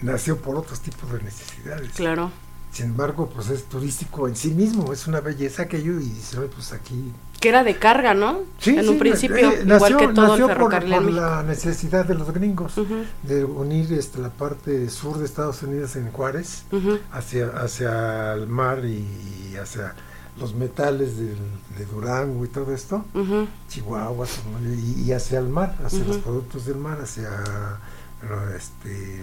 nació 0.00 0.38
por 0.38 0.56
otros 0.56 0.80
tipos 0.80 1.12
de 1.12 1.22
necesidades. 1.22 1.90
Claro. 1.92 2.30
Sin 2.72 2.86
embargo, 2.86 3.28
pues 3.28 3.50
es 3.50 3.64
turístico 3.64 4.26
en 4.28 4.34
sí 4.34 4.50
mismo, 4.50 4.92
es 4.94 5.06
una 5.06 5.20
belleza 5.20 5.64
aquello 5.64 6.00
y 6.00 6.04
dice, 6.04 6.38
"Oye, 6.38 6.48
pues 6.48 6.72
aquí... 6.72 7.12
Que 7.38 7.50
era 7.50 7.64
de 7.64 7.76
carga, 7.78 8.14
¿no? 8.14 8.40
Sí, 8.58 8.70
en 8.76 8.82
sí, 8.84 8.88
un 8.88 8.98
principio, 8.98 9.50
eh, 9.50 9.62
igual 9.62 9.66
nació- 9.66 9.96
que 9.98 10.08
todo 10.08 10.28
nació 10.28 10.48
el 10.50 10.56
por, 10.56 10.70
por 10.88 11.12
la 11.12 11.42
necesidad 11.42 12.06
de 12.06 12.14
los 12.14 12.32
gringos 12.32 12.78
Ujú, 12.78 13.04
de 13.24 13.44
unir 13.44 13.92
este, 13.92 14.20
la 14.20 14.30
parte 14.30 14.88
sur 14.88 15.18
de 15.18 15.26
Estados 15.26 15.62
Unidos 15.62 15.96
en 15.96 16.10
Juárez 16.12 16.62
ujú. 16.72 16.98
hacia, 17.12 17.48
hacia 17.48 18.32
el 18.32 18.46
mar 18.46 18.84
y 18.86 19.54
hacia 19.60 19.94
los 20.40 20.54
metales 20.54 21.16
del- 21.18 21.36
de 21.78 21.84
Durango 21.84 22.44
y 22.44 22.48
todo 22.48 22.72
esto, 22.74 23.04
Ujú, 23.14 23.46
Chihuahua 23.68 24.26
Sonora, 24.26 24.64
y, 24.74 25.02
y 25.02 25.12
hacia 25.12 25.38
el 25.38 25.48
mar, 25.48 25.76
hacia 25.84 26.00
Ujú. 26.00 26.08
los 26.08 26.16
productos 26.18 26.64
del 26.66 26.76
mar, 26.76 26.98
hacia 27.02 27.28
lo, 28.28 28.50
este, 28.56 29.22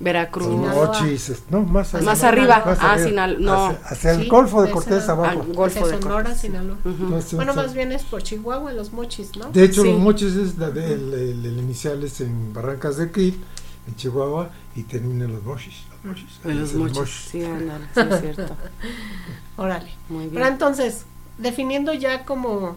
Veracruz. 0.00 0.46
los 0.48 0.56
Sinaloa. 0.60 0.86
mochis, 1.00 1.28
es- 1.30 1.42
no, 1.50 1.62
más, 1.62 1.92
Más 1.94 2.06
allá, 2.18 2.28
arriba, 2.28 2.62
más 2.66 2.78
ah, 2.80 2.92
arriba, 2.92 3.26
no. 3.26 3.66
hacia, 3.66 3.86
hacia 3.88 4.10
el 4.12 4.22
Sí, 4.22 4.28
Golfo 4.28 4.60
de 4.62 4.66
de 4.68 4.72
Cortés 4.74 5.08
abajo. 5.08 5.44
Golfo 5.54 5.80
Hacia 5.80 5.86
de 5.96 6.02
Sonora, 6.02 6.22
Cortés. 6.24 6.40
Sinaloa. 6.40 6.76
Ujú. 6.84 7.04
Entonces, 7.04 7.34
Bueno, 7.34 7.54
son- 7.54 7.64
más 7.66 7.74
bien 7.74 7.92
es 7.92 8.02
por 8.02 8.22
Chihuahua, 8.22 8.72
los 8.72 8.92
mochis, 8.92 9.36
¿no? 9.36 9.50
De 9.50 9.64
hecho, 9.64 9.82
Sí. 9.82 9.90
los 9.92 10.00
mochis 10.00 10.34
es 10.34 10.58
la 10.58 10.70
de- 10.70 10.92
el, 10.94 11.14
el- 11.14 11.46
el 11.46 11.58
inicial 11.58 12.02
es 12.04 12.20
en 12.20 12.52
Barrancas 12.52 12.96
de 12.96 13.10
Krill, 13.10 13.40
en 13.86 13.96
Chihuahua, 13.96 14.50
y 14.76 14.82
termina 14.84 15.24
en 15.26 15.32
los 15.34 15.42
mochis. 15.42 15.74
Los 15.90 16.04
mochis, 16.04 16.40
De 16.42 16.52
ahí 16.52 16.58
los 16.58 16.74
mochis. 16.74 16.98
mochis. 16.98 17.14
Sí, 17.30 17.44
ándale, 17.44 17.84
sí, 17.94 18.00
es 18.10 18.20
cierto. 18.20 18.56
Órale. 19.56 19.90
Muy 20.08 20.26
Pero 20.28 20.40
bien. 20.40 20.52
entonces, 20.52 21.04
definiendo 21.38 21.92
ya 21.92 22.24
como, 22.24 22.76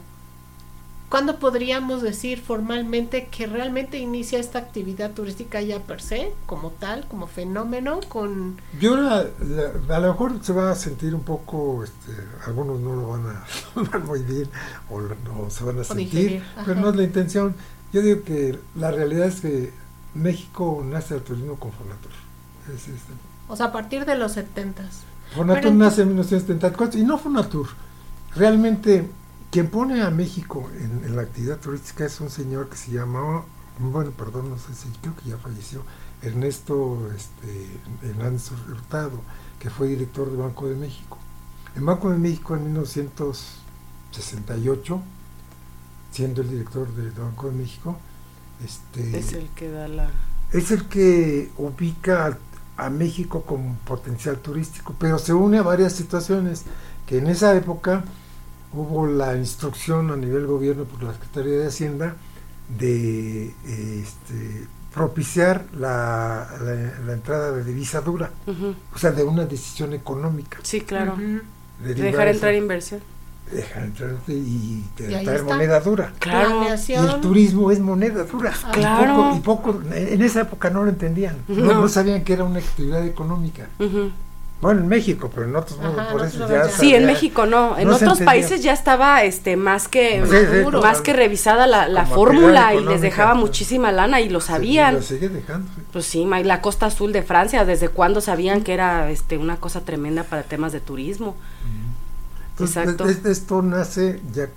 ¿cuándo 1.10 1.40
podríamos 1.40 2.02
decir 2.02 2.42
formalmente 2.42 3.28
que 3.32 3.48
realmente 3.48 3.98
inicia 3.98 4.40
esta 4.40 4.60
actividad 4.60 5.12
turística 5.12 5.62
ya 5.62 5.80
per 5.80 6.02
se, 6.02 6.34
como 6.46 6.72
tal, 6.72 7.08
como 7.08 7.28
fenómeno, 7.28 8.00
con... 8.10 8.60
Yo 8.80 8.98
la- 8.98 9.26
la- 9.40 9.96
a 9.96 10.00
lo 10.00 10.10
mejor 10.12 10.34
se 10.44 10.54
va 10.54 10.72
a 10.72 10.76
sentir 10.76 11.16
un 11.16 11.24
poco, 11.24 11.84
este, 11.84 12.12
algunos 12.46 12.80
no 12.80 12.96
lo 12.96 13.08
van 13.10 13.26
a 13.28 13.46
tomar 13.74 14.00
muy 14.04 14.22
bien 14.24 14.50
o 14.90 15.00
no 15.02 15.50
se 15.50 15.64
van 15.64 15.80
a 15.80 15.84
sentir, 15.84 16.10
digerir, 16.10 16.44
pero 16.66 16.80
no 16.80 16.90
es 16.90 16.96
la 16.96 17.04
intención. 17.04 17.56
Yo 17.94 18.02
digo 18.02 18.24
que 18.24 18.60
la 18.76 18.92
realidad 18.92 19.28
es 19.28 19.40
que 19.42 19.72
México 20.14 20.84
nace 20.86 21.16
del 21.16 21.24
turismo 21.24 21.56
con 21.58 21.72
Fonatur. 21.72 22.12
Es, 22.74 22.88
es- 22.88 23.02
O 23.48 23.56
sea, 23.56 23.68
a 23.68 23.72
partir 23.72 24.06
de 24.06 24.18
los 24.18 24.34
setentas. 24.34 25.02
Fonatur 25.36 25.62
Pero 25.62 25.74
nace 25.76 26.02
en 26.02 26.10
1974 26.10 27.00
y 27.00 27.04
no 27.04 27.18
Fonatur. 27.18 27.68
Realmente 28.36 29.10
quien 29.52 29.70
pone 29.70 30.02
a 30.02 30.10
México 30.12 30.70
en, 30.80 31.04
en 31.06 31.16
la 31.16 31.22
actividad 31.24 31.58
turística 31.60 32.06
es 32.06 32.20
un 32.20 32.30
señor 32.30 32.70
que 32.70 32.76
se 32.78 32.92
llamaba, 32.92 33.46
bueno, 33.80 34.12
perdón, 34.12 34.50
no 34.50 34.58
sé 34.58 34.74
si 34.74 34.90
creo 35.02 35.16
que 35.16 35.30
ya 35.30 35.38
falleció, 35.38 35.84
Ernesto 36.22 37.10
este, 37.16 37.80
Hernández 38.02 38.52
Hurtado, 38.52 39.22
que 39.60 39.70
fue 39.70 39.88
director 39.88 40.28
del 40.30 40.38
Banco 40.38 40.68
de 40.68 40.76
México. 40.76 41.18
En 41.76 41.86
Banco 41.86 42.10
de 42.10 42.18
México 42.18 42.56
en 42.56 42.64
1968, 42.66 45.02
siendo 46.12 46.42
el 46.42 46.50
director 46.50 46.92
del 46.96 47.12
Banco 47.12 47.50
de 47.50 47.56
México, 47.56 47.98
este, 48.64 49.18
Es 49.20 49.34
el 49.34 49.48
que 49.50 49.70
da 49.70 49.88
la... 49.88 50.10
es 50.54 50.72
el 50.72 50.86
que 50.86 51.50
ubica 51.58 52.38
a, 52.78 52.86
a 52.86 52.90
México 52.90 53.44
como 53.44 53.76
potencial 53.86 54.38
turístico, 54.38 54.96
pero 55.00 55.18
se 55.20 55.34
une 55.34 55.58
a 55.60 55.64
varias 55.64 55.94
situaciones 55.94 56.64
que 57.06 57.18
en 57.20 57.28
esa 57.28 57.56
época 57.56 58.04
hubo 58.74 59.08
la 59.08 59.36
instrucción 59.38 60.12
a 60.12 60.16
nivel 60.18 60.46
gobierno 60.46 60.84
por 60.86 61.02
la 61.04 61.14
Secretaría 61.14 61.54
de 61.60 61.68
Hacienda 61.68 62.16
de 62.78 63.54
este, 64.02 64.68
propiciar 64.94 65.66
la, 65.74 66.50
la- 66.62 67.00
la 67.06 67.14
entrada 67.14 67.52
de 67.54 67.64
divisa 67.64 68.02
dura, 68.02 68.32
o 68.94 68.98
sea, 68.98 69.12
de 69.12 69.24
una 69.24 69.46
decisión 69.46 69.94
económica. 69.94 70.58
Sí, 70.64 70.82
claro. 70.82 71.16
De 71.18 71.94
Dejar 71.94 72.28
entrar 72.28 72.54
inversión. 72.56 73.02
Dejar 73.52 73.84
entrar 73.84 74.12
y, 74.28 74.32
Y 75.00 75.14
ahí 75.14 75.24
traer 75.26 75.44
moneda 75.44 75.80
dura. 75.80 76.12
Claro. 76.20 76.64
Y 76.88 76.94
el 76.94 77.22
turismo 77.22 77.72
es 77.72 77.80
moneda 77.80 78.24
dura. 78.24 78.54
Ah. 78.64 78.72
Claro. 78.72 79.34
Y 79.36 79.40
poco, 79.40 79.70
y 79.70 79.74
poco- 79.74 79.96
en 79.96 80.22
esa 80.22 80.42
época 80.42 80.70
no 80.70 80.84
lo 80.84 80.90
entendían. 80.90 81.36
No, 81.48 81.66
No. 81.74 81.82
no 81.82 81.90
sabían 81.90 82.24
que 82.24 82.34
era 82.34 82.44
una 82.44 82.60
actividad 82.60 83.06
económica. 83.06 83.68
Bueno, 84.60 84.80
en 84.82 84.88
México, 84.88 85.30
pero 85.32 85.46
en 85.48 85.56
otros 85.56 85.78
Ajá, 85.80 86.10
por 86.12 86.22
en 86.22 86.28
eso 86.30 86.44
otros 86.46 86.68
ya. 86.72 86.78
Sí, 86.80 86.96
en 86.96 87.06
México 87.06 87.46
no. 87.46 87.78
En 87.78 87.88
no 87.90 87.96
otros 87.96 88.20
países 88.22 88.64
ya 88.64 88.74
estaba 88.74 89.22
este 89.24 89.56
más 89.56 89.88
que 89.88 90.24
Sí, 90.26 90.32
sí, 90.36 90.58
Maduro. 90.58 90.82
más 90.82 91.02
que 91.02 91.14
revisada 91.14 91.68
la, 91.68 92.06
fórmula 92.08 92.74
y 92.74 92.84
les 92.84 93.02
dejaba 93.02 93.34
pues. 93.34 93.42
muchísima 93.42 93.92
lana 93.92 94.20
y 94.20 94.30
lo 94.30 94.42
Sí, 94.42 94.48
sabían. 94.48 94.96
lo 94.96 95.02
sigue 95.04 95.30
dejando. 95.30 95.68
sí. 95.76 95.82
Pues 95.94 96.06
sí, 96.06 96.22
y 96.22 96.44
la 96.44 96.62
costa 96.62 96.88
azul 96.88 97.14
de 97.14 97.22
Francia, 97.22 97.66
¿desde 97.66 97.90
cuándo 97.90 98.20
sabían 98.20 98.64
que 98.64 98.74
era 98.74 99.12
este 99.12 99.38
una 99.38 99.58
cosa 99.58 99.82
tremenda 99.82 100.24
para 100.24 100.42
temas 100.42 100.72
de 100.72 100.80
turismo? 100.80 101.36
Exacto. 102.66 103.08
es- 103.10 103.26
esto 103.26 103.62
nace, 103.62 104.22
ya 104.34 104.50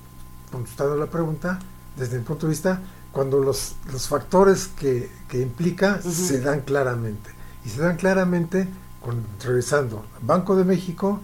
contestando 0.51 0.97
la 0.97 1.07
pregunta, 1.07 1.59
desde 1.97 2.19
mi 2.19 2.25
punto 2.25 2.47
de 2.47 2.51
vista, 2.51 2.81
cuando 3.13 3.41
los, 3.41 3.75
los 3.93 4.09
factores 4.09 4.69
que, 4.69 5.11
que 5.29 5.41
implica 5.41 6.01
se 6.03 6.41
dan 6.41 6.61
claramente. 6.61 7.31
Y 7.65 7.69
se 7.69 7.81
dan 7.83 7.97
claramente, 7.97 8.69
con, 9.01 9.23
revisando, 9.45 10.05
Banco 10.23 10.57
de 10.57 10.65
México 10.65 11.21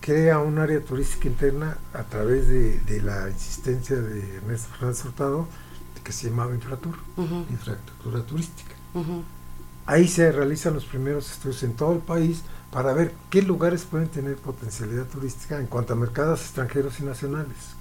crea 0.00 0.38
un 0.38 0.58
área 0.58 0.80
turística 0.84 1.28
interna 1.28 1.76
a 1.92 2.02
través 2.04 2.48
de, 2.48 2.78
de 2.80 3.02
la 3.02 3.28
insistencia 3.28 3.96
de 3.96 4.36
Ernesto 4.36 4.68
Fernández 4.72 5.04
Hurtado, 5.04 5.46
que 6.02 6.12
se 6.12 6.30
llamaba 6.30 6.54
Infratur, 6.54 6.94
Ujú, 7.16 7.44
infraestructura 7.50 8.22
turística. 8.22 8.74
Ahí 9.86 10.06
se 10.08 10.30
realizan 10.32 10.74
los 10.74 10.84
primeros 10.84 11.30
estudios 11.30 11.62
en 11.62 11.74
todo 11.74 11.92
el 11.92 12.00
país 12.00 12.42
para 12.70 12.92
ver 12.92 13.14
qué 13.30 13.42
lugares 13.42 13.84
pueden 13.84 14.08
tener 14.10 14.36
potencialidad 14.36 15.06
turística 15.06 15.58
en 15.58 15.66
cuanto 15.68 15.94
a 15.94 15.96
mercados 15.96 16.42
extranjeros 16.42 17.00
y 17.00 17.04
nacionales. 17.04 17.76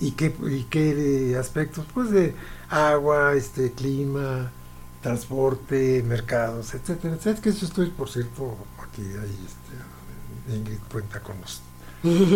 Y 0.00 0.12
qué, 0.12 0.34
y 0.50 0.64
qué 0.64 1.32
eh, 1.32 1.36
aspectos, 1.38 1.86
pues 1.94 2.10
de 2.10 2.34
agua, 2.68 3.34
este 3.34 3.72
clima, 3.72 4.52
transporte, 5.00 6.02
mercados, 6.04 6.74
etcétera, 6.74 7.14
etcétera. 7.14 7.42
Que 7.42 7.50
eso 7.50 7.66
estoy, 7.66 7.90
por 7.90 8.08
cierto, 8.10 8.56
aquí 8.82 9.02
hay 9.02 9.46
este, 9.46 10.54
Ingrid 10.56 10.80
cuenta 10.90 11.22
con 11.22 11.40
los, 11.40 11.62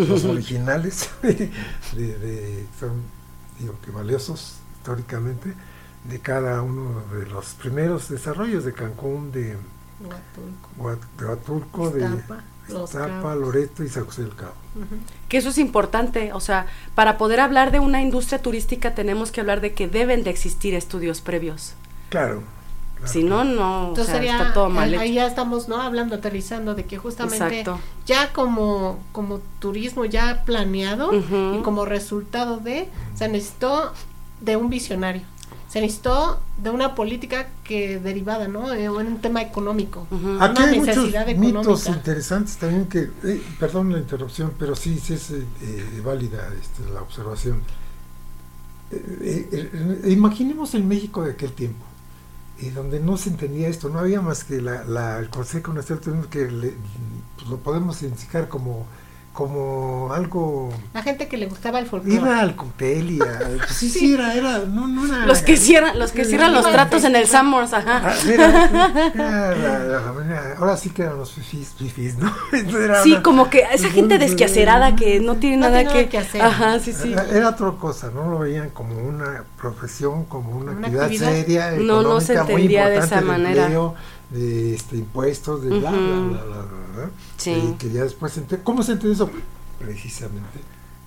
los 0.08 0.24
originales, 0.26 1.10
de, 1.22 2.18
de- 2.18 2.66
son, 2.78 3.02
digo 3.58 3.80
que 3.80 3.90
valiosos 3.90 4.60
históricamente, 4.76 5.54
de 6.04 6.20
cada 6.20 6.62
uno 6.62 7.04
de 7.12 7.26
los 7.26 7.54
primeros 7.54 8.08
desarrollos 8.08 8.64
de 8.64 8.72
Cancún, 8.74 9.32
de 9.32 9.56
Huatulco, 10.00 10.68
Huat- 10.78 11.26
Huatulco, 11.28 11.90
de 11.90 12.00
Iztapa. 12.68 13.34
Loreto 13.34 13.84
y 13.84 13.88
San 13.88 14.04
José 14.04 14.22
del 14.22 14.34
Cabo. 14.34 14.52
Ujú. 14.74 14.96
Que 15.28 15.38
eso 15.38 15.50
es 15.50 15.58
importante, 15.58 16.32
o 16.32 16.40
sea, 16.40 16.66
para 16.94 17.16
poder 17.16 17.40
hablar 17.40 17.70
de 17.70 17.78
una 17.80 18.02
industria 18.02 18.42
turística 18.42 18.94
tenemos 18.94 19.30
que 19.30 19.40
hablar 19.40 19.60
de 19.60 19.72
que 19.72 19.86
deben 19.88 20.24
de 20.24 20.30
existir 20.30 20.74
estudios 20.74 21.20
previos. 21.20 21.74
Claro. 22.10 22.42
claro. 22.96 23.12
Si 23.12 23.22
no, 23.22 23.44
no, 23.44 23.84
o 23.86 23.88
Entonces 23.90 24.06
sea, 24.06 24.14
sería, 24.16 24.36
está 24.38 24.52
todo 24.52 24.68
mal 24.68 24.88
ahí, 24.88 24.94
ahí 24.96 25.06
hecho. 25.10 25.14
ya 25.16 25.26
estamos, 25.28 25.68
¿no? 25.68 25.80
Hablando, 25.80 26.16
aterrizando 26.16 26.74
de 26.74 26.84
que 26.84 26.98
justamente 26.98 27.60
Exacto. 27.60 27.78
ya 28.04 28.32
como, 28.32 28.98
como 29.12 29.38
turismo 29.60 30.04
ya 30.04 30.42
planeado 30.44 31.10
Ujú. 31.10 31.58
y 31.58 31.62
como 31.62 31.84
resultado 31.84 32.58
de, 32.58 32.88
se 33.14 33.28
necesitó 33.28 33.92
de 34.40 34.56
un 34.56 34.68
visionario, 34.70 35.22
se 35.76 35.82
necesitó 35.82 36.40
de 36.56 36.70
una 36.70 36.94
política 36.94 37.48
que 37.62 37.98
derivada, 38.00 38.48
¿no? 38.48 38.72
En 38.72 38.90
un 38.90 39.18
tema 39.20 39.42
económico. 39.42 40.06
Ujú. 40.10 40.38
Aquí 40.40 40.62
una 40.62 40.70
hay 40.72 40.78
muchos 40.80 40.96
mitos 41.36 41.86
interesantes 41.88 42.56
también 42.56 42.86
que, 42.86 43.10
eh, 43.24 43.42
perdón 43.60 43.92
la 43.92 43.98
interrupción, 43.98 44.52
pero 44.58 44.74
sí, 44.74 44.98
sí 44.98 45.12
es 45.12 45.30
eh, 45.32 45.44
eh, 45.60 46.00
válida 46.02 46.48
este, 46.58 46.90
la 46.90 47.02
observación. 47.02 47.60
Eh, 48.90 49.48
eh, 49.52 49.70
eh, 50.04 50.10
imaginemos 50.12 50.74
el 50.74 50.84
México 50.84 51.22
de 51.24 51.32
aquel 51.32 51.52
tiempo, 51.52 51.84
eh, 52.62 52.70
donde 52.74 52.98
no 52.98 53.18
se 53.18 53.28
entendía 53.28 53.68
esto, 53.68 53.90
no 53.90 53.98
había 53.98 54.22
más 54.22 54.44
que 54.44 54.62
la, 54.62 54.82
la- 54.84 55.18
el 55.18 55.28
Consejo 55.28 55.74
Nacional 55.74 56.22
de 56.22 56.28
que 56.30 56.50
le- 56.50 56.74
pues, 57.36 57.50
lo 57.50 57.58
podemos 57.58 58.00
identificar 58.00 58.48
como, 58.48 58.86
como 59.36 60.08
algo... 60.14 60.70
La 60.94 61.02
gente 61.02 61.28
que 61.28 61.36
le 61.36 61.44
gustaba 61.46 61.78
el 61.78 61.86
folclore. 61.86 62.16
Iba 62.16 62.40
al 62.40 62.56
cóctel 62.56 63.10
y 63.10 63.20
a, 63.20 63.38
pues, 63.58 63.70
sí, 63.70 63.90
sí, 63.90 64.14
era, 64.14 64.32
era, 64.34 64.60
no, 64.60 64.88
no 64.88 65.04
era... 65.06 65.26
Los 65.26 65.42
que 65.42 65.58
cierran, 65.58 65.98
los 65.98 66.10
que 66.12 66.24
cierran 66.24 66.54
los 66.54 66.64
tratos 66.72 67.04
en 67.04 67.14
el. 67.16 67.26
Summers, 67.28 67.74
ajá. 67.74 68.00
Ah, 68.02 68.14
era- 68.26 69.84
era 69.84 70.54
ahora 70.58 70.76
sí 70.76 70.88
que 70.90 71.02
eran 71.02 71.18
los 71.18 71.32
fifís, 71.32 71.74
fifís, 71.78 72.16
¿no? 72.16 72.32
Era 72.80 73.02
Sí, 73.02 73.12
una- 73.12 73.22
como 73.22 73.50
que 73.50 73.64
esa 73.72 73.90
gente 73.90 74.18
desquiacerada 74.18 74.96
que 74.96 75.20
no 75.20 75.36
tiene 75.36 75.58
No 75.58 75.68
nada 75.68 75.78
tiene 75.80 75.90
que, 75.92 75.98
nada 75.98 76.08
que 76.10 76.18
hacer. 76.18 76.42
Ajá, 76.42 76.78
sí, 76.78 76.92
sí. 76.94 77.12
Era, 77.12 77.26
era 77.30 77.48
otra 77.50 77.72
cosa, 77.72 78.10
no 78.14 78.30
lo 78.30 78.38
veían 78.38 78.70
como 78.70 78.96
una 78.98 79.44
profesión, 79.60 80.24
como 80.24 80.50
una, 80.56 80.72
Una 80.72 80.80
actividad, 80.86 81.04
actividad. 81.04 81.30
seria, 81.32 81.70
No, 81.72 82.02
no 82.02 82.20
se 82.20 82.32
económica, 82.32 82.44
muy 82.44 82.52
entendía 82.62 82.88
de 82.88 82.94
importante, 82.96 83.14
esa 83.14 83.24
manera. 83.26 83.62
empleo, 83.64 83.94
de 84.30 84.74
este, 84.74 84.96
impuestos, 84.96 85.62
de 85.62 85.68
bla, 85.70 85.90
bla, 85.90 85.98
Ujú. 86.00 86.30
bla, 86.30 86.44
bla, 86.44 86.56
bla, 86.62 86.62
bla, 86.96 87.10
Sí. 87.36 87.50
Y 87.52 87.72
que 87.78 87.90
ya 87.90 88.02
después, 88.02 88.36
ente- 88.38 88.60
¿cómo 88.62 88.82
se 88.82 88.92
entendió 88.92 89.12
eso? 89.14 89.30
Precisamente 89.78 90.58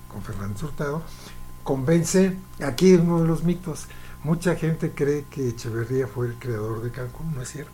con 0.08 0.22
Fernando 0.22 0.58
Hurtado, 0.64 1.02
convence, 1.62 2.36
aquí 2.64 2.94
uno 2.94 3.20
de 3.22 3.28
los 3.28 3.44
mitos, 3.44 3.86
mucha 4.24 4.56
gente 4.56 4.90
cree 4.92 5.24
que 5.30 5.48
Echeverría 5.48 6.06
fue 6.06 6.28
el 6.28 6.34
creador 6.34 6.82
de 6.82 6.90
Cancún, 6.90 7.34
no 7.34 7.42
es 7.42 7.50
cierto. 7.50 7.70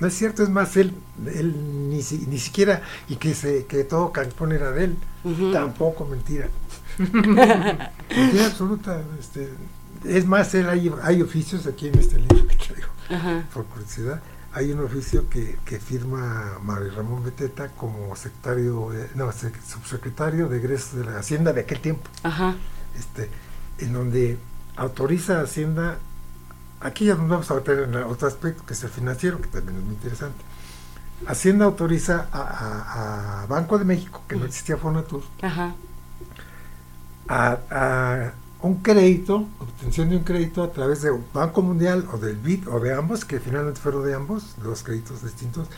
No 0.00 0.06
es 0.06 0.14
cierto, 0.14 0.42
es 0.42 0.48
más, 0.48 0.76
él, 0.78 0.94
él 1.26 1.88
ni, 1.90 2.00
si- 2.02 2.26
ni 2.26 2.38
siquiera, 2.38 2.82
y 3.08 3.16
que, 3.16 3.34
se, 3.34 3.66
que 3.66 3.84
todo 3.84 4.10
Cancún 4.12 4.52
era 4.52 4.70
de 4.72 4.84
él, 4.84 4.96
tampoco 5.52 6.06
mentira. 6.06 6.48
mentira 6.98 8.46
absoluta. 8.46 9.02
Este, 9.18 9.50
es 10.04 10.24
más, 10.26 10.54
él 10.54 10.68
hay, 10.68 10.90
hay 11.02 11.22
oficios 11.22 11.66
aquí 11.66 11.88
en 11.88 11.98
este 11.98 12.18
libro 12.18 12.46
que 12.46 12.56
traigo, 12.56 12.88
Ajá. 13.10 13.44
por 13.52 13.64
curiosidad, 13.66 14.20
hay 14.52 14.72
un 14.72 14.80
oficio 14.84 15.28
que, 15.28 15.58
que 15.64 15.78
firma 15.78 16.58
Mario 16.62 16.92
Ramón 16.96 17.22
Beteta 17.24 17.68
como 17.68 18.14
secretario, 18.16 18.90
de- 18.90 19.08
no, 19.14 19.28
sec- 19.32 19.60
subsecretario 19.62 20.48
de 20.48 20.58
egresos 20.58 20.94
de 20.94 21.04
la 21.04 21.18
Hacienda 21.18 21.52
de 21.52 21.60
aquel 21.60 21.80
tiempo 21.80 22.08
Ajá. 22.22 22.54
este, 22.98 23.30
en 23.78 23.92
donde 23.92 24.38
autoriza 24.76 25.40
a 25.40 25.42
Hacienda, 25.44 25.98
aquí 26.80 27.04
ya 27.06 27.14
nos 27.14 27.28
vamos 27.28 27.50
a 27.50 27.54
meter 27.54 27.80
en 27.80 27.94
otro 27.96 28.26
aspecto, 28.26 28.64
que 28.66 28.72
es 28.74 28.82
el 28.82 28.90
financiero, 28.90 29.40
que 29.40 29.48
también 29.48 29.78
es 29.78 29.84
muy 29.84 29.94
interesante. 29.94 30.42
Hacienda 31.26 31.66
autoriza 31.66 32.28
a, 32.32 32.40
a- 32.40 33.42
a 33.42 33.46
Banco 33.46 33.78
de 33.78 33.84
México, 33.84 34.22
que 34.26 34.36
no 34.36 34.46
existía 34.46 34.76
Fonatur, 34.78 35.22
Ajá. 35.42 35.74
a 37.28 38.32
un 38.62 38.76
crédito, 38.76 39.46
obtención 39.58 40.10
de 40.10 40.16
un 40.16 40.24
crédito 40.24 40.62
a 40.62 40.70
través 40.72 41.02
de 41.02 41.10
Banco 41.32 41.62
Mundial 41.62 42.06
o 42.12 42.18
del 42.18 42.36
BID 42.36 42.68
o 42.68 42.80
de 42.80 42.94
ambos, 42.94 43.24
que 43.24 43.40
finalmente 43.40 43.80
fueron 43.80 44.04
de 44.04 44.14
ambos, 44.14 44.54
dos 44.62 44.82
créditos 44.82 45.22
distintos, 45.22 45.68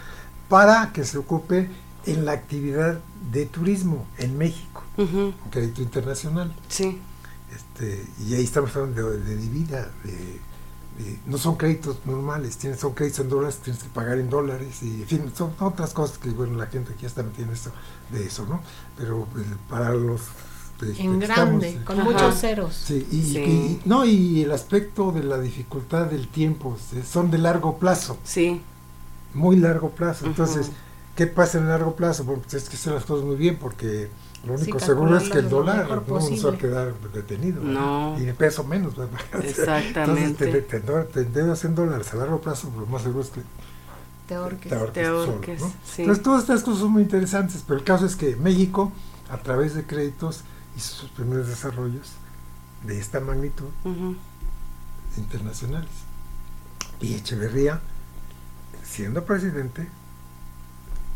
para 0.49 0.93
que 0.93 1.05
se 1.05 1.18
ocupe 1.18 1.70
en 2.07 2.24
la 2.24 2.33
actividad 2.33 2.99
de 3.30 3.47
turismo 3.47 4.07
en 4.18 4.37
México, 4.37 4.83
un 5.45 5.51
crédito 5.51 5.83
internacional. 5.83 6.53
Sí. 6.68 7.01
Este, 7.55 8.05
y 8.26 8.35
ahí 8.35 8.45
estamos 8.45 8.74
hablando 8.74 9.11
de, 9.11 9.18
de 9.20 9.37
divida, 9.37 9.91
de, 10.03 10.12
de- 10.12 11.18
no 11.26 11.39
son 11.39 11.57
créditos 11.57 11.99
normales, 12.05 12.57
tienes, 12.57 12.80
son 12.80 12.95
créditos 12.95 13.20
en 13.20 13.28
dólares, 13.28 13.59
tienes 13.62 13.83
que 13.83 13.89
pagar 13.91 14.18
en 14.18 14.28
dólares, 14.28 14.83
y 14.83 15.03
en 15.03 15.07
fin, 15.09 15.33
son 15.37 15.53
otras 15.61 15.93
cosas 15.93 16.18
que, 16.18 16.30
bueno, 16.30 16.57
la 16.59 16.66
gente 16.66 16.93
aquí 16.95 17.07
está 17.07 17.22
metida 17.22 17.47
en 17.47 17.53
esto, 17.53 17.70
de 18.11 18.26
eso, 18.26 18.45
¿no? 18.47 18.61
Pero 18.99 19.28
eh, 19.39 19.45
para 19.68 19.91
los... 19.95 20.22
este, 20.91 21.03
En 21.03 21.22
estamos, 21.22 21.61
grande, 21.62 21.78
con 21.85 22.01
Ajá. 22.01 22.11
muchos 22.11 22.41
ceros. 22.41 22.74
Sí, 22.74 23.07
y, 23.11 23.22
Sí. 23.22 23.39
y- 23.39 23.80
no, 23.85 24.05
y 24.05 24.43
el 24.43 24.53
aspecto 24.53 25.12
de 25.12 25.22
la 25.22 25.39
dificultad 25.39 26.07
del 26.07 26.28
tiempo, 26.28 26.76
son 27.11 27.30
de 27.30 27.39
largo 27.39 27.78
plazo, 27.78 28.18
Sí. 28.24 28.61
muy 29.35 29.57
largo 29.57 29.91
plazo. 29.91 30.26
Entonces. 30.26 30.70
¿qué 31.14 31.26
pasa 31.26 31.59
en 31.59 31.68
largo 31.68 31.95
plazo? 31.95 32.24
Bueno, 32.24 32.41
pues 32.41 32.55
es 32.55 32.70
que 32.70 32.76
hacer 32.76 32.95
las 32.95 33.05
cosas 33.05 33.26
muy 33.26 33.37
bien, 33.37 33.59
porque 33.61 34.09
lo 34.47 34.57
Sí, 34.57 34.62
único 34.62 34.80
seguro 34.80 35.14
es 35.18 35.28
que 35.28 35.41
el 35.41 35.51
dólar 35.51 35.76
no 35.76 35.83
nos 35.83 35.91
va 35.91 35.97
a 35.97 36.01
posible. 36.07 36.57
quedar 36.57 36.95
detenido. 37.12 37.62
¿verdad? 37.62 37.80
No. 37.80 38.16
Y 38.18 38.24
de 38.24 38.33
peso 38.33 38.64
menos, 38.64 38.97
¿verdad? 38.97 39.20
Exactamente. 39.45 40.45
Entonces, 40.49 41.12
te, 41.12 41.24
te, 41.26 41.66
en 41.66 41.74
dólares 41.74 42.11
a 42.14 42.16
largo 42.16 42.41
plazo, 42.41 42.72
lo 42.78 42.87
más 42.87 43.03
seguro 43.03 43.20
es 43.24 43.28
que 43.28 43.43
Te 44.26 44.35
ahorques. 44.37 44.70
te 44.95 45.05
ahorques 45.05 45.61
sí. 45.85 46.01
Entonces, 46.03 46.22
todas 46.24 46.41
estas 46.45 46.62
cosas 46.62 46.80
son 46.80 46.93
muy 46.93 47.03
interesantes, 47.03 47.62
pero 47.66 47.78
el 47.78 47.85
caso 47.85 48.07
es 48.07 48.16
que 48.16 48.35
México, 48.37 48.91
a 49.30 49.37
través 49.37 49.74
de 49.74 49.85
créditos, 49.85 50.41
hizo 50.77 50.95
sus 50.97 51.11
primeros 51.11 51.47
desarrollos 51.49 52.12
de 52.85 52.99
esta 52.99 53.20
magnitud 53.20 53.68
Ujú. 53.85 54.16
internacionales. 55.16 55.91
Y 57.01 57.14
Echeverría, 57.14 57.81
siendo 58.85 59.25
presidente, 59.25 59.89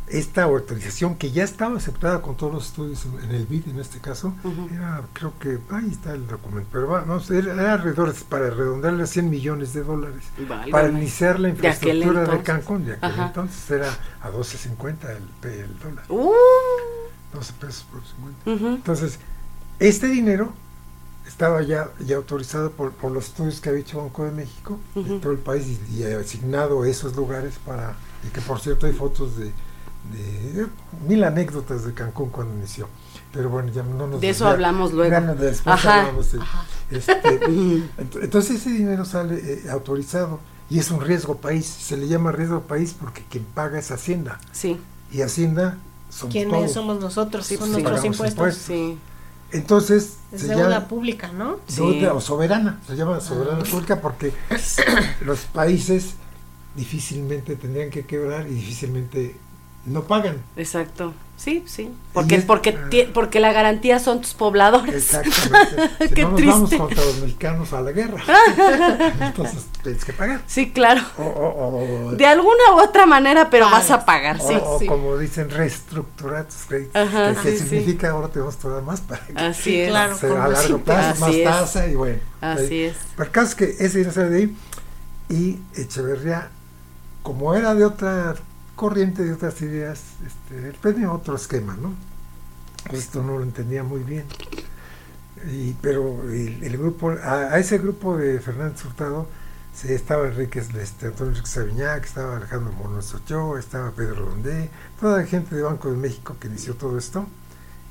esta 0.08 0.44
autorización 0.44 1.16
que 1.16 1.32
ya 1.32 1.42
estaba 1.42 1.78
aceptada 1.78 2.22
con 2.22 2.36
todos 2.36 2.52
los 2.54 2.66
estudios 2.66 3.04
en, 3.24 3.34
el 3.34 3.44
BID 3.46 3.68
en 3.70 3.80
este 3.80 3.98
caso, 3.98 4.34
era, 4.72 5.02
creo 5.12 5.36
que, 5.40 5.58
ahí 5.74 5.90
está 5.90 6.12
el 6.12 6.28
documento, 6.28 6.68
pero 6.70 6.86
va- 6.86 7.00
vamos, 7.00 7.28
era, 7.32 7.52
era 7.54 7.72
alrededor, 7.72 8.14
de- 8.14 8.24
para 8.24 8.50
redondearle 8.50 9.02
a 9.02 9.06
100 9.06 9.28
millones 9.28 9.72
de 9.72 9.82
dólares, 9.82 10.22
Válgame. 10.48 10.70
para 10.70 10.88
iniciar 10.90 11.40
la 11.40 11.48
infraestructura 11.48 12.24
de. 12.24 12.42
Cancún, 12.42 12.84
de 12.84 12.92
aquel 12.92 13.10
Ajá. 13.10 13.26
entonces 13.26 13.68
era 13.68 13.88
a 14.22 14.30
12.50 14.30 15.10
el, 15.10 15.50
el 15.50 15.78
dólar, 15.80 16.04
Uh. 16.08 16.30
12 17.34 17.52
pesos 17.54 17.84
por 17.90 18.00
50. 18.04 18.50
Ujú. 18.52 18.76
Entonces, 18.76 19.18
este 19.80 20.06
dinero 20.08 20.52
estaba 21.26 21.62
ya, 21.62 21.90
ya 22.04 22.16
autorizado 22.16 22.70
por, 22.70 22.92
por 22.92 23.10
los 23.12 23.26
estudios 23.26 23.60
que 23.60 23.68
había 23.68 23.80
hecho 23.82 23.98
Banco 23.98 24.24
de 24.24 24.30
México 24.30 24.78
en 24.94 25.20
todo 25.20 25.32
el 25.32 25.38
país 25.38 25.66
y, 25.90 25.96
y 26.00 26.04
asignado 26.04 26.84
esos 26.84 27.16
lugares 27.16 27.54
para, 27.64 27.94
y 28.26 28.28
que 28.30 28.40
por 28.40 28.60
cierto 28.60 28.86
hay 28.86 28.92
fotos 28.92 29.36
de, 29.36 29.46
de 29.46 30.66
mil 31.08 31.24
anécdotas 31.24 31.84
de 31.84 31.92
Cancún 31.94 32.30
cuando 32.30 32.54
inició. 32.54 32.88
Pero 33.32 33.50
bueno, 33.50 33.70
ya 33.72 33.82
no 33.82 34.06
nos 34.06 34.20
De 34.20 34.30
eso 34.30 34.44
ya- 34.44 34.52
hablamos 34.52 34.92
luego. 34.92 35.10
ya 35.10 35.20
no- 35.20 35.34
después 35.34 35.74
Ajá. 35.74 36.00
hablamos 36.02 36.32
de- 36.32 36.40
Ajá. 36.40 36.64
este, 36.90 37.40
entonces 38.22 38.56
ese 38.60 38.70
dinero 38.70 39.04
sale 39.04 39.36
eh, 39.36 39.70
autorizado 39.70 40.38
y 40.70 40.78
es 40.78 40.90
un 40.90 41.00
riesgo 41.00 41.36
país. 41.36 41.66
Se 41.66 41.96
le 41.96 42.08
llama 42.08 42.32
riesgo 42.32 42.62
país 42.62 42.94
porque 42.98 43.24
quien 43.28 43.44
paga 43.44 43.78
es 43.78 43.90
Hacienda 43.90 44.40
Sí. 44.52 44.80
y 45.12 45.20
Hacienda 45.22 45.76
somos 46.08 46.32
¿Quiénes 46.32 46.52
todos. 46.54 46.72
somos 46.72 47.00
nosotros? 47.00 47.44
Sí, 47.46 47.56
Son 47.56 47.66
sí. 47.66 47.72
nuestros 47.72 47.96
Pagamos 47.98 48.14
impuestos. 48.16 48.38
impuestos. 48.38 48.64
Sí. 48.66 48.98
Entonces 49.52 50.16
Es 50.32 50.40
se 50.42 50.48
deuda 50.48 50.68
llama- 50.70 50.88
pública, 50.88 51.30
¿no? 51.32 51.58
Sí. 51.68 51.76
Deuda 51.76 52.14
o 52.14 52.20
soberana, 52.20 52.80
se 52.86 52.96
llama 52.96 53.20
soberana 53.20 53.62
Ah. 53.66 53.70
pública 53.70 54.00
porque 54.00 54.32
los 55.24 55.40
países 55.46 56.14
difícilmente 56.74 57.56
tendrían 57.56 57.90
que 57.90 58.04
quebrar 58.04 58.46
y 58.48 58.54
difícilmente 58.54 59.36
no 59.86 60.02
pagan. 60.04 60.42
Exacto. 60.56 61.14
Sí, 61.38 61.62
sí. 61.66 61.90
Porque, 62.14 62.36
es- 62.36 62.44
porque, 62.46 62.72
ti- 62.90 63.04
porque 63.12 63.40
la 63.40 63.52
garantía 63.52 63.98
son 63.98 64.22
tus 64.22 64.32
pobladores. 64.32 64.94
Exactamente. 65.14 65.90
Si 66.08 66.14
Qué 66.14 66.22
no 66.22 66.30
nos 66.30 66.46
vamos 66.46 66.68
triste. 66.70 66.78
contra 66.78 67.04
los 67.04 67.18
mexicanos 67.20 67.72
a 67.74 67.80
la 67.82 67.92
guerra. 67.92 68.22
Entonces 69.20 69.66
tienes 69.82 70.04
que 70.04 70.12
pagar. 70.14 70.40
Sí, 70.46 70.70
claro. 70.72 71.02
O, 71.18 71.22
o- 71.22 72.06
o- 72.08 72.12
De 72.12 72.26
alguna 72.26 72.74
u 72.74 72.80
otra 72.80 73.04
manera, 73.04 73.50
pero 73.50 73.66
Pagas. 73.66 73.88
vas 73.88 74.00
a 74.00 74.04
pagar, 74.06 74.38
o- 74.40 74.48
sí. 74.48 74.54
o 74.62 74.78
sí. 74.78 74.86
como 74.86 75.18
dicen, 75.18 75.50
reestructurar 75.50 76.46
tus 76.46 76.64
créditos. 76.68 76.96
Ajá, 76.96 77.34
que, 77.34 77.40
que 77.42 77.50
sí, 77.52 77.58
sí. 77.58 77.68
significa 77.68 78.10
ahora 78.10 78.28
te 78.28 78.38
vamos 78.40 78.64
a 78.64 78.68
dar 78.68 78.82
más 78.82 79.00
para 79.02 79.26
que 79.26 79.32
Así 79.38 79.62
Sí, 79.62 79.80
es. 79.80 79.88
claro. 79.90 80.16
sea 80.16 80.28
con 80.30 80.38
a 80.38 80.48
más 80.48 80.50
largo 80.52 80.78
plazo, 80.78 81.20
más 81.20 81.28
Así 81.28 81.40
es. 81.40 81.44
tasa 81.44 81.86
y 81.86 81.94
bueno. 81.96 82.18
Así 82.40 82.80
es. 82.84 82.96
Pero 83.14 83.26
el 83.26 83.30
caso 83.32 83.48
es 83.48 83.54
que 83.56 83.64
ese 83.84 83.98
dinero 83.98 84.12
sale 84.14 84.30
de 84.30 84.36
ahí 84.38 84.56
y 85.28 85.58
Echeverría, 85.78 86.48
como 87.22 87.54
era 87.54 87.74
de 87.74 87.84
otra 87.84 88.34
corriente, 88.76 89.24
de 89.24 89.32
otras 89.32 89.60
ideas, 89.62 90.00
este, 90.24 90.68
él 90.68 90.76
tenía 90.80 91.10
otro 91.10 91.34
esquema, 91.34 91.76
¿no? 91.76 91.94
Pues 92.88 93.02
esto 93.04 93.22
no 93.22 93.38
lo 93.38 93.42
entendía 93.42 93.82
muy 93.82 94.00
bien. 94.00 94.26
Y, 95.50 95.72
pero 95.80 96.22
el, 96.30 96.76
grupo, 96.78 97.10
a, 97.10 97.54
a 97.54 97.58
ese 97.58 97.78
grupo 97.78 98.16
de 98.16 98.38
Fernández 98.38 98.84
Hurtado, 98.84 99.26
se 99.76 99.94
estaba 99.94 100.26
Enrique, 100.28 100.60
este, 100.60 101.06
Antonio 101.06 101.32
Enrique 101.32 101.48
Sabiñac, 101.48 102.04
estaba 102.04 102.36
Alejandro 102.36 102.72
Monos 102.72 103.12
Ochoa, 103.12 103.60
estaba 103.60 103.90
Pedro 103.90 104.26
Rondé, 104.26 104.70
toda 104.98 105.18
la 105.18 105.26
gente 105.26 105.54
de 105.54 105.62
Banco 105.62 105.90
de 105.90 105.98
México 105.98 106.36
que 106.40 106.48
inició 106.48 106.74
todo 106.74 106.96
esto, 106.96 107.26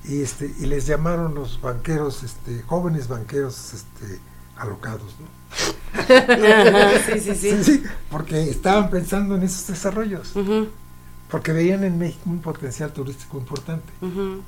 y 0.03 0.21
este, 0.21 0.51
y 0.59 0.65
les 0.65 0.87
llamaron 0.87 1.35
los 1.35 1.61
banqueros, 1.61 2.23
este, 2.23 2.63
jóvenes 2.63 3.07
banqueros, 3.07 3.73
este, 3.73 4.19
alocados, 4.57 5.15
¿no? 5.19 5.27
Ajá, 5.97 6.89
sí, 7.05 7.19
sí, 7.19 7.35
sí. 7.35 7.51
Sí, 7.51 7.63
sí, 7.63 7.83
porque 8.09 8.49
estaban 8.49 8.89
pensando 8.89 9.35
en 9.35 9.43
esos 9.43 9.67
desarrollos, 9.67 10.35
Ujú, 10.35 10.67
porque 11.29 11.51
veían 11.53 11.83
en 11.83 11.97
México 11.97 12.21
un 12.25 12.41
potencial 12.41 12.91
turístico 12.91 13.37
importante. 13.37 13.91
ujú. 14.01 14.41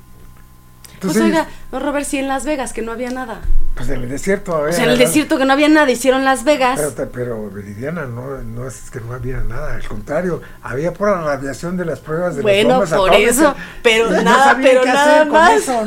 Pues 1.00 1.16
Entonces, 1.16 1.22
oiga, 1.22 1.46
no, 1.70 1.78
Robert, 1.78 2.06
sí 2.06 2.18
en 2.18 2.26
Las 2.26 2.44
Vegas, 2.44 2.72
que 2.72 2.82
no 2.82 2.90
había 2.90 3.10
nada. 3.10 3.40
pues 3.76 3.88
en 3.90 4.02
el 4.02 4.08
desierto, 4.08 4.56
a 4.56 4.62
ver, 4.62 4.70
O 4.70 4.72
sea, 4.72 4.84
en 4.84 4.90
el 4.90 4.98
desierto 4.98 5.38
que 5.38 5.44
no 5.44 5.52
había 5.52 5.68
nada, 5.68 5.88
hicieron 5.88 6.24
Las 6.24 6.42
Vegas. 6.42 6.80
Pero, 6.96 7.10
pero 7.12 7.50
Viridiana, 7.50 8.06
no, 8.06 8.38
no 8.42 8.66
es 8.66 8.90
que 8.90 9.00
no 9.00 9.12
había 9.12 9.36
nada, 9.42 9.76
al 9.76 9.86
contrario, 9.86 10.40
había 10.60 10.92
pura 10.94 11.20
radiación 11.22 11.76
de 11.76 11.84
las 11.84 12.00
pruebas 12.00 12.34
de 12.34 12.42
Bueno, 12.42 12.78
por 12.80 12.86
atómicas, 12.92 13.36
eso, 13.36 13.54
pero 13.82 14.10
no 14.10 14.22
nada, 14.22 14.44
sabían 14.46 14.70
pero 14.70 14.80
qué 14.82 14.88
nada 14.88 15.14
hacer 15.20 15.28
con 15.28 15.36
más. 15.38 15.52
eso, 15.62 15.84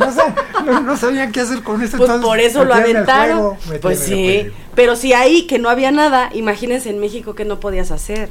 no, 0.65 0.79
no- 0.81 0.95
sabían 0.97 1.31
qué 1.33 1.41
hacer 1.41 1.61
con 1.63 1.81
eso. 1.81 1.97
Pues 1.97 2.09
entonces 2.09 2.25
por 2.29 2.39
eso 2.39 2.63
lo 2.63 2.73
aventaron. 2.73 3.53
metían 3.65 3.81
pues 3.81 3.99
sí. 3.99 4.49
Pero 4.75 4.95
si 4.95 5.13
ahí 5.13 5.47
que 5.47 5.59
no 5.59 5.69
había 5.69 5.91
nada, 5.91 6.29
imagínense 6.33 6.89
en 6.89 6.99
México 6.99 7.35
que 7.35 7.45
no 7.45 7.59
podías 7.59 7.91
hacer. 7.91 8.29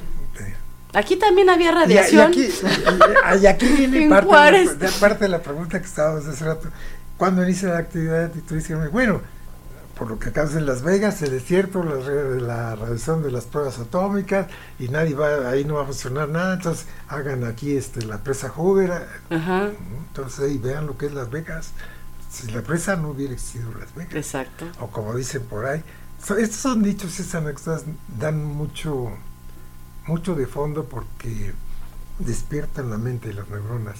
Aquí 0.92 1.14
también 1.16 1.48
había 1.50 1.68
Y, 1.68 1.70
y 1.70 1.74
radiación. 1.74 2.28
aquí, 2.32 2.48
y- 2.48 3.42
y 3.42 3.46
aquí 3.46 3.66
viene 3.66 4.02
En 4.04 4.08
parte 4.08 4.26
de, 4.34 4.64
la, 4.64 4.74
de- 4.74 4.88
parte 4.98 5.24
de 5.24 5.28
la 5.28 5.40
pregunta 5.40 5.78
que 5.80 5.86
estábamos 5.86 6.26
hace 6.26 6.44
rato. 6.44 6.68
¿Cuándo 7.16 7.44
inicia 7.44 7.68
la 7.68 7.78
actividad 7.78 8.30
turística? 8.48 8.88
Bueno, 8.90 9.20
por 9.96 10.08
lo 10.08 10.18
que 10.18 10.30
acabas 10.30 10.56
en 10.56 10.66
Las 10.66 10.82
Vegas, 10.82 11.22
el 11.22 11.30
desierto, 11.30 11.84
la, 11.84 11.94
la 12.40 12.74
radiación 12.74 13.22
de 13.22 13.30
las 13.30 13.44
pruebas 13.44 13.78
atómicas, 13.78 14.48
y 14.80 14.88
nadie 14.88 15.14
va, 15.14 15.48
ahí 15.50 15.64
no 15.64 15.74
va 15.74 15.82
a 15.82 15.86
funcionar 15.86 16.28
nada, 16.28 16.54
entonces 16.54 16.86
hagan 17.08 17.44
aquí 17.44 17.76
este 17.76 18.04
la 18.06 18.18
presa 18.18 18.48
Hoover, 18.48 18.90
Ajá, 19.28 19.68
entonces 20.08 20.40
ahí 20.40 20.58
vean 20.58 20.86
lo 20.86 20.96
que 20.98 21.06
es 21.06 21.12
Las 21.14 21.30
Vegas. 21.30 21.70
Si 22.32 22.50
la 22.50 22.62
presa 22.62 22.96
no 22.96 23.10
hubiera 23.10 23.34
existido 23.34 23.70
Las 23.78 23.94
Vegas, 23.94 24.14
exacto. 24.14 24.64
o 24.80 24.86
como 24.88 25.14
dicen 25.14 25.42
por 25.42 25.66
ahí, 25.66 25.82
estos 26.38 26.56
son 26.60 26.82
dichos 26.82 27.18
esas 27.18 27.36
anécdotas 27.36 27.84
dan 28.18 28.44
mucho, 28.44 29.10
mucho 30.06 30.34
de 30.34 30.46
fondo 30.46 30.84
porque 30.84 31.52
despiertan 32.18 32.90
la 32.90 32.98
mente 32.98 33.30
y 33.30 33.32
las 33.32 33.48
neuronas. 33.48 33.96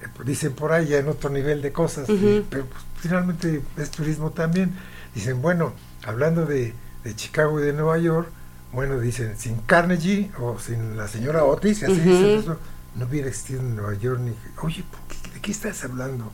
que 0.00 0.08
pues, 0.08 0.26
dicen 0.28 0.52
por 0.54 0.72
ahí 0.72 0.88
ya 0.88 0.98
en 0.98 1.08
otro 1.08 1.30
nivel 1.30 1.62
de 1.62 1.72
cosas, 1.72 2.06
pero 2.50 2.66
pues, 2.66 2.82
finalmente 2.98 3.62
es 3.76 3.90
turismo 3.90 4.30
también. 4.30 4.74
Dicen, 5.14 5.40
bueno, 5.42 5.72
hablando 6.04 6.44
de, 6.46 6.74
de 7.04 7.16
Chicago 7.16 7.60
y 7.60 7.64
de 7.64 7.72
Nueva 7.72 7.98
York, 7.98 8.28
bueno, 8.72 8.98
dicen, 8.98 9.36
sin 9.38 9.56
Carnegie 9.62 10.30
o 10.40 10.58
sin 10.58 10.96
la 10.96 11.06
señora 11.08 11.44
Otis, 11.44 11.82
así 11.84 12.00
dicen 12.00 12.38
eso, 12.40 12.58
no 12.96 13.06
hubiera 13.06 13.28
existido 13.28 13.60
en 13.60 13.76
Nueva 13.76 13.94
York 13.94 14.20
ni... 14.20 14.32
Oye, 14.62 14.84
¿por 14.90 15.00
qué- 15.08 15.30
¿de 15.34 15.40
qué 15.40 15.50
estás 15.52 15.84
hablando? 15.84 16.30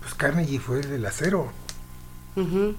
Pues 0.00 0.14
Carnegie 0.14 0.58
fue 0.58 0.80
el 0.80 0.90
del 0.90 1.06
acero. 1.06 1.52
Ujú, 2.36 2.74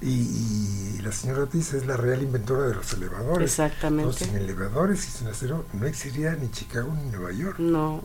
Y, 0.00 0.10
y 0.10 1.00
la 1.02 1.10
señora 1.10 1.42
Otis 1.42 1.74
es 1.74 1.86
la 1.86 1.96
real 1.96 2.22
inventora 2.22 2.68
de 2.68 2.74
los 2.74 2.92
elevadores. 2.92 3.50
Exactamente. 3.50 4.02
Entonces, 4.04 4.28
sin 4.28 4.36
elevadores 4.36 5.06
y 5.08 5.10
sin 5.10 5.26
acero 5.28 5.64
no 5.72 5.86
existiría 5.86 6.34
ni 6.34 6.50
Chicago 6.50 6.92
ni 6.94 7.10
Nueva 7.10 7.32
York. 7.32 7.58
No. 7.58 8.02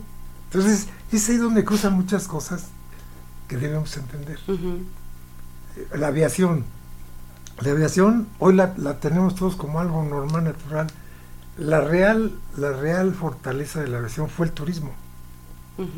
Entonces, 0.51 0.87
es 1.11 1.29
ahí 1.29 1.37
donde 1.37 1.63
cruzan 1.63 1.93
muchas 1.93 2.27
cosas 2.27 2.65
que 3.47 3.57
debemos 3.57 3.95
entender. 3.97 4.39
La 5.95 6.07
aviación. 6.07 6.65
La 7.61 7.71
aviación 7.71 8.27
hoy 8.39 8.55
la, 8.55 8.73
la 8.77 8.99
tenemos 8.99 9.35
todos 9.35 9.55
como 9.55 9.79
algo 9.79 10.03
normal, 10.03 10.43
natural. 10.45 10.87
La 11.57 11.81
real, 11.81 12.31
la 12.57 12.71
real 12.71 13.13
fortaleza 13.13 13.81
de 13.81 13.87
la 13.87 13.99
aviación 13.99 14.27
fue 14.29 14.47
el 14.47 14.51
turismo. 14.51 14.91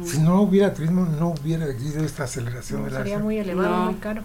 Si 0.05 0.19
no 0.19 0.41
hubiera 0.41 0.73
turismo, 0.73 1.05
no 1.05 1.29
hubiera 1.29 1.65
habido 1.65 2.03
esta 2.05 2.23
aceleración 2.23 2.79
No, 2.81 2.85
de 2.85 2.91
la 2.91 2.97
sería 2.99 3.15
aviación. 3.17 3.23
muy 3.23 3.37
elevado, 3.39 3.69
No. 3.77 3.85
muy 3.91 3.95
caro. 3.95 4.21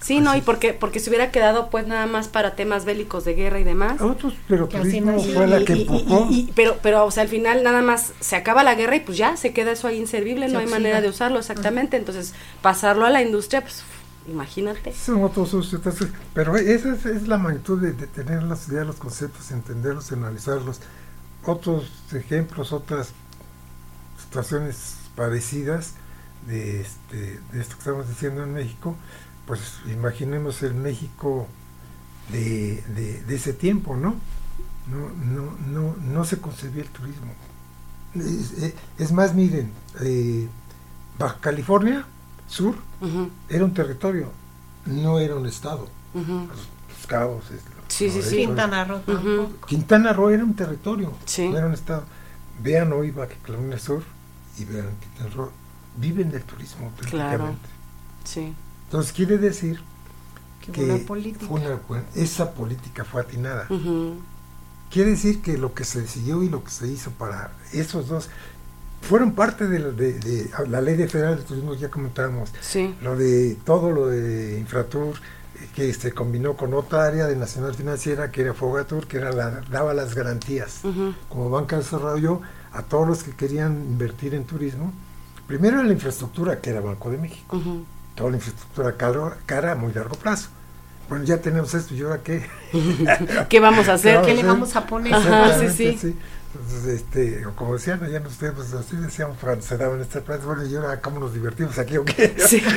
Sí, 0.00 0.20
no, 0.20 0.36
y 0.36 0.42
porque, 0.42 0.74
porque 0.74 1.00
se 1.00 1.08
hubiera 1.08 1.30
quedado 1.30 1.70
pues 1.70 1.86
nada 1.86 2.06
más 2.06 2.28
para 2.28 2.54
temas 2.56 2.84
bélicos 2.84 3.24
de 3.24 3.34
guerra 3.34 3.58
y 3.60 3.64
demás. 3.64 4.00
Otros, 4.02 4.34
pero 4.46 4.68
turismo 4.68 5.18
fue 5.22 5.46
la 5.46 5.60
Y- 5.60 5.64
que 5.64 5.72
empujó. 5.72 6.26
y- 6.30 6.40
y- 6.40 6.52
pero, 6.54 6.76
pero, 6.82 7.04
o 7.06 7.10
sea, 7.10 7.22
al 7.22 7.28
final 7.30 7.62
nada 7.62 7.80
más 7.80 8.12
se 8.20 8.36
acaba 8.36 8.62
la 8.62 8.74
guerra 8.74 8.96
y 8.96 9.00
pues 9.00 9.16
ya 9.16 9.36
se 9.38 9.54
queda 9.54 9.72
eso 9.72 9.88
ahí 9.88 9.96
inservible, 9.98 10.46
Se 10.48 10.52
no 10.52 10.58
hay 10.58 10.66
manera 10.66 11.00
de 11.00 11.08
usarlo 11.08 11.38
exactamente. 11.38 11.96
Entonces, 11.96 12.34
pasarlo 12.60 13.06
a 13.06 13.10
la 13.10 13.22
industria, 13.22 13.62
pues 13.62 13.82
imagínate. 14.28 14.92
Son 14.92 15.24
otros 15.24 15.54
usos, 15.54 15.72
entonces, 15.74 16.08
pero 16.34 16.56
esa 16.56 16.94
es, 16.94 17.06
es 17.06 17.26
la 17.28 17.38
magnitud 17.38 17.80
de, 17.80 17.92
de 17.92 18.06
tener 18.06 18.42
las 18.42 18.68
ideas, 18.68 18.86
los 18.86 18.96
conceptos, 18.96 19.50
entenderlos, 19.52 20.12
analizarlos. 20.12 20.80
Otros 21.46 21.90
ejemplos, 22.12 22.72
otras 22.72 23.12
situaciones 24.22 24.96
parecidas 25.16 25.94
de, 26.46 26.80
este, 26.82 27.16
de 27.52 27.60
esto 27.60 27.74
que 27.76 27.80
estamos 27.80 28.08
diciendo 28.08 28.42
en 28.42 28.52
México, 28.52 28.96
pues 29.46 29.60
imaginemos 29.86 30.62
el 30.62 30.74
México 30.74 31.46
de, 32.30 32.82
de, 32.94 33.22
de 33.22 33.34
ese 33.34 33.52
tiempo, 33.52 33.96
¿no? 33.96 34.14
No, 34.90 35.10
no, 35.10 35.56
no, 35.66 35.96
no 35.96 36.24
se 36.24 36.38
concebía 36.40 36.82
el 36.82 36.88
turismo. 36.88 37.32
Es, 38.14 38.52
es- 38.62 38.74
es 38.98 39.12
más, 39.12 39.34
miren, 39.34 39.70
eh, 40.00 40.48
Baja 41.18 41.38
California 41.40 42.06
Sur 42.46 42.74
era 43.48 43.64
un 43.64 43.74
territorio, 43.74 44.30
no 44.86 45.18
era 45.18 45.34
un 45.36 45.46
estado. 45.46 45.88
ujú. 46.14 46.46
Los, 46.48 46.68
los 46.98 47.06
cabos. 47.06 47.50
es- 47.50 47.62
Sí, 47.88 48.10
sí, 48.10 48.22
sí. 48.22 48.36
Quintana 48.38 48.84
Roo 48.84 49.00
tampoco. 49.00 49.66
Quintana 49.66 50.12
Roo 50.12 50.30
era 50.30 50.42
un 50.42 50.54
territorio, 50.54 51.12
Sí. 51.26 51.48
no 51.48 51.58
era 51.58 51.66
un 51.66 51.74
estado. 51.74 52.04
Vean 52.62 52.92
hoy 52.92 53.10
Baja 53.10 53.34
California 53.42 53.78
Sur 53.78 54.02
y 54.58 54.64
vean 54.64 54.88
Quintana 55.00 55.30
Roo, 55.34 55.50
viven 55.96 56.30
del 56.30 56.42
turismo 56.44 56.90
Claro. 57.10 57.18
prácticamente. 57.54 57.68
Sí. 58.24 58.54
Entonces 58.94 59.12
quiere 59.12 59.38
decir 59.38 59.80
que 60.72 60.86
buena 60.86 61.04
política. 61.04 61.46
fue 61.48 61.60
una 61.60 61.80
buena- 61.88 62.04
esa 62.14 62.52
política 62.54 63.04
fue 63.04 63.22
atinada. 63.22 63.66
Quiere 64.88 65.10
decir 65.10 65.42
que 65.42 65.58
lo 65.58 65.74
que 65.74 65.82
se 65.82 66.02
decidió 66.02 66.44
y 66.44 66.48
lo 66.48 66.62
que 66.62 66.70
se 66.70 66.86
hizo 66.86 67.10
para 67.10 67.50
esos 67.72 68.06
dos 68.06 68.28
fueron 69.02 69.32
parte 69.32 69.66
de, 69.66 69.80
la- 69.80 69.90
de- 69.90 70.12
de 70.20 70.48
la 70.68 70.80
ley 70.80 70.94
de 70.94 71.08
federal 71.08 71.38
de 71.38 71.42
turismo, 71.42 71.74
ya 71.74 71.90
comentábamos, 71.90 72.52
Sí. 72.60 72.94
lo 73.02 73.16
de 73.16 73.56
todo 73.64 73.90
lo 73.90 74.06
de 74.06 74.60
Infratur 74.60 75.16
eh, 75.60 75.68
que 75.74 75.92
se 75.92 76.12
combinó 76.12 76.56
con 76.56 76.72
otra 76.72 77.04
área 77.04 77.26
de 77.26 77.34
Nacional 77.34 77.74
Financiera 77.74 78.30
que 78.30 78.42
era 78.42 78.54
Fogatur 78.54 79.08
que 79.08 79.16
era 79.16 79.32
la, 79.32 79.60
daba 79.72 79.92
las 79.92 80.14
garantías 80.14 80.82
como 81.28 81.50
banca 81.50 81.76
de 81.78 81.82
desarrollo 81.82 82.40
a 82.72 82.82
todos 82.82 83.08
los 83.08 83.24
que 83.24 83.32
querían 83.32 83.72
invertir 83.90 84.34
en 84.34 84.44
turismo 84.44 84.92
primero 85.48 85.80
en 85.80 85.88
la 85.88 85.92
infraestructura 85.94 86.60
que 86.60 86.70
era 86.70 86.80
Banco 86.80 87.10
de 87.10 87.18
México 87.18 87.56
ujú. 87.56 87.84
Toda 88.14 88.30
la 88.30 88.36
infraestructura 88.36 88.96
caro- 88.96 89.34
cara 89.46 89.72
a 89.72 89.74
muy 89.74 89.92
largo 89.92 90.14
plazo 90.16 90.48
bueno 91.08 91.24
ya 91.24 91.38
tenemos 91.38 91.74
esto 91.74 91.94
y 91.94 92.02
ahora 92.02 92.20
qué 92.22 92.46
¿Qué 93.48 93.60
vamos 93.60 93.88
a 93.88 93.94
hacer? 93.94 94.22
¿Qué 94.22 94.34
le 94.34 94.42
vamos 94.42 94.74
a 94.76 94.86
poner? 94.86 95.14
Ajá, 95.14 95.58
sí, 95.58 95.96
sí. 96.00 96.16
Entonces, 96.54 96.86
este, 96.86 97.44
o 97.46 97.52
como 97.56 97.74
decían 97.74 98.02
allá 98.04 98.22
ustedes, 98.26 98.52
pues 98.54 98.72
así 98.74 98.96
decían 98.96 99.30
se 99.60 99.76
daban 99.76 100.00
estas 100.00 100.22
pláticas, 100.22 100.46
bueno, 100.46 100.64
y 100.64 100.74
ahora 100.76 101.00
cómo 101.00 101.18
nos 101.18 101.34
divertimos 101.34 101.76
aquí 101.78 101.96
o 101.96 102.04
qué. 102.04 102.34
Sí. 102.38 102.62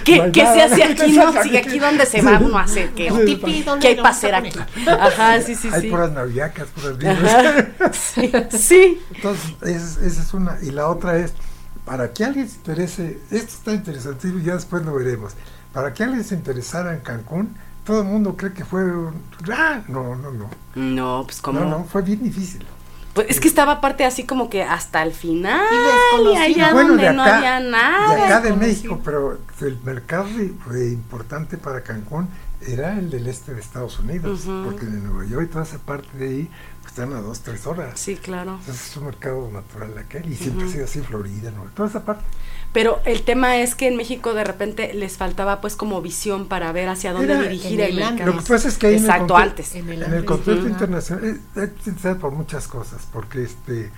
No 0.00 0.04
¿Qué, 0.04 0.22
hay 0.22 0.32
qué 0.32 0.40
se 0.40 0.62
hace 0.62 0.82
aquí, 0.82 1.12
no? 1.16 1.42
Sí, 1.42 1.56
aquí 1.56 1.78
donde 1.78 2.04
se 2.06 2.20
va 2.22 2.38
uno 2.40 2.58
a 2.58 2.62
hacer, 2.62 2.90
¿qué, 2.90 3.10
Sí. 3.10 3.24
Tipi, 3.26 3.62
¿dónde 3.62 3.82
¿Qué 3.82 3.88
hay 3.88 3.96
para 3.96 4.08
hacer 4.08 4.34
aquí? 4.34 4.58
Ajá, 4.88 5.40
sí, 5.40 5.54
sí, 5.54 5.68
Hay 5.72 5.82
sí. 5.82 5.88
puras 5.88 6.10
naviacas, 6.10 6.68
puras. 6.68 6.96
Ajá. 7.04 7.92
Sí, 7.92 8.32
sí. 8.58 9.00
Entonces, 9.14 9.52
es- 9.62 9.96
esa 9.98 10.22
es 10.22 10.34
una. 10.34 10.58
Y 10.62 10.70
la 10.70 10.88
otra 10.88 11.16
es, 11.18 11.32
para 11.90 12.12
que 12.12 12.24
alguien 12.24 12.48
se 12.48 12.54
interese, 12.54 13.18
esto 13.32 13.48
está 13.48 13.72
interesante 13.72 14.28
y 14.28 14.42
ya 14.44 14.54
después 14.54 14.84
lo 14.84 14.94
veremos. 14.94 15.32
Para 15.72 15.92
que 15.92 16.04
alguien 16.04 16.22
se 16.22 16.36
interesara 16.36 16.94
en 16.94 17.00
Cancún, 17.00 17.56
todo 17.84 18.02
el 18.02 18.06
mundo 18.06 18.36
cree 18.36 18.52
que 18.52 18.64
fue 18.64 18.84
un. 18.84 19.20
¡Ah! 19.52 19.80
No, 19.88 20.14
no, 20.14 20.30
no. 20.30 20.48
No, 20.76 21.22
pues 21.24 21.40
como. 21.40 21.58
No, 21.58 21.68
no, 21.68 21.84
fue 21.86 22.02
bien 22.02 22.22
difícil. 22.22 22.64
Pues 23.12 23.26
es 23.28 23.40
que 23.40 23.48
estaba 23.48 23.72
aparte 23.72 24.04
así 24.04 24.22
como 24.22 24.48
que 24.48 24.62
hasta 24.62 25.02
el 25.02 25.12
final. 25.12 25.60
Y 26.32 26.36
allá 26.36 26.72
Bueno, 26.72 26.90
donde 26.90 27.06
de 27.08 27.12
no 27.12 27.22
acá- 27.24 27.38
había 27.38 27.60
De 27.60 27.70
nada. 27.70 28.24
acá 28.24 28.40
de. 28.40 28.52
México, 28.52 29.00
pero 29.04 29.40
el 29.60 29.78
mercado 29.82 30.28
de- 30.28 30.54
fue 30.64 30.90
importante 30.92 31.58
para 31.58 31.80
Cancún 31.82 32.28
era 32.66 32.98
el 32.98 33.10
del 33.10 33.26
este 33.26 33.54
de 33.54 33.60
Estados 33.60 33.98
Unidos, 33.98 34.42
porque 34.64 34.86
de 34.86 34.98
Nueva 35.00 35.24
York 35.24 35.46
y 35.48 35.52
toda 35.52 35.64
esa 35.64 35.78
parte 35.78 36.08
de 36.18 36.28
ahí 36.28 36.50
pues, 36.80 36.92
están 36.92 37.12
a 37.12 37.20
dos, 37.20 37.40
tres 37.40 37.66
horas. 37.66 37.98
Sí, 37.98 38.16
claro. 38.16 38.56
Entonces 38.60 38.90
es 38.90 38.96
un 38.96 39.04
mercado 39.06 39.50
natural 39.50 39.96
aquel 39.98 40.30
y 40.30 40.36
siempre 40.36 40.66
ha 40.66 40.68
sido 40.70 40.84
así 40.84 41.00
Florida, 41.00 41.50
¿no? 41.50 41.64
toda 41.74 41.88
esa 41.88 42.04
parte. 42.04 42.24
Pero 42.72 43.00
el 43.04 43.22
tema 43.22 43.56
es 43.56 43.74
que 43.74 43.88
en 43.88 43.96
México 43.96 44.32
de 44.34 44.44
repente 44.44 44.94
les 44.94 45.16
faltaba 45.16 45.60
pues 45.60 45.74
como 45.74 46.00
visión 46.02 46.46
para 46.46 46.70
ver 46.72 46.88
hacia 46.88 47.12
dónde 47.12 47.32
Era- 47.32 47.42
dirigir 47.42 47.80
el 47.80 47.98
el 47.98 48.04
mercado. 48.04 48.32
Lo 48.32 48.38
que 48.38 48.48
pasa 48.48 48.68
es 48.68 48.78
que 48.78 48.86
ahí 48.88 48.94
en 48.94 48.98
el 49.00 49.04
Exacto, 49.06 49.36
antes. 49.36 49.74
En 49.74 49.88
el 49.88 50.02
En 50.02 50.12
el 50.14 50.68
internacional 50.68 51.24
eh, 51.24 51.40
hay 51.56 51.68
que 51.68 51.90
pensar 51.90 52.18
por 52.18 52.30
muchas 52.32 52.68
cosas, 52.68 53.08
porque 53.12 53.42
este 53.42 53.90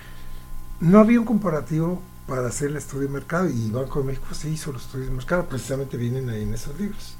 no 0.79 0.99
había 0.99 1.19
un 1.19 1.25
comparativo 1.25 2.01
para 2.27 2.47
hacer 2.47 2.69
el 2.69 2.77
estudio 2.77 3.07
de 3.07 3.13
mercado 3.13 3.49
y 3.49 3.69
Banco 3.69 3.99
de 3.99 4.05
México 4.05 4.27
sí 4.31 4.49
hizo 4.49 4.71
los 4.71 4.83
estudios 4.85 5.09
de 5.09 5.15
mercado, 5.15 5.45
precisamente 5.45 5.97
vienen 5.97 6.29
ahí 6.29 6.43
en 6.43 6.53
esos 6.53 6.79
libros. 6.79 7.15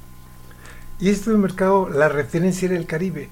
Y 1.00 1.08
este 1.08 1.18
estudio 1.20 1.36
de 1.38 1.42
mercado, 1.42 1.88
la 1.88 2.08
referencia 2.08 2.66
era 2.66 2.76
el 2.76 2.86
Caribe, 2.86 3.28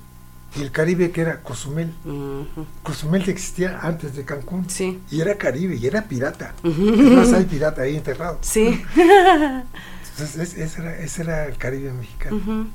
y 0.56 0.62
el 0.62 0.70
Caribe 0.70 1.10
que 1.12 1.20
era 1.22 1.40
Cozumel. 1.42 1.94
Ujú, 2.04 2.66
Cozumel 2.82 3.24
que 3.24 3.30
existía 3.30 3.78
antes 3.80 4.14
de 4.16 4.24
Cancún, 4.24 4.68
Sí. 4.68 5.00
y 5.10 5.20
era 5.20 5.36
Caribe, 5.38 5.76
y 5.76 5.86
era 5.86 6.02
pirata. 6.02 6.54
Ujú. 6.64 6.88
Además 6.90 7.32
hay 7.32 7.44
pirata 7.44 7.82
ahí 7.82 7.96
enterrado. 7.96 8.38
Sí. 8.42 8.82
Entonces 8.96 10.36
es- 10.36 10.54
ese, 10.58 10.80
era, 10.82 10.98
ese 10.98 11.22
era 11.22 11.46
el 11.46 11.56
Caribe 11.56 11.92
mexicano. 11.92 12.66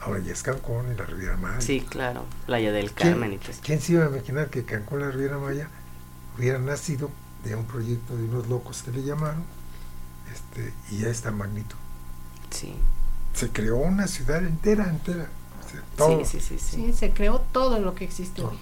Ahora 0.00 0.20
ya 0.20 0.32
es 0.32 0.42
Cancún 0.42 0.92
y 0.92 0.96
la 0.96 1.04
Riviera 1.06 1.36
Maya. 1.36 1.60
Sí, 1.60 1.80
claro. 1.80 2.24
Playa 2.44 2.70
del 2.70 2.92
¿Quién, 2.92 3.12
Carmen 3.12 3.32
y 3.32 3.38
todo 3.38 3.50
eso. 3.50 3.60
quién 3.64 3.80
se 3.80 3.92
iba 3.94 4.04
a 4.04 4.08
imaginar 4.08 4.50
que 4.50 4.64
Cancún, 4.64 5.00
la 5.00 5.10
Riviera 5.10 5.38
Maya, 5.38 5.68
hubiera 6.38 6.58
nacido 6.58 7.10
de 7.42 7.56
un 7.56 7.64
proyecto 7.64 8.16
de 8.16 8.24
unos 8.24 8.46
locos 8.48 8.82
que 8.82 8.92
le 8.92 9.02
llamaron, 9.02 9.42
este, 10.32 10.72
y 10.94 11.04
a 11.04 11.08
esta 11.08 11.30
magnitud? 11.32 11.76
Sí. 12.50 12.74
Se 13.36 13.50
creó 13.50 13.76
una 13.78 14.06
ciudad 14.08 14.44
entera, 14.44 14.88
entera. 14.88 15.26
todo. 15.96 16.24
Sí, 16.24 16.40
sí, 16.40 16.40
sí, 16.40 16.58
sí. 16.58 16.76
Sí, 16.86 16.92
se 16.92 17.12
creó 17.12 17.40
todo 17.52 17.78
lo 17.80 17.94
que 17.94 18.04
existe 18.04 18.42
Todo. 18.42 18.50
hoy. 18.50 18.58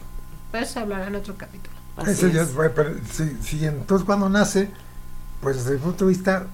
Pero 0.52 0.64
eso 0.64 0.80
hablará 0.80 1.06
en 1.08 1.14
otro 1.16 1.36
capítulo. 1.36 1.74
Así 1.96 2.10
Eso 2.12 2.28
ya 2.28 2.42
es. 2.42 2.48
es- 2.48 2.54
bueno, 2.54 2.72
pero 2.74 2.90
sí, 3.12 3.36
sí, 3.42 3.64
entonces 3.64 4.04
cuando 4.04 4.28
nace, 4.28 4.70
pues 5.40 5.56
desde 5.58 5.74
el 5.74 5.78
punto 5.80 6.06
de 6.06 6.10
vista 6.10 6.46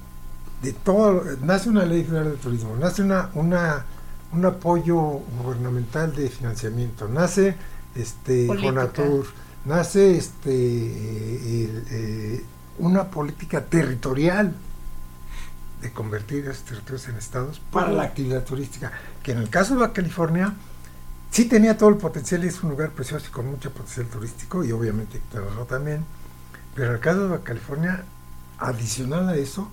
de 0.62 0.72
todo, 0.74 1.24
nace 1.42 1.68
una 1.70 1.84
ley 1.86 2.04
federal 2.04 2.32
de 2.32 2.36
turismo, 2.38 2.76
nace 2.76 3.02
una, 3.02 3.30
una 3.34 3.86
un 4.32 4.44
apoyo 4.46 4.96
gubernamental 5.42 6.14
de 6.14 6.28
financiamiento, 6.30 7.08
nace 7.08 7.56
este. 7.96 8.46
Fonatur, 8.46 9.26
nace 9.64 10.16
este 10.16 10.52
eh, 10.52 11.64
el, 11.64 11.84
eh, 11.90 12.44
una 12.78 13.10
política 13.10 13.64
territorial 13.64 14.54
de 15.80 15.92
convertir 15.92 16.46
esos 16.46 16.64
territorios 16.64 17.08
en 17.08 17.16
estados 17.16 17.60
para 17.72 17.90
la 17.92 18.02
actividad 18.04 18.44
turística, 18.44 18.92
que 19.22 19.32
en 19.32 19.38
el 19.38 19.48
caso 19.48 19.74
de 19.74 19.80
Baja 19.80 19.92
California 19.94 20.54
sí 21.30 21.46
tenía 21.46 21.76
todo 21.78 21.88
el 21.88 21.96
potencial 21.96 22.44
y 22.44 22.48
es 22.48 22.62
un 22.62 22.70
lugar 22.70 22.90
precioso 22.90 23.26
y 23.28 23.30
con 23.30 23.46
mucho 23.46 23.70
potencial 23.70 24.06
turístico 24.06 24.64
y 24.64 24.72
obviamente 24.72 25.18
Quintana 25.20 25.64
también, 25.68 26.04
pero 26.74 26.88
en 26.88 26.94
el 26.94 27.00
caso 27.00 27.22
de 27.24 27.28
Baja 27.28 27.44
California, 27.44 28.04
adicional 28.58 29.28
a 29.28 29.36
eso, 29.36 29.70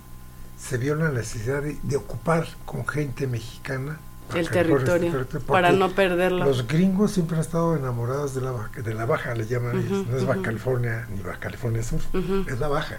se 0.59 0.77
vio 0.77 0.95
la 0.95 1.09
necesidad 1.09 1.61
de, 1.61 1.77
de 1.83 1.95
ocupar 1.97 2.47
con 2.65 2.87
gente 2.87 3.27
mexicana 3.27 3.99
El 4.29 4.37
mejores 4.37 4.49
territorio, 4.51 5.11
porque 5.11 5.39
para 5.39 5.71
no 5.71 5.89
perderlo. 5.91 6.45
Los 6.45 6.67
gringos 6.67 7.11
siempre 7.11 7.35
han 7.37 7.41
estado 7.41 7.75
enamorados 7.75 8.33
de 8.33 8.41
la 8.41 8.51
baja, 8.51 8.81
de 8.81 8.93
la 8.93 9.05
baja 9.05 9.35
le 9.35 9.45
llaman 9.45 9.77
ellos. 9.77 10.07
No 10.07 10.17
es 10.17 10.25
Baja 10.25 10.41
California 10.41 11.07
ni 11.13 11.21
Baja 11.21 11.39
California 11.39 11.83
Sur, 11.83 11.99
Ujú. 12.13 12.45
es 12.49 12.59
la 12.59 12.67
baja. 12.69 12.97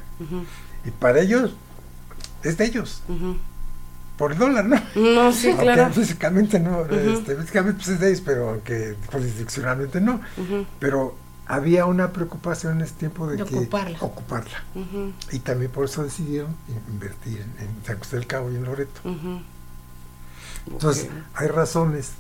Y 0.84 0.90
para 0.92 1.20
ellos, 1.20 1.52
es 2.42 2.56
de 2.58 2.64
ellos, 2.66 3.02
por 4.16 4.32
el 4.32 4.38
dólar, 4.38 4.64
¿no? 4.64 4.76
No, 4.96 5.32
sí, 5.32 5.48
Aunque 5.50 5.62
claro. 5.64 5.92
físicamente 5.94 6.58
no, 6.58 6.84
este, 6.86 7.36
físicamente 7.36 7.76
pues 7.84 7.88
es 7.88 8.00
de 8.00 8.08
ellos, 8.08 8.22
pero 8.24 8.50
aunque 8.50 8.96
jurisdiccionalmente 9.12 10.00
no. 10.00 10.20
Pero 10.80 11.16
había 11.46 11.86
una 11.86 12.12
preocupación 12.12 12.76
en 12.76 12.82
ese 12.82 12.94
tiempo 12.94 13.26
de, 13.26 13.36
De 13.38 13.44
que 13.44 13.56
ocuparla. 14.00 14.64
Y 15.32 15.38
también 15.38 15.70
por 15.70 15.84
eso 15.84 16.02
decidieron 16.02 16.54
in- 16.68 16.92
invertir 16.94 17.38
en, 17.38 17.64
en 17.66 17.84
San 17.86 17.98
José 17.98 18.16
del 18.16 18.26
Cabo 18.26 18.50
y 18.50 18.56
en 18.56 18.64
Loreto. 18.64 19.00
Entonces, 20.70 21.08
hay 21.34 21.48
razones 21.48 22.12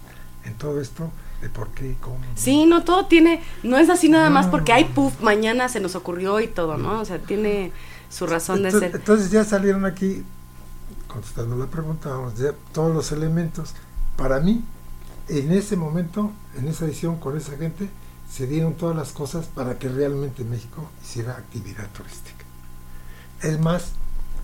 en 0.44 0.54
todo 0.54 0.80
esto 0.80 1.10
de 1.42 1.48
por 1.48 1.68
qué 1.68 1.90
y 1.90 1.94
cómo. 1.94 2.18
Sí, 2.34 2.64
no, 2.66 2.84
todo 2.84 3.06
tiene, 3.06 3.42
no 3.62 3.76
es 3.76 3.90
así 3.90 4.08
nada 4.08 4.30
más 4.30 4.46
porque 4.46 4.72
hay 4.72 4.84
puff, 4.84 5.20
mañana 5.20 5.68
se 5.68 5.80
nos 5.80 5.94
ocurrió 5.94 6.40
y 6.40 6.48
todo, 6.48 6.76
¿no? 6.78 7.00
O 7.00 7.04
sea, 7.04 7.18
tiene 7.18 7.70
su 8.10 8.26
razón 8.26 8.62
de 8.62 8.68
entonces, 8.68 8.90
ser. 8.92 9.00
entonces 9.00 9.30
ya 9.30 9.44
salieron 9.44 9.84
aquí, 9.84 10.24
contestando 11.06 11.56
la 11.56 11.66
pregunta, 11.66 12.10
vamos, 12.10 12.36
ya 12.38 12.52
todos 12.72 12.94
los 12.94 13.12
elementos. 13.12 13.74
Para 14.16 14.40
mí, 14.40 14.64
en 15.28 15.52
ese 15.52 15.76
momento, 15.76 16.32
en 16.56 16.68
esa 16.68 16.84
edición 16.86 17.18
con 17.18 17.36
esa 17.36 17.56
gente, 17.56 17.88
se 18.30 18.46
dieron 18.46 18.74
todas 18.74 18.96
las 18.96 19.12
cosas 19.12 19.46
para 19.46 19.78
que 19.78 19.88
realmente 19.88 20.44
México 20.44 20.90
hiciera 21.02 21.32
actividad 21.32 21.88
turística. 21.92 22.44
Es 23.42 23.58
más, 23.60 23.92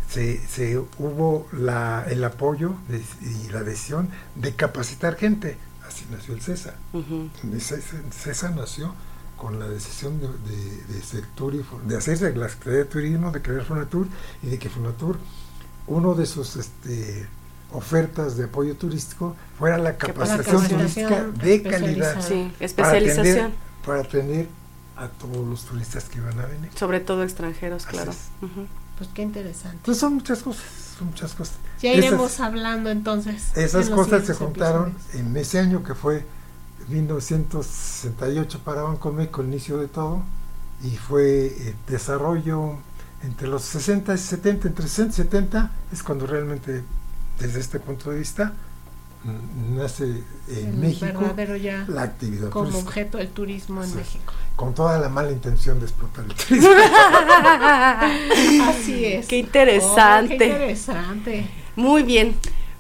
se, 0.09 0.47
se 0.47 0.79
hubo 0.79 1.47
la, 1.53 2.05
el 2.09 2.23
apoyo 2.25 2.75
de- 2.89 3.03
y 3.27 3.49
la 3.51 3.63
decisión 3.63 4.09
de 4.37 4.55
capacitar 4.55 5.17
gente. 5.17 5.59
Así 5.87 6.07
nació 6.11 6.35
el 6.35 6.41
CESA. 6.41 6.75
El 7.53 7.61
CESA, 7.61 7.97
CESA 8.11 8.51
nació 8.51 8.95
con 9.45 9.59
la 9.59 9.69
decisión 9.69 10.19
de, 10.21 10.27
de, 10.29 10.95
de 10.95 11.03
ser 11.03 11.23
tour 11.35 11.55
y 11.55 11.63
de 11.87 11.97
hacerse 11.99 12.35
la 12.35 12.49
Secretaría 12.49 12.79
de 12.79 12.85
Turismo, 12.87 13.31
de 13.31 13.43
crear 13.43 13.63
Fonatur 13.63 14.07
y 14.43 14.47
de 14.47 14.59
que 14.59 14.71
Fonatur, 14.71 15.19
uno 15.87 16.15
de 16.15 16.25
sus 16.25 16.57
este, 16.57 17.29
ofertas 17.73 18.39
de 18.39 18.45
apoyo 18.45 18.75
turístico 18.75 19.37
fuera 19.59 19.77
la 19.77 19.99
capacitación 19.99 20.63
capacitación 20.63 20.79
turística 20.79 21.45
de 21.45 21.63
calidad. 21.63 22.23
Sí, 22.27 22.51
para 22.55 22.65
especialización, 22.65 23.27
atender, 23.27 23.51
para 23.85 24.01
atender 24.01 24.49
a 24.97 25.09
todos 25.09 25.47
los 25.47 25.65
turistas 25.65 26.05
que 26.05 26.19
iban 26.21 26.41
a 26.41 26.47
venir. 26.47 26.71
sobre 26.75 27.01
todo 27.01 27.23
extranjeros, 27.23 27.85
Así 27.87 27.95
claro. 27.97 28.13
Pues 28.97 29.11
qué 29.13 29.21
interesante. 29.23 29.77
Entonces 29.77 30.01
son 30.01 30.15
muchas 30.15 30.43
cosas, 30.43 30.65
son 30.97 31.09
muchas 31.09 31.35
cosas. 31.35 31.57
Ya 31.83 31.91
Esas- 31.91 32.05
iremos 32.07 32.41
hablando 32.41 32.89
entonces. 32.91 33.51
Esas 33.57 33.89
en 33.89 33.95
cosas 33.95 34.25
se 34.25 34.33
juntaron 34.33 34.91
episodios. 34.93 35.27
en 35.27 35.37
ese 35.37 35.59
año 35.59 35.83
que 35.85 35.95
fue 35.95 36.25
1968 36.89 38.61
para 38.65 38.83
Banco 38.83 39.13
México, 39.13 39.41
el 39.43 39.49
inicio 39.49 39.79
de 39.79 39.89
todo, 39.89 40.23
y 40.83 40.91
fue 40.97 41.47
eh, 41.47 41.75
desarrollo 41.89 42.77
entre 43.23 43.49
los 43.49 43.63
60 43.63 44.15
y 44.15 44.19
70, 44.19 44.69
entre 44.69 44.87
60 44.87 45.13
y 45.13 45.17
70 45.17 45.71
es 45.93 46.03
cuando 46.03 46.27
realmente, 46.27 46.83
desde 47.39 47.61
este 47.61 47.81
punto 47.81 48.11
de 48.11 48.19
vista, 48.19 48.53
nace 49.75 50.05
en 50.49 50.67
El 50.67 50.75
México 50.75 51.35
ya 51.57 51.87
la 51.89 52.03
actividad 52.03 52.51
como 52.51 52.67
turística, 52.67 52.89
objeto 52.91 53.17
del 53.19 53.29
turismo 53.31 53.83
en 53.83 53.89
Sí. 53.89 53.97
México. 53.97 54.35
con 54.55 54.75
toda 54.75 54.99
la 54.99 55.09
mala 55.09 55.33
intención 55.33 55.79
de 55.81 55.87
explotar 55.87 56.27
el 56.27 56.35
turismo. 56.37 56.69
Así 58.69 59.05
es. 59.07 59.27
Qué 59.27 59.39
interesante. 59.39 60.35
Oh, 60.35 60.39
qué 60.39 60.45
interesante. 60.47 61.51
Muy 61.77 62.03
bien. 62.03 62.37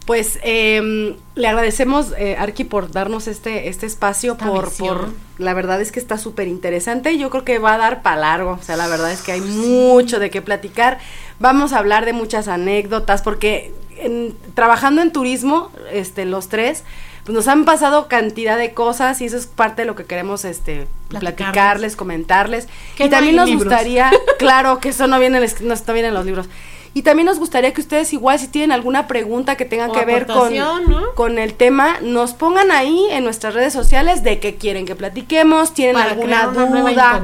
Pues 0.07 0.38
eh, 0.42 1.16
le 1.34 1.48
agradecemos, 1.48 2.12
eh, 2.18 2.36
Arqui, 2.38 2.64
por 2.64 2.90
darnos 2.92 3.26
este, 3.26 3.68
este 3.68 3.86
espacio, 3.86 4.36
por, 4.36 4.70
por 4.74 5.09
la 5.38 5.55
verdad 5.55 5.80
es 5.80 5.92
que 5.92 5.98
está 6.00 6.18
súper 6.18 6.46
interesante. 6.46 7.16
Yo 7.16 7.30
creo 7.30 7.44
que 7.44 7.59
va 7.59 7.74
a 7.74 7.78
dar 7.78 8.02
para 8.02 8.16
largo. 8.16 8.59
O 8.61 8.62
sea, 8.62 8.76
la 8.76 8.86
verdad 8.86 9.11
es 9.12 9.22
que 9.22 9.32
hay 9.32 9.40
mucho 9.40 10.18
de 10.18 10.28
qué 10.28 10.42
platicar. 10.42 10.98
Vamos 11.40 11.72
a 11.72 11.78
hablar 11.78 12.05
de 12.05 12.12
muchas 12.12 12.48
anécdotas, 12.48 13.22
porque 13.22 13.72
en- 13.96 14.36
trabajando 14.52 15.00
en 15.00 15.11
turismo, 15.11 15.70
este, 15.90 16.26
los 16.26 16.48
tres, 16.48 16.84
pues 17.24 17.34
nos 17.34 17.48
han 17.48 17.64
pasado 17.64 18.07
cantidad 18.07 18.59
de 18.59 18.74
cosas 18.74 19.22
y 19.22 19.24
eso 19.24 19.38
es 19.38 19.46
parte 19.46 19.82
de 19.82 19.86
lo 19.86 19.94
que 19.96 20.05
queremos 20.05 20.44
este 20.44 20.86
Platicarles. 21.09 21.96
comentarles. 21.96 22.68
Y 22.98 23.09
también 23.09 23.36
nos 23.36 23.48
libros. 23.48 23.64
gustaría, 23.64 24.11
claro, 24.38 24.80
que 24.80 24.90
eso 24.90 25.07
no 25.07 25.18
viene, 25.18 25.40
no 25.62 25.74
bien 25.94 26.05
en 26.05 26.12
los 26.14 26.26
libros. 26.26 26.46
Y 26.97 27.03
también 27.03 27.26
nos 27.26 27.40
gustaría 27.40 27.72
que 27.74 27.80
ustedes 27.80 28.12
igual 28.12 28.38
si 28.38 28.47
tienen 28.47 28.70
alguna 28.70 29.09
pregunta 29.09 29.57
que 29.57 29.64
tengan 29.64 29.90
O 29.90 29.92
que 29.92 30.05
ver 30.05 30.28
con, 30.28 30.57
¿no? 30.57 31.12
con 31.16 31.40
el 31.40 31.55
tema, 31.55 31.99
nos 32.01 32.34
pongan 32.34 32.70
ahí 32.70 33.09
en 33.11 33.24
nuestras 33.24 33.53
redes 33.53 33.72
sociales 33.72 34.22
de 34.22 34.38
qué 34.38 34.55
quieren 34.55 34.86
que 34.86 34.95
platiquemos, 34.95 35.74
tienen 35.74 35.97
Para 35.97 36.12
alguna 36.12 36.47
duda. 36.47 37.20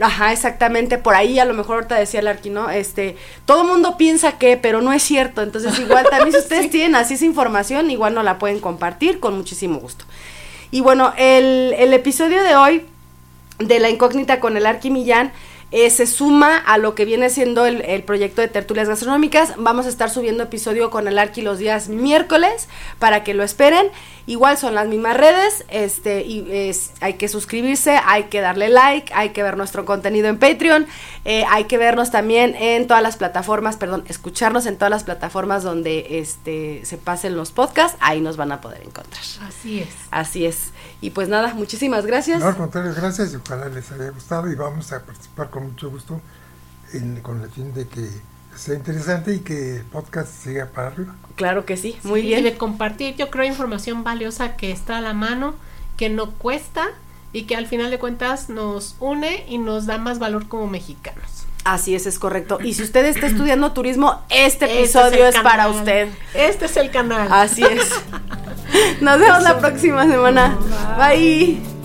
Ajá, 0.00 0.32
exactamente, 0.32 0.98
por 0.98 1.16
ahí 1.16 1.40
a 1.40 1.44
lo 1.44 1.54
mejor 1.54 1.76
ahorita 1.76 1.96
decía 1.96 2.20
el 2.20 2.28
Arquino, 2.28 2.70
este, 2.70 3.16
todo 3.44 3.64
mundo 3.64 3.96
piensa 3.98 4.38
que, 4.38 4.56
pero 4.56 4.82
no 4.82 4.92
es 4.92 5.02
cierto, 5.02 5.42
entonces 5.42 5.76
igual 5.80 6.06
también 6.08 6.32
si 6.32 6.38
ustedes 6.42 6.70
tienen 6.70 6.94
así 6.94 7.14
esa 7.14 7.24
información, 7.24 7.90
igual 7.90 8.14
nos 8.14 8.24
la 8.24 8.38
pueden 8.38 8.60
compartir 8.60 9.18
con 9.18 9.36
muchísimo 9.36 9.80
gusto. 9.80 10.04
Y 10.70 10.80
bueno, 10.80 11.12
el, 11.16 11.74
el 11.76 11.92
episodio 11.92 12.44
de 12.44 12.54
hoy 12.54 12.86
de 13.58 13.80
la 13.80 13.90
incógnita 13.90 14.38
con 14.38 14.56
el 14.56 14.64
Arqui 14.64 14.90
Millán 14.90 15.32
eh, 15.70 15.90
se 15.90 16.06
suma 16.06 16.56
a 16.56 16.78
lo 16.78 16.94
que 16.94 17.04
viene 17.04 17.30
siendo 17.30 17.66
el, 17.66 17.82
el 17.82 18.02
proyecto 18.02 18.40
de 18.40 18.48
tertulias 18.48 18.88
gastronómicas. 18.88 19.54
Vamos 19.56 19.86
a 19.86 19.88
estar 19.88 20.10
subiendo 20.10 20.44
episodio 20.44 20.90
con 20.90 21.08
el 21.08 21.18
Arqui 21.18 21.42
los 21.42 21.58
días 21.58 21.88
miércoles 21.88 22.68
para 22.98 23.24
que 23.24 23.34
lo 23.34 23.42
esperen. 23.42 23.90
Igual 24.26 24.58
son 24.58 24.74
las 24.74 24.88
mismas 24.88 25.16
redes, 25.16 25.64
este, 25.70 26.22
y 26.22 26.46
es, 26.50 26.92
hay 27.00 27.14
que 27.14 27.28
suscribirse, 27.28 27.98
hay 28.04 28.24
que 28.24 28.42
darle 28.42 28.68
like, 28.68 29.10
hay 29.14 29.30
que 29.30 29.42
ver 29.42 29.56
nuestro 29.56 29.86
contenido 29.86 30.28
en 30.28 30.38
Patreon, 30.38 30.86
eh, 31.24 31.46
hay 31.48 31.64
que 31.64 31.78
vernos 31.78 32.10
también 32.10 32.54
en 32.54 32.86
todas 32.86 33.02
las 33.02 33.16
plataformas, 33.16 33.78
perdón, 33.78 34.04
escucharnos 34.06 34.66
en 34.66 34.76
todas 34.76 34.90
las 34.90 35.04
plataformas 35.04 35.62
donde 35.62 36.18
este, 36.18 36.82
se 36.84 36.98
pasen 36.98 37.38
los 37.38 37.52
podcasts, 37.52 37.96
ahí 38.00 38.20
nos 38.20 38.36
van 38.36 38.52
a 38.52 38.60
poder 38.60 38.82
encontrar. 38.82 39.22
Así 39.40 39.80
es. 39.80 39.88
Así 40.10 40.44
es. 40.44 40.72
Y 41.00 41.10
pues 41.10 41.28
nada, 41.28 41.54
muchísimas 41.54 42.04
gracias. 42.06 42.40
No, 42.40 42.46
al 42.46 42.56
contrario, 42.56 42.92
gracias 42.94 43.32
y 43.32 43.36
ojalá 43.36 43.68
les 43.68 43.90
haya 43.92 44.10
gustado 44.10 44.50
y 44.50 44.54
vamos 44.54 44.92
a 44.92 45.02
participar 45.04 45.48
con 45.50 45.64
mucho 45.68 45.90
gusto 45.90 46.20
en- 46.92 47.20
con 47.20 47.40
el 47.42 47.50
fin 47.50 47.72
de 47.72 47.86
que 47.86 48.08
sea 48.56 48.74
interesante 48.74 49.34
y 49.34 49.38
que 49.40 49.76
el 49.76 49.82
podcast 49.84 50.28
siga 50.32 50.66
para 50.66 50.88
arriba. 50.88 51.14
Claro 51.36 51.64
que 51.64 51.76
sí, 51.76 51.96
muy 52.02 52.22
Sí, 52.22 52.26
bien. 52.28 52.40
Y 52.40 52.42
de 52.42 52.56
compartir, 52.56 53.14
yo 53.14 53.30
creo, 53.30 53.44
información 53.44 54.02
valiosa 54.02 54.56
que 54.56 54.72
está 54.72 54.96
a 54.98 55.00
la 55.00 55.14
mano, 55.14 55.54
que 55.96 56.08
no 56.10 56.32
cuesta 56.32 56.88
y 57.32 57.44
que 57.44 57.54
al 57.54 57.66
final 57.68 57.90
de 57.92 57.98
cuentas 58.00 58.48
nos 58.48 58.96
une 58.98 59.44
y 59.48 59.58
nos 59.58 59.86
da 59.86 59.98
más 59.98 60.18
valor 60.18 60.48
como 60.48 60.66
mexicanos. 60.66 61.44
Así 61.68 61.94
es, 61.94 62.06
es 62.06 62.18
correcto. 62.18 62.58
Y 62.62 62.72
si 62.72 62.82
usted 62.82 63.04
está 63.04 63.26
estudiando 63.26 63.72
turismo, 63.72 64.22
este 64.30 64.64
Este 64.64 64.80
episodio 64.80 65.26
es, 65.26 65.38
para 65.40 65.68
usted. 65.68 66.08
Este 66.32 66.64
es 66.64 66.76
el 66.78 66.90
canal. 66.90 67.28
Así 67.30 67.62
es. 67.62 67.90
Nos 69.02 69.20
vemos 69.20 69.42
la 69.42 69.58
próxima 69.58 70.06
semana. 70.06 70.58
Bye. 70.98 71.77